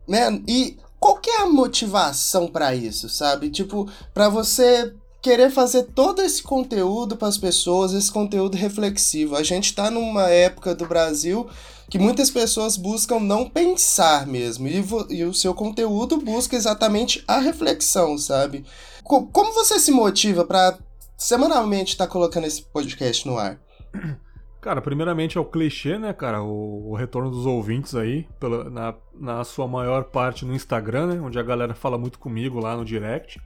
Man, 0.08 0.44
e 0.48 0.78
qual 0.98 1.18
que 1.18 1.30
é 1.30 1.42
a 1.42 1.50
motivação 1.50 2.48
para 2.48 2.74
isso, 2.74 3.10
sabe? 3.10 3.50
Tipo, 3.50 3.90
para 4.14 4.30
você 4.30 4.96
querer 5.22 5.50
fazer 5.50 5.84
todo 5.84 6.22
esse 6.22 6.42
conteúdo 6.42 7.18
para 7.18 7.28
as 7.28 7.38
pessoas, 7.38 7.92
esse 7.92 8.10
conteúdo 8.10 8.56
reflexivo. 8.56 9.36
A 9.36 9.44
gente 9.44 9.66
está 9.66 9.92
numa 9.92 10.30
época 10.30 10.74
do 10.74 10.88
Brasil 10.88 11.50
que 11.90 11.98
muitas 12.00 12.30
pessoas 12.30 12.78
buscam 12.78 13.20
não 13.20 13.50
pensar 13.50 14.28
mesmo, 14.28 14.68
e, 14.68 14.84
e 15.10 15.24
o 15.24 15.34
seu 15.34 15.54
conteúdo 15.54 16.18
busca 16.18 16.56
exatamente 16.56 17.24
a 17.28 17.40
reflexão, 17.40 18.18
sabe? 18.18 18.66
Co 19.04 19.28
como 19.28 19.54
você 19.54 19.80
se 19.80 19.92
motiva 19.92 20.46
para 20.46 20.78
semanalmente 21.18 21.94
estar 21.94 22.06
tá 22.06 22.12
colocando 22.12 22.46
esse 22.46 22.62
podcast 22.62 23.28
no 23.28 23.38
ar? 23.38 23.60
Cara, 24.62 24.82
primeiramente 24.82 25.38
é 25.38 25.42
o 25.42 25.46
clichê, 25.46 25.98
né, 25.98 26.12
cara? 26.12 26.44
O, 26.44 26.92
o 26.92 26.96
retorno 26.96 27.32
dos 27.32 27.46
ouvintes 27.46 27.96
aí, 27.96 28.28
pela, 28.42 28.70
na, 28.70 28.94
na 29.18 29.44
sua 29.46 29.66
maior 29.70 30.04
parte 30.04 30.44
no 30.44 30.54
Instagram, 30.54 31.08
né? 31.08 31.22
Onde 31.22 31.40
a 31.40 31.44
galera 31.44 31.74
fala 31.74 31.98
muito 31.98 32.20
comigo 32.20 32.60
lá 32.60 32.76
no 32.76 32.84
direct 32.84 33.40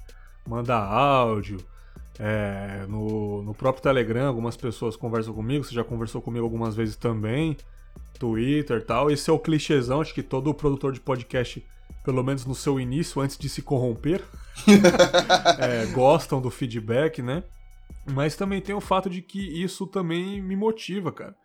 manda 0.48 0.76
áudio. 0.76 1.58
É, 2.20 2.86
no, 2.88 3.42
no 3.42 3.54
próprio 3.56 3.82
Telegram, 3.82 4.28
algumas 4.28 4.56
pessoas 4.56 4.96
conversam 4.96 5.34
comigo, 5.34 5.64
você 5.64 5.74
já 5.74 5.84
conversou 5.84 6.22
comigo 6.22 6.46
algumas 6.46 6.76
vezes 6.76 6.96
também, 6.96 7.58
Twitter 8.20 8.78
e 8.78 8.82
tal. 8.82 9.12
Esse 9.12 9.30
é 9.30 9.34
o 9.34 9.40
clichêzão, 9.40 10.02
acho 10.02 10.14
que 10.14 10.24
todo 10.24 10.54
produtor 10.54 10.92
de 10.92 11.00
podcast, 11.00 11.66
pelo 12.04 12.24
menos 12.24 12.46
no 12.46 12.56
seu 12.56 12.80
início, 12.80 13.22
antes 13.22 13.38
de 13.38 13.50
se 13.50 13.62
corromper, 13.62 14.24
é, 15.60 15.86
gostam 15.88 16.42
do 16.42 16.50
feedback, 16.50 17.22
né? 17.22 17.44
Mas 18.12 18.36
também 18.36 18.62
tem 18.62 18.76
o 18.76 18.82
fato 18.82 19.10
de 19.10 19.22
que 19.22 19.40
isso 19.40 19.88
também 19.88 20.42
me 20.42 20.56
motiva, 20.56 21.12
cara. 21.12 21.36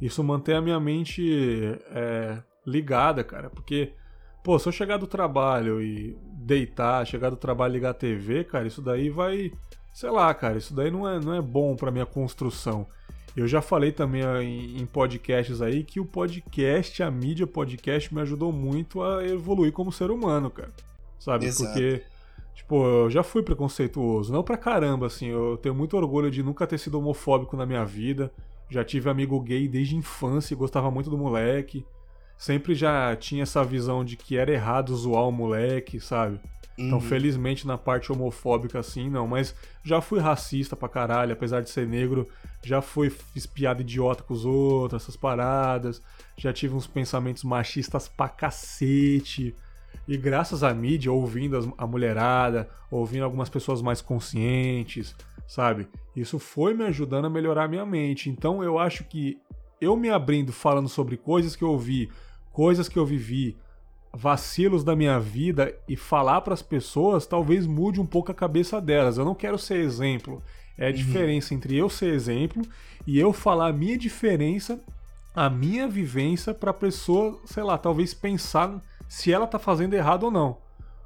Isso 0.00 0.22
mantém 0.22 0.54
a 0.54 0.60
minha 0.60 0.78
mente 0.78 1.24
é, 1.90 2.42
ligada, 2.66 3.24
cara, 3.24 3.50
porque 3.50 3.92
Pô, 4.46 4.60
se 4.60 4.68
eu 4.68 4.72
chegar 4.72 4.96
do 4.96 5.08
trabalho 5.08 5.82
e 5.82 6.16
deitar, 6.22 7.04
chegar 7.04 7.30
do 7.30 7.36
trabalho 7.36 7.72
e 7.72 7.74
ligar 7.74 7.90
a 7.90 7.94
TV, 7.94 8.44
cara, 8.44 8.64
isso 8.64 8.80
daí 8.80 9.10
vai. 9.10 9.50
Sei 9.92 10.08
lá, 10.08 10.32
cara, 10.32 10.56
isso 10.56 10.72
daí 10.72 10.88
não 10.88 11.08
é, 11.08 11.18
não 11.18 11.34
é 11.34 11.42
bom 11.42 11.74
pra 11.74 11.90
minha 11.90 12.06
construção. 12.06 12.86
Eu 13.36 13.46
já 13.46 13.60
falei 13.60 13.92
também 13.92 14.22
em, 14.22 14.80
em 14.80 14.86
podcasts 14.86 15.60
aí 15.60 15.84
que 15.84 16.00
o 16.00 16.06
podcast, 16.06 17.02
a 17.02 17.10
mídia 17.10 17.46
podcast, 17.46 18.12
me 18.14 18.20
ajudou 18.22 18.50
muito 18.50 19.02
a 19.02 19.24
evoluir 19.26 19.72
como 19.72 19.92
ser 19.92 20.10
humano, 20.10 20.50
cara. 20.50 20.72
Sabe? 21.18 21.46
Exato. 21.46 21.70
Porque, 21.70 22.02
tipo, 22.54 22.82
eu 22.84 23.10
já 23.10 23.22
fui 23.22 23.42
preconceituoso. 23.42 24.32
Não 24.32 24.42
pra 24.42 24.56
caramba, 24.56 25.06
assim. 25.06 25.26
Eu 25.26 25.58
tenho 25.58 25.74
muito 25.74 25.96
orgulho 25.96 26.30
de 26.30 26.42
nunca 26.42 26.66
ter 26.66 26.78
sido 26.78 26.98
homofóbico 26.98 27.56
na 27.56 27.66
minha 27.66 27.84
vida. 27.84 28.32
Já 28.70 28.82
tive 28.82 29.10
amigo 29.10 29.38
gay 29.40 29.68
desde 29.68 29.96
infância 29.96 30.54
e 30.54 30.56
gostava 30.56 30.90
muito 30.90 31.10
do 31.10 31.18
moleque 31.18 31.84
sempre 32.36 32.74
já 32.74 33.14
tinha 33.16 33.42
essa 33.42 33.64
visão 33.64 34.04
de 34.04 34.16
que 34.16 34.36
era 34.36 34.52
errado 34.52 34.94
zoar 34.94 35.26
o 35.26 35.32
moleque, 35.32 36.00
sabe? 36.00 36.40
Então, 36.78 36.98
uhum. 36.98 37.00
felizmente, 37.00 37.66
na 37.66 37.78
parte 37.78 38.12
homofóbica, 38.12 38.78
assim, 38.78 39.08
não. 39.08 39.26
Mas 39.26 39.54
já 39.82 40.00
fui 40.00 40.20
racista 40.20 40.76
pra 40.76 40.88
caralho, 40.88 41.32
apesar 41.32 41.62
de 41.62 41.70
ser 41.70 41.86
negro. 41.86 42.28
Já 42.62 42.82
fui 42.82 43.12
espiado 43.34 43.80
idiota 43.80 44.22
com 44.22 44.34
os 44.34 44.44
outros, 44.44 45.02
essas 45.02 45.16
paradas. 45.16 46.02
Já 46.36 46.52
tive 46.52 46.74
uns 46.74 46.86
pensamentos 46.86 47.44
machistas 47.44 48.08
pra 48.08 48.28
cacete. 48.28 49.54
E 50.06 50.16
graças 50.16 50.62
à 50.62 50.72
mídia, 50.74 51.10
ouvindo 51.10 51.74
a 51.78 51.86
mulherada, 51.86 52.68
ouvindo 52.90 53.24
algumas 53.24 53.48
pessoas 53.48 53.80
mais 53.80 54.00
conscientes, 54.00 55.16
sabe? 55.48 55.88
Isso 56.14 56.38
foi 56.38 56.74
me 56.74 56.84
ajudando 56.84 57.24
a 57.24 57.30
melhorar 57.30 57.64
a 57.64 57.68
minha 57.68 57.86
mente. 57.86 58.28
Então, 58.28 58.62
eu 58.62 58.78
acho 58.78 59.04
que 59.04 59.38
eu 59.80 59.96
me 59.96 60.10
abrindo 60.10 60.52
falando 60.52 60.88
sobre 60.88 61.16
coisas 61.16 61.56
que 61.56 61.64
eu 61.64 61.70
ouvi 61.70 62.08
coisas 62.56 62.88
que 62.88 62.98
eu 62.98 63.04
vivi, 63.04 63.54
vacilos 64.16 64.82
da 64.82 64.96
minha 64.96 65.20
vida 65.20 65.74
e 65.86 65.94
falar 65.94 66.40
para 66.40 66.54
as 66.54 66.62
pessoas 66.62 67.26
talvez 67.26 67.66
mude 67.66 68.00
um 68.00 68.06
pouco 68.06 68.32
a 68.32 68.34
cabeça 68.34 68.80
delas. 68.80 69.18
Eu 69.18 69.24
não 69.24 69.34
quero 69.34 69.58
ser 69.58 69.76
exemplo. 69.76 70.42
É 70.78 70.86
a 70.86 70.88
uhum. 70.88 70.94
diferença 70.94 71.54
entre 71.54 71.76
eu 71.76 71.88
ser 71.88 72.12
exemplo 72.12 72.62
e 73.06 73.18
eu 73.18 73.32
falar 73.32 73.68
a 73.68 73.72
minha 73.72 73.96
diferença, 73.96 74.80
a 75.34 75.50
minha 75.50 75.86
vivência 75.86 76.54
para 76.54 76.70
a 76.70 76.74
pessoa, 76.74 77.38
sei 77.44 77.62
lá, 77.62 77.76
talvez 77.76 78.14
pensar 78.14 78.82
se 79.08 79.32
ela 79.32 79.46
tá 79.46 79.58
fazendo 79.58 79.94
errado 79.94 80.24
ou 80.24 80.30
não. 80.30 80.58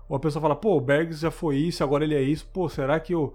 Ou 0.08 0.16
a 0.16 0.20
pessoa 0.20 0.40
fala, 0.40 0.56
pô, 0.56 0.76
o 0.76 0.80
Bergs 0.80 1.20
já 1.20 1.30
foi 1.30 1.56
isso, 1.56 1.84
agora 1.84 2.04
ele 2.04 2.14
é 2.14 2.22
isso, 2.22 2.46
pô, 2.52 2.68
será 2.68 2.98
que 2.98 3.14
eu, 3.14 3.34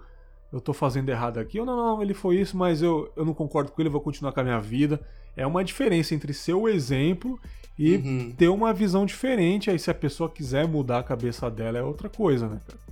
eu 0.51 0.59
tô 0.59 0.73
fazendo 0.73 1.09
errado 1.09 1.37
aqui? 1.37 1.59
Ou 1.59 1.65
não, 1.65 1.75
não, 1.75 2.01
ele 2.01 2.13
foi 2.13 2.37
isso, 2.37 2.57
mas 2.57 2.81
eu, 2.81 3.11
eu 3.15 3.23
não 3.23 3.33
concordo 3.33 3.71
com 3.71 3.81
ele, 3.81 3.87
eu 3.87 3.93
vou 3.93 4.01
continuar 4.01 4.31
com 4.31 4.39
a 4.39 4.43
minha 4.43 4.59
vida. 4.59 4.99
É 5.35 5.45
uma 5.45 5.63
diferença 5.63 6.13
entre 6.13 6.33
ser 6.33 6.53
o 6.53 6.67
exemplo 6.67 7.39
e 7.77 7.95
uhum. 7.95 8.33
ter 8.37 8.47
uma 8.47 8.73
visão 8.73 9.05
diferente. 9.05 9.69
Aí, 9.69 9.77
se 9.77 9.91
a 9.91 9.93
pessoa 9.93 10.29
quiser 10.29 10.67
mudar 10.67 10.99
a 10.99 11.03
cabeça 11.03 11.49
dela, 11.49 11.77
é 11.77 11.83
outra 11.83 12.09
coisa, 12.09 12.47
né, 12.47 12.59
cara? 12.65 12.84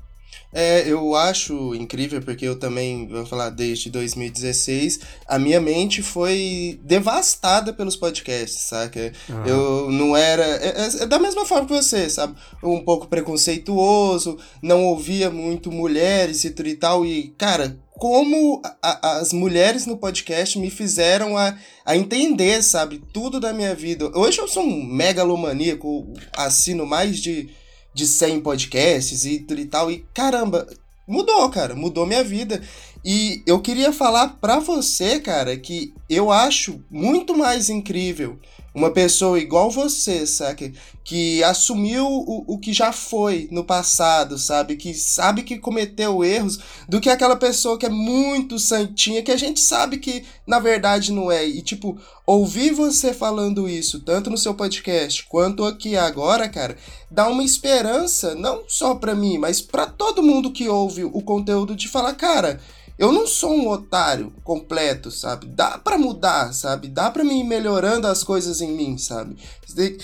É, 0.53 0.83
eu 0.87 1.15
acho 1.15 1.73
incrível 1.73 2.21
porque 2.21 2.45
eu 2.45 2.57
também, 2.57 3.07
vou 3.07 3.25
falar, 3.25 3.49
desde 3.49 3.89
2016, 3.89 4.99
a 5.27 5.39
minha 5.39 5.59
mente 5.59 6.03
foi 6.03 6.79
devastada 6.83 7.73
pelos 7.73 7.95
podcasts, 7.95 8.61
saca? 8.61 9.11
Uhum. 9.27 9.45
Eu 9.45 9.91
não 9.91 10.15
era. 10.15 10.43
É, 10.43 10.67
é, 10.67 11.03
é, 11.03 11.05
da 11.07 11.17
mesma 11.17 11.45
forma 11.45 11.67
que 11.67 11.73
você, 11.73 12.09
sabe? 12.09 12.35
Um 12.61 12.83
pouco 12.83 13.07
preconceituoso, 13.07 14.37
não 14.61 14.85
ouvia 14.85 15.29
muito 15.29 15.71
mulheres 15.71 16.43
e 16.43 16.51
tudo 16.51 16.69
e 16.69 16.75
tal. 16.75 17.05
E, 17.05 17.33
cara, 17.37 17.77
como 17.93 18.61
a, 18.81 19.17
as 19.17 19.33
mulheres 19.33 19.85
no 19.85 19.97
podcast 19.97 20.57
me 20.59 20.69
fizeram 20.69 21.37
a, 21.37 21.57
a 21.85 21.95
entender, 21.95 22.61
sabe, 22.61 23.01
tudo 23.13 23.39
da 23.39 23.53
minha 23.53 23.73
vida. 23.73 24.11
Hoje 24.17 24.39
eu 24.39 24.47
sou 24.47 24.63
um 24.63 24.83
megalomaníaco, 24.83 26.11
assino 26.35 26.85
mais 26.85 27.19
de, 27.19 27.49
de 27.93 28.08
100 28.08 28.41
podcasts 28.41 29.25
e 29.25 29.45
e 29.47 29.65
tal, 29.65 29.91
e 29.91 30.06
caramba, 30.13 30.67
mudou, 31.08 31.49
cara, 31.49 31.75
mudou 31.75 32.06
minha 32.06 32.23
vida. 32.23 32.62
E 33.06 33.43
eu 33.45 33.60
queria 33.60 33.91
falar 33.91 34.38
pra 34.39 34.60
você, 34.60 35.19
cara, 35.19 35.58
que 35.58 35.93
eu 36.10 36.32
acho 36.32 36.84
muito 36.89 37.38
mais 37.38 37.69
incrível 37.69 38.39
uma 38.73 38.89
pessoa 38.89 39.39
igual 39.39 39.69
você, 39.69 40.25
sabe? 40.25 40.73
Que 41.03 41.43
assumiu 41.43 42.07
o, 42.07 42.43
o 42.47 42.57
que 42.57 42.73
já 42.73 42.91
foi 42.91 43.47
no 43.51 43.63
passado, 43.63 44.38
sabe? 44.38 44.75
Que 44.75 44.93
sabe 44.93 45.43
que 45.43 45.59
cometeu 45.59 46.23
erros, 46.23 46.59
do 46.89 46.99
que 46.99 47.09
aquela 47.09 47.36
pessoa 47.36 47.77
que 47.77 47.86
é 47.86 47.89
muito 47.89 48.57
santinha, 48.57 49.21
que 49.21 49.31
a 49.31 49.38
gente 49.38 49.59
sabe 49.59 49.97
que 49.97 50.25
na 50.47 50.59
verdade 50.59 51.12
não 51.12 51.31
é. 51.31 51.45
E, 51.45 51.62
tipo, 51.62 51.99
ouvir 52.25 52.71
você 52.71 53.13
falando 53.13 53.69
isso, 53.69 53.99
tanto 53.99 54.29
no 54.29 54.38
seu 54.38 54.55
podcast 54.55 55.23
quanto 55.25 55.65
aqui 55.65 55.95
agora, 55.95 56.49
cara, 56.49 56.75
dá 57.12 57.27
uma 57.27 57.43
esperança, 57.43 58.33
não 58.33 58.63
só 58.67 58.95
pra 58.95 59.13
mim, 59.13 59.38
mas 59.38 59.62
para 59.62 59.86
todo 59.86 60.23
mundo 60.23 60.51
que 60.51 60.67
ouve 60.67 61.03
o 61.03 61.21
conteúdo 61.21 61.75
de 61.75 61.88
falar, 61.88 62.13
cara 62.15 62.59
eu 62.97 63.12
não 63.12 63.25
sou 63.25 63.51
um 63.51 63.69
otário 63.69 64.32
completo, 64.43 65.10
sabe? 65.10 65.47
Dá 65.47 65.77
para 65.77 65.97
mudar, 65.97 66.53
sabe? 66.53 66.88
Dá 66.88 67.10
para 67.10 67.23
mim 67.23 67.39
ir 67.39 67.43
melhorando 67.43 68.08
as 68.08 68.23
coisas 68.23 68.62
em 68.62 68.71
mim, 68.71 68.97
sabe? 68.97 69.36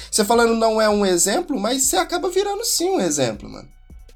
Você 0.10 0.26
falando 0.26 0.56
não 0.56 0.82
é 0.82 0.90
um 0.90 1.06
exemplo, 1.06 1.60
mas 1.60 1.84
você 1.84 1.98
acaba 1.98 2.30
virando 2.30 2.64
sim 2.64 2.90
um 2.90 3.00
exemplo, 3.00 3.48
mano. 3.48 3.68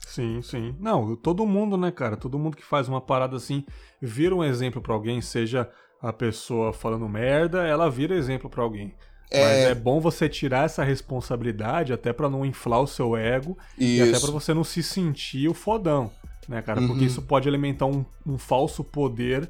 Sim, 0.08 0.42
sim. 0.42 0.76
Não, 0.80 1.16
todo 1.16 1.46
mundo, 1.46 1.78
né, 1.78 1.92
cara? 1.92 2.18
Todo 2.18 2.40
mundo 2.40 2.58
que 2.58 2.66
faz 2.66 2.88
uma 2.88 3.02
parada 3.02 3.38
assim 3.38 3.64
vira 4.02 4.36
um 4.36 4.44
exemplo 4.44 4.82
para 4.82 4.94
alguém, 4.94 5.22
seja 5.22 5.70
a 6.02 6.12
pessoa 6.12 6.74
falando 6.74 7.08
merda, 7.08 7.66
ela 7.66 7.90
vira 7.90 8.16
exemplo 8.16 8.50
para 8.50 8.64
alguém. 8.64 8.94
É... 9.32 9.44
Mas 9.44 9.58
é 9.72 9.76
bom 9.76 10.00
você 10.00 10.28
tirar 10.28 10.66
essa 10.66 10.84
responsabilidade 10.84 11.94
até 11.94 12.12
para 12.12 12.30
não 12.30 12.46
inflar 12.46 12.82
o 12.82 12.88
seu 12.88 13.16
ego 13.16 13.58
Isso. 13.78 14.04
e 14.06 14.10
até 14.10 14.20
para 14.20 14.32
você 14.32 14.54
não 14.54 14.64
se 14.64 14.84
sentir 14.84 15.48
o 15.48 15.54
fodão 15.54 16.12
né, 16.48 16.62
cara? 16.62 16.82
Porque 16.82 17.02
uhum. 17.02 17.08
isso 17.08 17.22
pode 17.22 17.48
alimentar 17.48 17.86
um, 17.86 18.06
um 18.26 18.38
falso 18.38 18.84
poder 18.84 19.50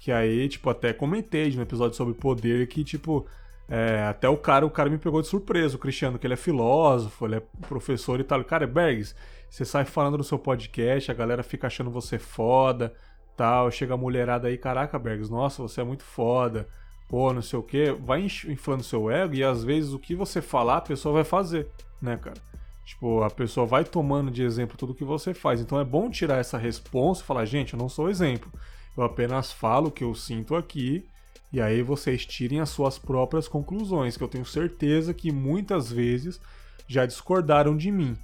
que 0.00 0.12
aí, 0.12 0.48
tipo, 0.48 0.70
até 0.70 0.92
comentei 0.92 1.50
no 1.54 1.62
episódio 1.62 1.96
sobre 1.96 2.14
poder 2.14 2.66
que, 2.68 2.84
tipo, 2.84 3.26
é, 3.68 4.04
até 4.04 4.28
o 4.28 4.36
cara, 4.36 4.64
o 4.64 4.70
cara 4.70 4.88
me 4.88 4.96
pegou 4.96 5.20
de 5.20 5.28
surpresa, 5.28 5.76
o 5.76 5.78
Cristiano, 5.78 6.18
que 6.18 6.26
ele 6.26 6.34
é 6.34 6.36
filósofo, 6.36 7.26
ele 7.26 7.36
é 7.36 7.42
professor 7.68 8.18
e 8.20 8.24
tal. 8.24 8.42
Cara, 8.44 8.66
Bergs, 8.66 9.14
você 9.50 9.64
sai 9.64 9.84
falando 9.84 10.16
no 10.16 10.24
seu 10.24 10.38
podcast, 10.38 11.10
a 11.10 11.14
galera 11.14 11.42
fica 11.42 11.66
achando 11.66 11.90
você 11.90 12.18
foda, 12.18 12.94
tal. 13.36 13.70
Chega 13.70 13.94
a 13.94 13.96
mulherada 13.96 14.48
aí, 14.48 14.56
caraca, 14.56 14.98
Bergs, 14.98 15.30
nossa, 15.30 15.62
você 15.62 15.80
é 15.80 15.84
muito 15.84 16.04
foda. 16.04 16.68
Pô, 17.08 17.32
não 17.32 17.42
sei 17.42 17.58
o 17.58 17.62
que, 17.62 17.90
vai 17.92 18.20
inflando 18.20 18.82
seu 18.82 19.10
ego 19.10 19.34
e 19.34 19.42
às 19.42 19.64
vezes 19.64 19.92
o 19.92 19.98
que 19.98 20.14
você 20.14 20.42
falar 20.42 20.76
a 20.76 20.82
pessoa 20.82 21.14
vai 21.14 21.24
fazer, 21.24 21.66
né, 22.02 22.18
cara? 22.18 22.36
Tipo, 22.88 23.22
a 23.22 23.28
pessoa 23.28 23.66
vai 23.66 23.84
tomando 23.84 24.30
de 24.30 24.42
exemplo 24.42 24.74
tudo 24.74 24.94
que 24.94 25.04
você 25.04 25.34
faz. 25.34 25.60
Então 25.60 25.78
é 25.78 25.84
bom 25.84 26.08
tirar 26.08 26.38
essa 26.38 26.56
resposta 26.56 27.22
e 27.22 27.26
falar, 27.26 27.44
gente, 27.44 27.74
eu 27.74 27.78
não 27.78 27.86
sou 27.86 28.08
exemplo. 28.08 28.50
Eu 28.96 29.04
apenas 29.04 29.52
falo 29.52 29.88
o 29.88 29.90
que 29.90 30.02
eu 30.02 30.14
sinto 30.14 30.56
aqui. 30.56 31.06
E 31.52 31.60
aí 31.60 31.82
vocês 31.82 32.24
tirem 32.24 32.60
as 32.60 32.70
suas 32.70 32.98
próprias 32.98 33.46
conclusões, 33.46 34.16
que 34.16 34.24
eu 34.24 34.28
tenho 34.28 34.46
certeza 34.46 35.12
que 35.12 35.30
muitas 35.30 35.92
vezes 35.92 36.40
já 36.86 37.04
discordaram 37.04 37.76
de 37.76 37.92
mim. 37.92 38.16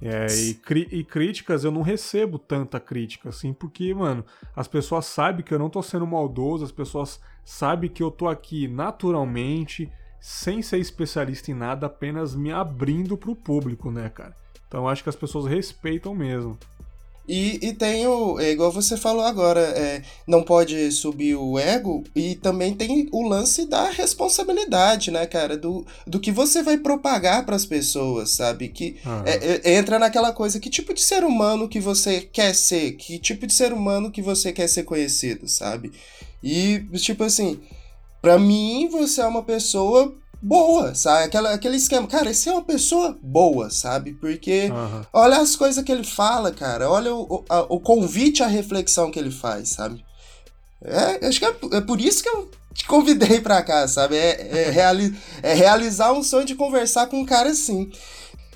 É, 0.00 0.26
e, 0.30 0.60
e, 0.92 1.04
críticas 1.04 1.64
eu 1.64 1.72
não 1.72 1.82
recebo 1.82 2.38
tanta 2.38 2.78
crítica, 2.78 3.30
assim, 3.30 3.52
porque, 3.52 3.92
mano, 3.92 4.24
as 4.54 4.68
pessoas 4.68 5.06
sabem 5.06 5.44
que 5.44 5.52
eu 5.52 5.58
não 5.58 5.70
tô 5.70 5.82
sendo 5.82 6.06
maldoso, 6.06 6.64
as 6.64 6.72
pessoas 6.72 7.20
sabem 7.44 7.90
que 7.90 8.02
eu 8.02 8.12
tô 8.12 8.28
aqui 8.28 8.68
naturalmente, 8.68 9.90
sem 10.26 10.62
ser 10.62 10.78
especialista 10.78 11.50
em 11.50 11.54
nada, 11.54 11.84
apenas 11.84 12.34
me 12.34 12.50
abrindo 12.50 13.14
pro 13.14 13.36
público, 13.36 13.90
né, 13.90 14.08
cara? 14.08 14.34
Então 14.66 14.88
acho 14.88 15.02
que 15.02 15.10
as 15.10 15.14
pessoas 15.14 15.44
respeitam 15.44 16.14
mesmo. 16.14 16.58
E, 17.28 17.58
e 17.60 17.74
tem 17.74 18.06
o, 18.06 18.40
é 18.40 18.50
igual 18.50 18.72
você 18.72 18.96
falou 18.96 19.22
agora, 19.22 19.60
é, 19.60 20.00
não 20.26 20.42
pode 20.42 20.90
subir 20.92 21.34
o 21.34 21.58
ego, 21.58 22.04
e 22.16 22.36
também 22.36 22.72
tem 22.72 23.06
o 23.12 23.28
lance 23.28 23.66
da 23.66 23.90
responsabilidade, 23.90 25.10
né, 25.10 25.26
cara? 25.26 25.58
Do, 25.58 25.86
do 26.06 26.18
que 26.18 26.32
você 26.32 26.62
vai 26.62 26.78
propagar 26.78 27.44
para 27.44 27.56
as 27.56 27.66
pessoas, 27.66 28.30
sabe? 28.30 28.68
Que 28.68 28.96
é, 29.26 29.60
é, 29.72 29.76
entra 29.76 29.98
naquela 29.98 30.32
coisa, 30.32 30.58
que 30.58 30.70
tipo 30.70 30.94
de 30.94 31.02
ser 31.02 31.22
humano 31.22 31.68
que 31.68 31.80
você 31.80 32.22
quer 32.22 32.54
ser? 32.54 32.92
Que 32.92 33.18
tipo 33.18 33.46
de 33.46 33.52
ser 33.52 33.74
humano 33.74 34.10
que 34.10 34.22
você 34.22 34.54
quer 34.54 34.68
ser 34.68 34.84
conhecido, 34.84 35.46
sabe? 35.46 35.92
E, 36.42 36.82
tipo 36.96 37.24
assim, 37.24 37.60
para 38.24 38.38
mim, 38.38 38.88
você 38.88 39.20
é 39.20 39.26
uma 39.26 39.42
pessoa 39.42 40.14
boa, 40.40 40.94
sabe? 40.94 41.24
Aquela, 41.24 41.52
aquele 41.52 41.76
esquema. 41.76 42.06
Cara, 42.06 42.30
esse 42.30 42.48
é 42.48 42.52
uma 42.52 42.62
pessoa 42.62 43.18
boa, 43.20 43.68
sabe? 43.68 44.14
Porque 44.14 44.70
uhum. 44.70 45.02
olha 45.12 45.36
as 45.36 45.54
coisas 45.54 45.84
que 45.84 45.92
ele 45.92 46.04
fala, 46.04 46.50
cara. 46.50 46.90
Olha 46.90 47.14
o, 47.14 47.44
a, 47.50 47.66
o 47.68 47.78
convite 47.78 48.42
à 48.42 48.46
reflexão 48.46 49.10
que 49.10 49.18
ele 49.18 49.30
faz, 49.30 49.68
sabe? 49.68 50.02
É, 50.82 51.26
acho 51.26 51.38
que 51.38 51.44
é, 51.44 51.54
é 51.74 51.80
por 51.82 52.00
isso 52.00 52.22
que 52.22 52.30
eu 52.30 52.50
te 52.72 52.86
convidei 52.86 53.42
pra 53.42 53.62
cá, 53.62 53.86
sabe? 53.86 54.16
É, 54.16 54.68
é, 54.68 54.70
reali 54.70 55.14
é 55.42 55.52
realizar 55.52 56.10
um 56.14 56.22
sonho 56.22 56.46
de 56.46 56.54
conversar 56.54 57.08
com 57.08 57.20
um 57.20 57.26
cara 57.26 57.50
assim. 57.50 57.92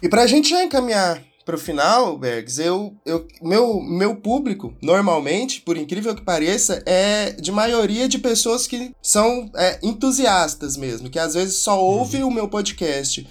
E 0.00 0.08
pra 0.08 0.26
gente 0.26 0.48
já 0.48 0.64
encaminhar 0.64 1.22
pro 1.48 1.56
final, 1.56 2.18
Bergs, 2.18 2.58
eu, 2.58 2.94
eu, 3.06 3.26
meu, 3.40 3.80
meu 3.80 4.14
público, 4.14 4.74
normalmente, 4.82 5.62
por 5.62 5.78
incrível 5.78 6.14
que 6.14 6.20
pareça, 6.20 6.82
é 6.84 7.32
de 7.32 7.50
maioria 7.50 8.06
de 8.06 8.18
pessoas 8.18 8.66
que 8.66 8.94
são 9.00 9.50
é, 9.56 9.78
entusiastas 9.82 10.76
mesmo, 10.76 11.08
que 11.08 11.18
às 11.18 11.32
vezes 11.32 11.56
só 11.56 11.82
ouve 11.82 12.22
uhum. 12.22 12.28
o 12.28 12.34
meu 12.34 12.48
podcast. 12.48 13.26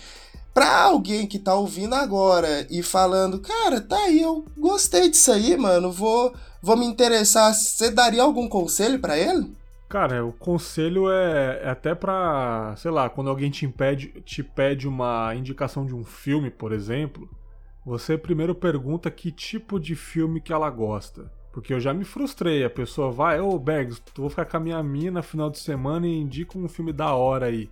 Pra 0.52 0.82
alguém 0.82 1.28
que 1.28 1.38
tá 1.38 1.54
ouvindo 1.54 1.94
agora 1.94 2.66
e 2.72 2.82
falando, 2.82 3.40
cara, 3.40 3.80
tá 3.80 3.96
aí, 4.06 4.20
eu 4.20 4.44
gostei 4.58 5.12
disso 5.12 5.32
aí, 5.32 5.56
mano, 5.56 5.92
vou, 5.92 6.34
vou 6.60 6.76
me 6.76 6.88
interessar, 6.88 7.54
você 7.54 7.92
daria 7.92 8.24
algum 8.24 8.50
conselho 8.50 8.98
para 8.98 9.16
ele? 9.16 9.56
Cara, 9.88 10.26
o 10.26 10.34
conselho 10.34 11.12
é, 11.12 11.62
é, 11.62 11.70
até 11.70 11.94
pra, 11.94 12.74
sei 12.78 12.90
lá, 12.90 13.12
quando 13.12 13.30
alguém 13.30 13.52
te, 13.52 13.64
impede, 13.64 14.08
te 14.26 14.42
pede 14.42 14.88
uma 14.88 15.36
indicação 15.36 15.86
de 15.86 15.94
um 15.94 16.04
filme, 16.04 16.50
por 16.50 16.72
exemplo, 16.72 17.30
você 17.88 18.18
primeiro 18.18 18.54
pergunta 18.54 19.10
que 19.10 19.32
tipo 19.32 19.80
de 19.80 19.96
filme 19.96 20.42
que 20.42 20.52
ela 20.52 20.70
gosta. 20.70 21.32
Porque 21.54 21.74
eu 21.74 21.80
já 21.80 21.94
me 21.94 22.04
frustrei, 22.04 22.66
a 22.66 22.70
pessoa 22.70 23.10
vai, 23.10 23.40
ô 23.40 23.52
oh, 23.52 23.58
Bergs, 23.58 24.02
vou 24.14 24.30
ficar 24.30 24.44
com 24.44 24.58
a 24.58 24.60
minha 24.60 24.84
mina 24.84 25.24
final 25.24 25.50
de 25.50 25.58
semana 25.58 26.06
e 26.06 26.20
indica 26.20 26.58
um 26.58 26.68
filme 26.68 26.92
da 26.92 27.14
hora 27.16 27.46
aí. 27.46 27.70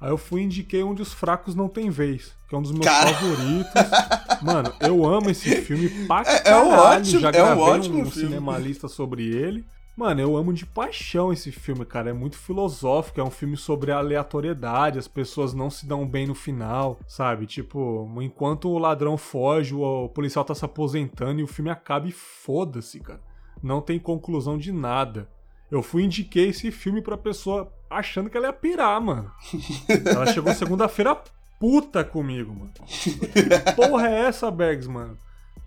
Aí 0.00 0.10
eu 0.10 0.18
fui 0.18 0.40
e 0.40 0.44
indiquei 0.46 0.82
onde 0.82 1.00
os 1.00 1.12
fracos 1.12 1.54
não 1.54 1.68
tem 1.68 1.90
vez, 1.90 2.34
que 2.48 2.56
é 2.56 2.58
um 2.58 2.62
dos 2.62 2.72
meus 2.72 2.84
Cara... 2.84 3.14
favoritos. 3.14 3.72
Mano, 4.42 4.74
eu 4.80 5.06
amo 5.06 5.30
esse 5.30 5.54
filme 5.62 5.88
pra 6.08 6.24
caralho. 6.24 6.42
É, 6.44 6.50
é 6.50 6.56
um 6.56 6.70
ótimo, 6.72 7.20
já 7.20 7.30
gravei 7.30 7.52
é 7.52 7.54
um, 7.54 7.60
ótimo 7.60 7.98
um, 7.98 8.02
um 8.02 8.10
cinemalista 8.10 8.88
sobre 8.88 9.24
ele. 9.24 9.64
Mano, 9.94 10.20
eu 10.20 10.36
amo 10.36 10.54
de 10.54 10.64
paixão 10.64 11.32
esse 11.32 11.52
filme, 11.52 11.84
cara. 11.84 12.10
É 12.10 12.12
muito 12.12 12.38
filosófico, 12.38 13.20
é 13.20 13.24
um 13.24 13.30
filme 13.30 13.56
sobre 13.56 13.92
aleatoriedade, 13.92 14.98
as 14.98 15.06
pessoas 15.06 15.52
não 15.52 15.68
se 15.68 15.86
dão 15.86 16.06
bem 16.06 16.26
no 16.26 16.34
final, 16.34 16.98
sabe? 17.06 17.46
Tipo, 17.46 18.10
enquanto 18.22 18.70
o 18.70 18.78
ladrão 18.78 19.18
foge, 19.18 19.74
o 19.74 20.08
policial 20.08 20.44
tá 20.44 20.54
se 20.54 20.64
aposentando 20.64 21.40
e 21.40 21.44
o 21.44 21.48
filme 21.48 21.70
acaba 21.70 22.08
e 22.08 22.12
foda-se, 22.12 23.00
cara. 23.00 23.20
Não 23.62 23.80
tem 23.80 23.98
conclusão 23.98 24.56
de 24.56 24.72
nada. 24.72 25.28
Eu 25.70 25.82
fui 25.82 26.04
indiquei 26.04 26.48
esse 26.48 26.70
filme 26.70 27.00
pra 27.00 27.16
pessoa 27.16 27.72
achando 27.88 28.28
que 28.30 28.36
ela 28.36 28.46
ia 28.46 28.52
pirar, 28.52 29.00
mano. 29.00 29.30
Ela 30.04 30.26
chegou 30.26 30.52
segunda-feira 30.54 31.16
puta 31.58 32.02
comigo, 32.02 32.52
mano. 32.52 32.72
Que 32.86 33.72
porra 33.76 34.08
é 34.08 34.26
essa, 34.26 34.50
Bergs, 34.50 34.88
mano? 34.88 35.16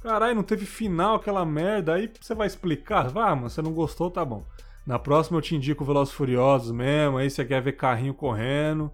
Caralho, 0.06 0.36
não 0.36 0.43
teve 0.43 0.68
final 0.68 1.16
aquela 1.16 1.43
merda. 1.43 1.95
Aí 1.95 2.08
você 2.22 2.36
vai 2.36 2.45
explicar. 2.45 3.08
Ah, 3.18 3.36
mano, 3.36 3.49
você 3.49 3.60
não 3.60 3.74
gostou, 3.74 4.12
tá 4.12 4.24
bom. 4.24 4.45
Na 4.86 4.99
próxima 4.99 5.39
eu 5.39 5.41
te 5.41 5.56
indico 5.56 5.84
Velozes 5.84 6.14
Furiosos 6.14 6.72
mesmo. 6.72 7.18
Aí 7.18 7.28
você 7.28 7.43
quer 7.43 7.60
ver 7.60 7.72
carrinho 7.72 8.14
correndo. 8.14 8.91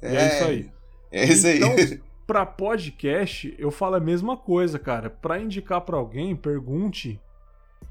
É, 0.00 0.12
e 0.12 0.16
é 0.16 0.28
isso 0.28 0.44
aí. 0.44 0.70
É 1.10 1.24
isso 1.24 1.46
aí. 1.48 1.56
Então, 1.56 1.74
pra 2.24 2.46
podcast, 2.46 3.52
eu 3.58 3.72
falo 3.72 3.96
a 3.96 4.00
mesma 4.00 4.36
coisa, 4.36 4.78
cara. 4.78 5.10
Pra 5.10 5.40
indicar 5.40 5.80
pra 5.80 5.96
alguém, 5.96 6.36
pergunte 6.36 7.20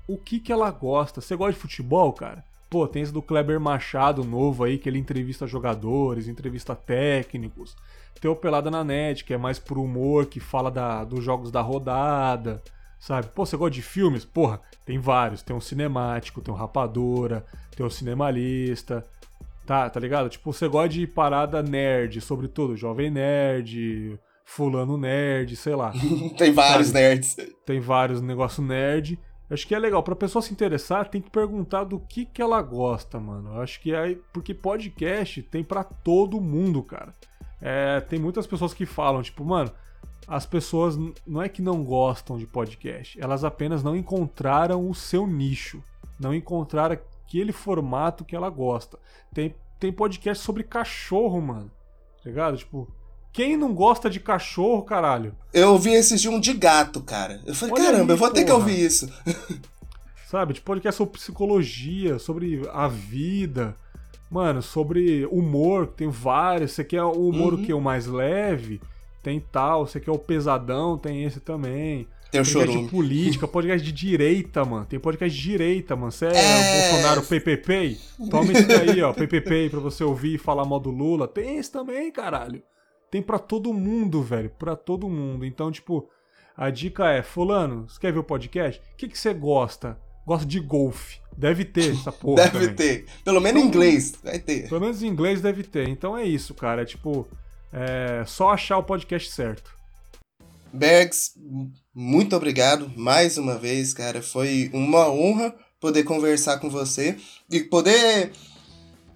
o 0.07 0.17
que 0.17 0.39
que 0.39 0.53
ela 0.53 0.72
gosta. 0.72 1.19
Você 1.19 1.36
gosta 1.36 1.51
de 1.51 1.59
futebol, 1.59 2.13
cara? 2.13 2.41
Pô, 2.69 2.88
tem 2.88 3.01
esse 3.01 3.11
do 3.11 3.22
Kleber 3.22 3.59
Machado 3.59 4.24
novo 4.24 4.63
aí, 4.63 4.78
que 4.78 4.88
ele 4.88 4.97
entrevista 4.97 5.45
jogadores, 5.45 6.30
entrevista 6.30 6.74
técnicos. 6.74 7.76
Tem 8.22 8.30
o 8.30 8.36
Pelada 8.36 8.69
na 8.69 8.84
Net, 8.84 9.26
que 9.26 9.34
é 9.34 9.38
mais 9.38 9.57
pro 9.57 9.82
humor, 9.82 10.28
que 10.28 10.39
fala 10.39 10.69
da, 10.69 11.03
dos 11.03 11.24
jogos 11.24 11.49
da 11.49 11.59
rodada, 11.59 12.61
sabe? 12.99 13.30
Pô, 13.30 13.43
você 13.43 13.57
gosta 13.57 13.74
de 13.74 13.82
filmes? 13.82 14.24
Porra, 14.24 14.61
tem 14.86 14.99
vários. 14.99 15.41
Tem 15.41 15.55
o 15.55 15.59
Cinemático, 15.59 16.39
tem 16.39 16.53
o 16.53 16.57
Rapadora, 16.57 17.43
tem 17.76 17.84
o 17.84 17.89
Cinemalista, 17.89 19.03
tá, 19.65 19.89
tá 19.89 19.99
ligado? 19.99 20.30
Tipo, 20.30 20.53
você 20.53 20.67
gosta 20.67 20.89
de 20.89 21.07
parada 21.07 21.63
nerd, 21.63 22.22
sobretudo, 22.22 22.78
Jovem 22.78 23.09
Nerd, 23.09 24.19
Fulano 24.45 24.99
Nerd, 24.99 25.55
sei 25.55 25.74
lá. 25.74 25.91
tem 26.38 26.53
vários 26.53 26.89
sabe? 26.89 26.99
nerds. 26.99 27.38
Tem 27.65 27.80
vários 27.80 28.22
negócio 28.22 28.61
nerd. 28.61 29.17
Acho 29.49 29.67
que 29.67 29.74
é 29.74 29.80
legal. 29.80 30.03
Pra 30.03 30.15
pessoa 30.15 30.43
se 30.43 30.53
interessar, 30.53 31.09
tem 31.09 31.22
que 31.22 31.32
perguntar 31.32 31.86
do 31.86 31.99
que 31.99 32.24
que 32.24 32.39
ela 32.41 32.61
gosta, 32.61 33.19
mano. 33.19 33.59
Acho 33.59 33.82
que 33.82 33.91
é. 33.95 34.15
Porque 34.32 34.53
podcast 34.53 35.41
tem 35.41 35.63
para 35.63 35.84
todo 35.84 36.39
mundo, 36.39 36.84
cara. 36.84 37.15
É, 37.62 38.01
tem 38.01 38.20
muitas 38.20 38.47
pessoas 38.47 38.74
que 38.74 38.86
falam, 38.86 39.22
tipo, 39.22 39.45
mano, 39.45 39.72
as 40.28 40.45
pessoas 40.45 40.97
não 41.26 41.41
é 41.41 41.49
que 41.49 41.62
não 41.62 41.84
gostam 41.84 42.38
de 42.38 42.47
podcast, 42.47 43.22
elas 43.22 43.43
apenas 43.43 43.84
não 43.84 43.95
encontraram 43.95 44.89
o 44.89 44.95
seu 44.95 45.28
nicho, 45.28 45.84
não 46.20 46.34
encontraram 46.34 46.95
aquele 46.95 47.51
formato 47.51 48.26
que 48.26 48.36
ela 48.36 48.49
gosta. 48.49 48.97
Tem, 49.34 49.53
tem 49.80 49.91
podcast 49.91 50.43
sobre 50.43 50.64
cachorro, 50.64 51.41
mano. 51.41 51.72
Tá 52.24 52.30
ligado? 52.30 52.57
Tipo, 52.57 52.88
quem 53.34 53.55
não 53.55 53.74
gosta 53.74 54.09
de 54.09 54.20
cachorro, 54.20 54.84
caralho? 54.84 55.36
Eu 55.53 55.72
ouvi 55.72 55.91
esses 55.91 56.22
de 56.22 56.30
um 56.30 56.39
de 56.39 56.53
gato, 56.53 57.01
cara. 57.01 57.41
Eu 57.45 57.55
falei, 57.55 57.76
Olha 57.76 57.84
caramba, 57.86 58.03
aí, 58.03 58.09
eu 58.12 58.18
vou 58.18 58.28
porra. 58.28 58.34
ter 58.34 58.45
que 58.45 58.51
ouvir 58.51 58.80
isso. 58.80 59.12
Sabe, 60.28 60.53
de 60.53 60.62
podcast 60.62 60.97
sobre 60.97 61.18
psicologia, 61.18 62.18
sobre 62.20 62.62
a 62.72 62.88
vida. 62.88 63.76
Mano, 64.32 64.61
sobre 64.61 65.25
humor, 65.25 65.88
tem 65.88 66.07
vários. 66.07 66.71
Você 66.71 66.86
quer 66.86 67.03
o 67.03 67.27
humor 67.27 67.53
uhum. 67.53 67.59
o 67.59 67.63
que? 67.63 67.73
O 67.73 67.82
mais 67.82 68.07
leve? 68.07 68.79
Tem 69.21 69.41
tal. 69.41 69.86
Você 69.86 69.99
quer 69.99 70.11
o 70.11 70.17
pesadão? 70.17 70.97
Tem 70.97 71.25
esse 71.25 71.41
também. 71.41 72.07
Tem 72.32 72.39
o 72.39 72.45
podcast 72.45 72.84
de 72.84 72.89
política, 72.89 73.45
podcast 73.45 73.86
de 73.86 73.91
direita, 73.91 74.63
mano. 74.63 74.86
Tem 74.86 74.97
podcast 74.97 75.38
de 75.38 75.43
direita, 75.43 75.97
mano. 75.97 76.13
Você 76.13 76.27
é, 76.27 76.32
é... 76.34 76.91
Bolsonaro 76.91 77.23
PPP? 77.23 77.97
Toma 78.29 78.53
isso 78.53 78.71
aí, 78.71 79.01
ó. 79.01 79.11
PPP 79.11 79.69
pra 79.69 79.82
você 79.82 80.01
ouvir 80.01 80.36
e 80.36 80.38
falar 80.38 80.63
mal 80.63 80.79
do 80.79 80.91
Lula. 80.91 81.27
Tem 81.27 81.57
esse 81.57 81.69
também, 81.69 82.09
caralho. 82.09 82.63
Tem 83.11 83.21
pra 83.21 83.38
todo 83.38 83.73
mundo, 83.73 84.23
velho. 84.23 84.49
Pra 84.57 84.77
todo 84.77 85.09
mundo. 85.09 85.45
Então, 85.45 85.69
tipo, 85.69 86.07
a 86.55 86.69
dica 86.69 87.11
é: 87.11 87.21
Fulano, 87.21 87.89
você 87.89 87.99
quer 87.99 88.13
ver 88.13 88.19
o 88.19 88.23
podcast? 88.23 88.82
O 88.93 88.95
que, 88.95 89.09
que 89.09 89.19
você 89.19 89.34
gosta? 89.34 89.99
Gosta 90.26 90.45
de 90.45 90.59
golfe. 90.59 91.19
Deve 91.36 91.65
ter 91.65 91.91
essa 91.93 92.11
porra. 92.11 92.43
deve 92.43 92.59
também. 92.59 92.76
ter. 92.76 93.05
Pelo 93.24 93.41
menos 93.41 93.63
em 93.63 93.65
inglês, 93.65 94.13
vai 94.24 94.39
ter. 94.39 94.67
Pelo 94.67 94.82
menos 94.82 95.01
em 95.01 95.07
inglês 95.07 95.41
deve 95.41 95.63
ter. 95.63 95.88
Então 95.88 96.17
é 96.17 96.24
isso, 96.24 96.53
cara. 96.53 96.84
É 96.84 96.86
tipo, 96.86 97.28
é 97.72 98.24
só 98.26 98.51
achar 98.51 98.78
o 98.78 98.84
podcast 98.84 99.32
certo. 99.32 99.72
Bergs, 100.74 101.34
muito 101.93 102.36
obrigado 102.36 102.91
mais 102.95 103.38
uma 103.38 103.57
vez, 103.57 103.93
cara. 103.93 104.22
Foi 104.22 104.69
uma 104.74 105.09
honra 105.09 105.53
poder 105.80 106.03
conversar 106.03 106.59
com 106.59 106.69
você 106.69 107.17
e 107.49 107.61
poder 107.61 108.32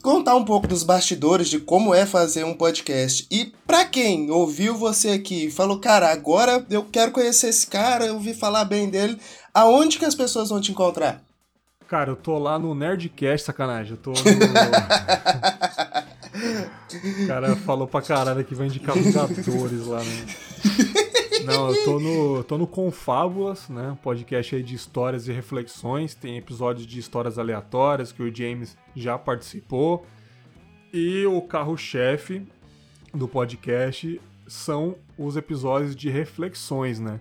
contar 0.06 0.36
um 0.36 0.45
pouco 0.45 0.68
dos 0.68 0.84
bastidores 0.84 1.49
de 1.49 1.60
como 1.60 1.91
é 1.91 2.06
fazer 2.06 2.43
um 2.43 2.53
podcast. 2.53 3.26
E 3.32 3.51
para 3.66 3.84
quem 3.86 4.30
ouviu 4.30 4.76
você 4.76 5.10
aqui 5.10 5.47
e 5.47 5.51
falou, 5.51 5.80
cara, 5.80 6.12
agora 6.12 6.64
eu 6.70 6.84
quero 6.84 7.12
conhecer 7.12 7.47
esse 7.47 7.66
cara, 7.66 8.06
eu 8.06 8.14
ouvi 8.14 8.36
falar 8.36 8.66
bem 8.66 8.88
dele, 8.88 9.20
aonde 9.51 9.97
que 9.97 10.06
as 10.06 10.14
pessoas 10.14 10.49
vão 10.49 10.62
te 10.62 10.72
encontrar? 10.72 11.24
Cara, 11.88 12.12
eu 12.12 12.16
tô 12.16 12.38
lá 12.38 12.60
no 12.60 12.76
Nerdcast, 12.76 13.47
sacanagem. 13.47 13.93
Eu 13.93 13.97
tô 13.97 14.12
no. 14.12 14.20
o 17.24 17.26
cara 17.28 17.56
falou 17.56 17.88
pra 17.88 18.03
caralho 18.03 18.45
que 18.45 18.53
vai 18.53 18.68
indicar 18.68 18.95
Vingadores 18.95 19.88
lá, 19.88 20.03
né? 20.03 20.26
Não, 21.46 21.70
eu 21.70 21.84
tô 21.84 22.00
no, 22.00 22.43
tô 22.43 22.58
no 22.58 22.68
Confábulas, 22.68 23.70
né? 23.70 23.91
Um 23.91 23.96
podcast 23.96 24.56
aí 24.56 24.64
de 24.64 24.76
histórias 24.76 25.28
e 25.28 25.32
reflexões. 25.32 26.16
Tem 26.16 26.38
episódios 26.38 26.88
de 26.88 27.00
histórias 27.00 27.38
aleatórias 27.38 28.12
que 28.12 28.24
o 28.24 28.36
James 28.36 28.78
já 28.96 29.18
participou. 29.18 30.06
E 30.93 31.26
o 31.26 31.41
carro-chefe 31.41 32.48
do 33.14 33.28
podcast 33.28 34.20
são 34.48 34.96
os 35.18 35.38
episódios 35.38 35.96
de 35.96 36.10
reflexões, 36.10 37.00
né? 37.00 37.20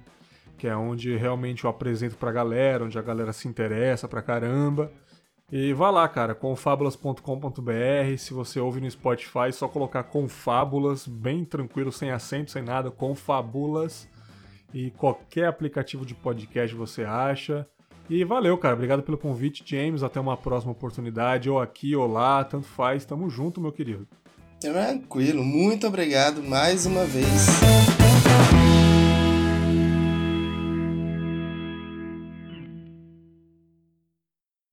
Que 0.56 0.68
é 0.68 0.76
onde 0.76 1.16
realmente 1.16 1.64
eu 1.64 1.70
apresento 1.70 2.16
pra 2.16 2.32
galera, 2.32 2.84
onde 2.84 2.98
a 2.98 3.02
galera 3.02 3.32
se 3.32 3.46
interessa 3.46 4.08
pra 4.08 4.22
caramba. 4.22 4.90
E 5.52 5.72
vá 5.72 5.90
lá, 5.90 6.08
cara, 6.08 6.34
confabulas.com.br. 6.34 8.16
Se 8.18 8.32
você 8.32 8.58
ouve 8.58 8.80
no 8.80 8.90
Spotify, 8.90 9.48
é 9.48 9.52
só 9.52 9.68
colocar 9.68 10.04
Confábulas, 10.04 11.06
bem 11.06 11.44
tranquilo, 11.44 11.92
sem 11.92 12.10
acento, 12.10 12.50
sem 12.50 12.62
nada, 12.62 12.90
Confabulas. 12.90 14.08
E 14.72 14.90
qualquer 14.92 15.46
aplicativo 15.46 16.04
de 16.04 16.14
podcast 16.14 16.74
você 16.74 17.04
acha. 17.04 17.66
E 18.08 18.22
valeu, 18.24 18.58
cara. 18.58 18.74
Obrigado 18.74 19.02
pelo 19.02 19.16
convite, 19.16 19.62
James. 19.64 20.02
Até 20.02 20.20
uma 20.20 20.36
próxima 20.36 20.72
oportunidade, 20.72 21.48
ou 21.48 21.60
aqui 21.60 21.96
ou 21.96 22.06
lá, 22.06 22.44
tanto 22.44 22.66
faz. 22.66 23.04
Tamo 23.04 23.30
junto, 23.30 23.60
meu 23.60 23.72
querido. 23.72 24.06
Tranquilo. 24.60 25.44
Muito 25.44 25.86
obrigado 25.86 26.42
mais 26.42 26.86
uma 26.86 27.04
vez. 27.04 28.03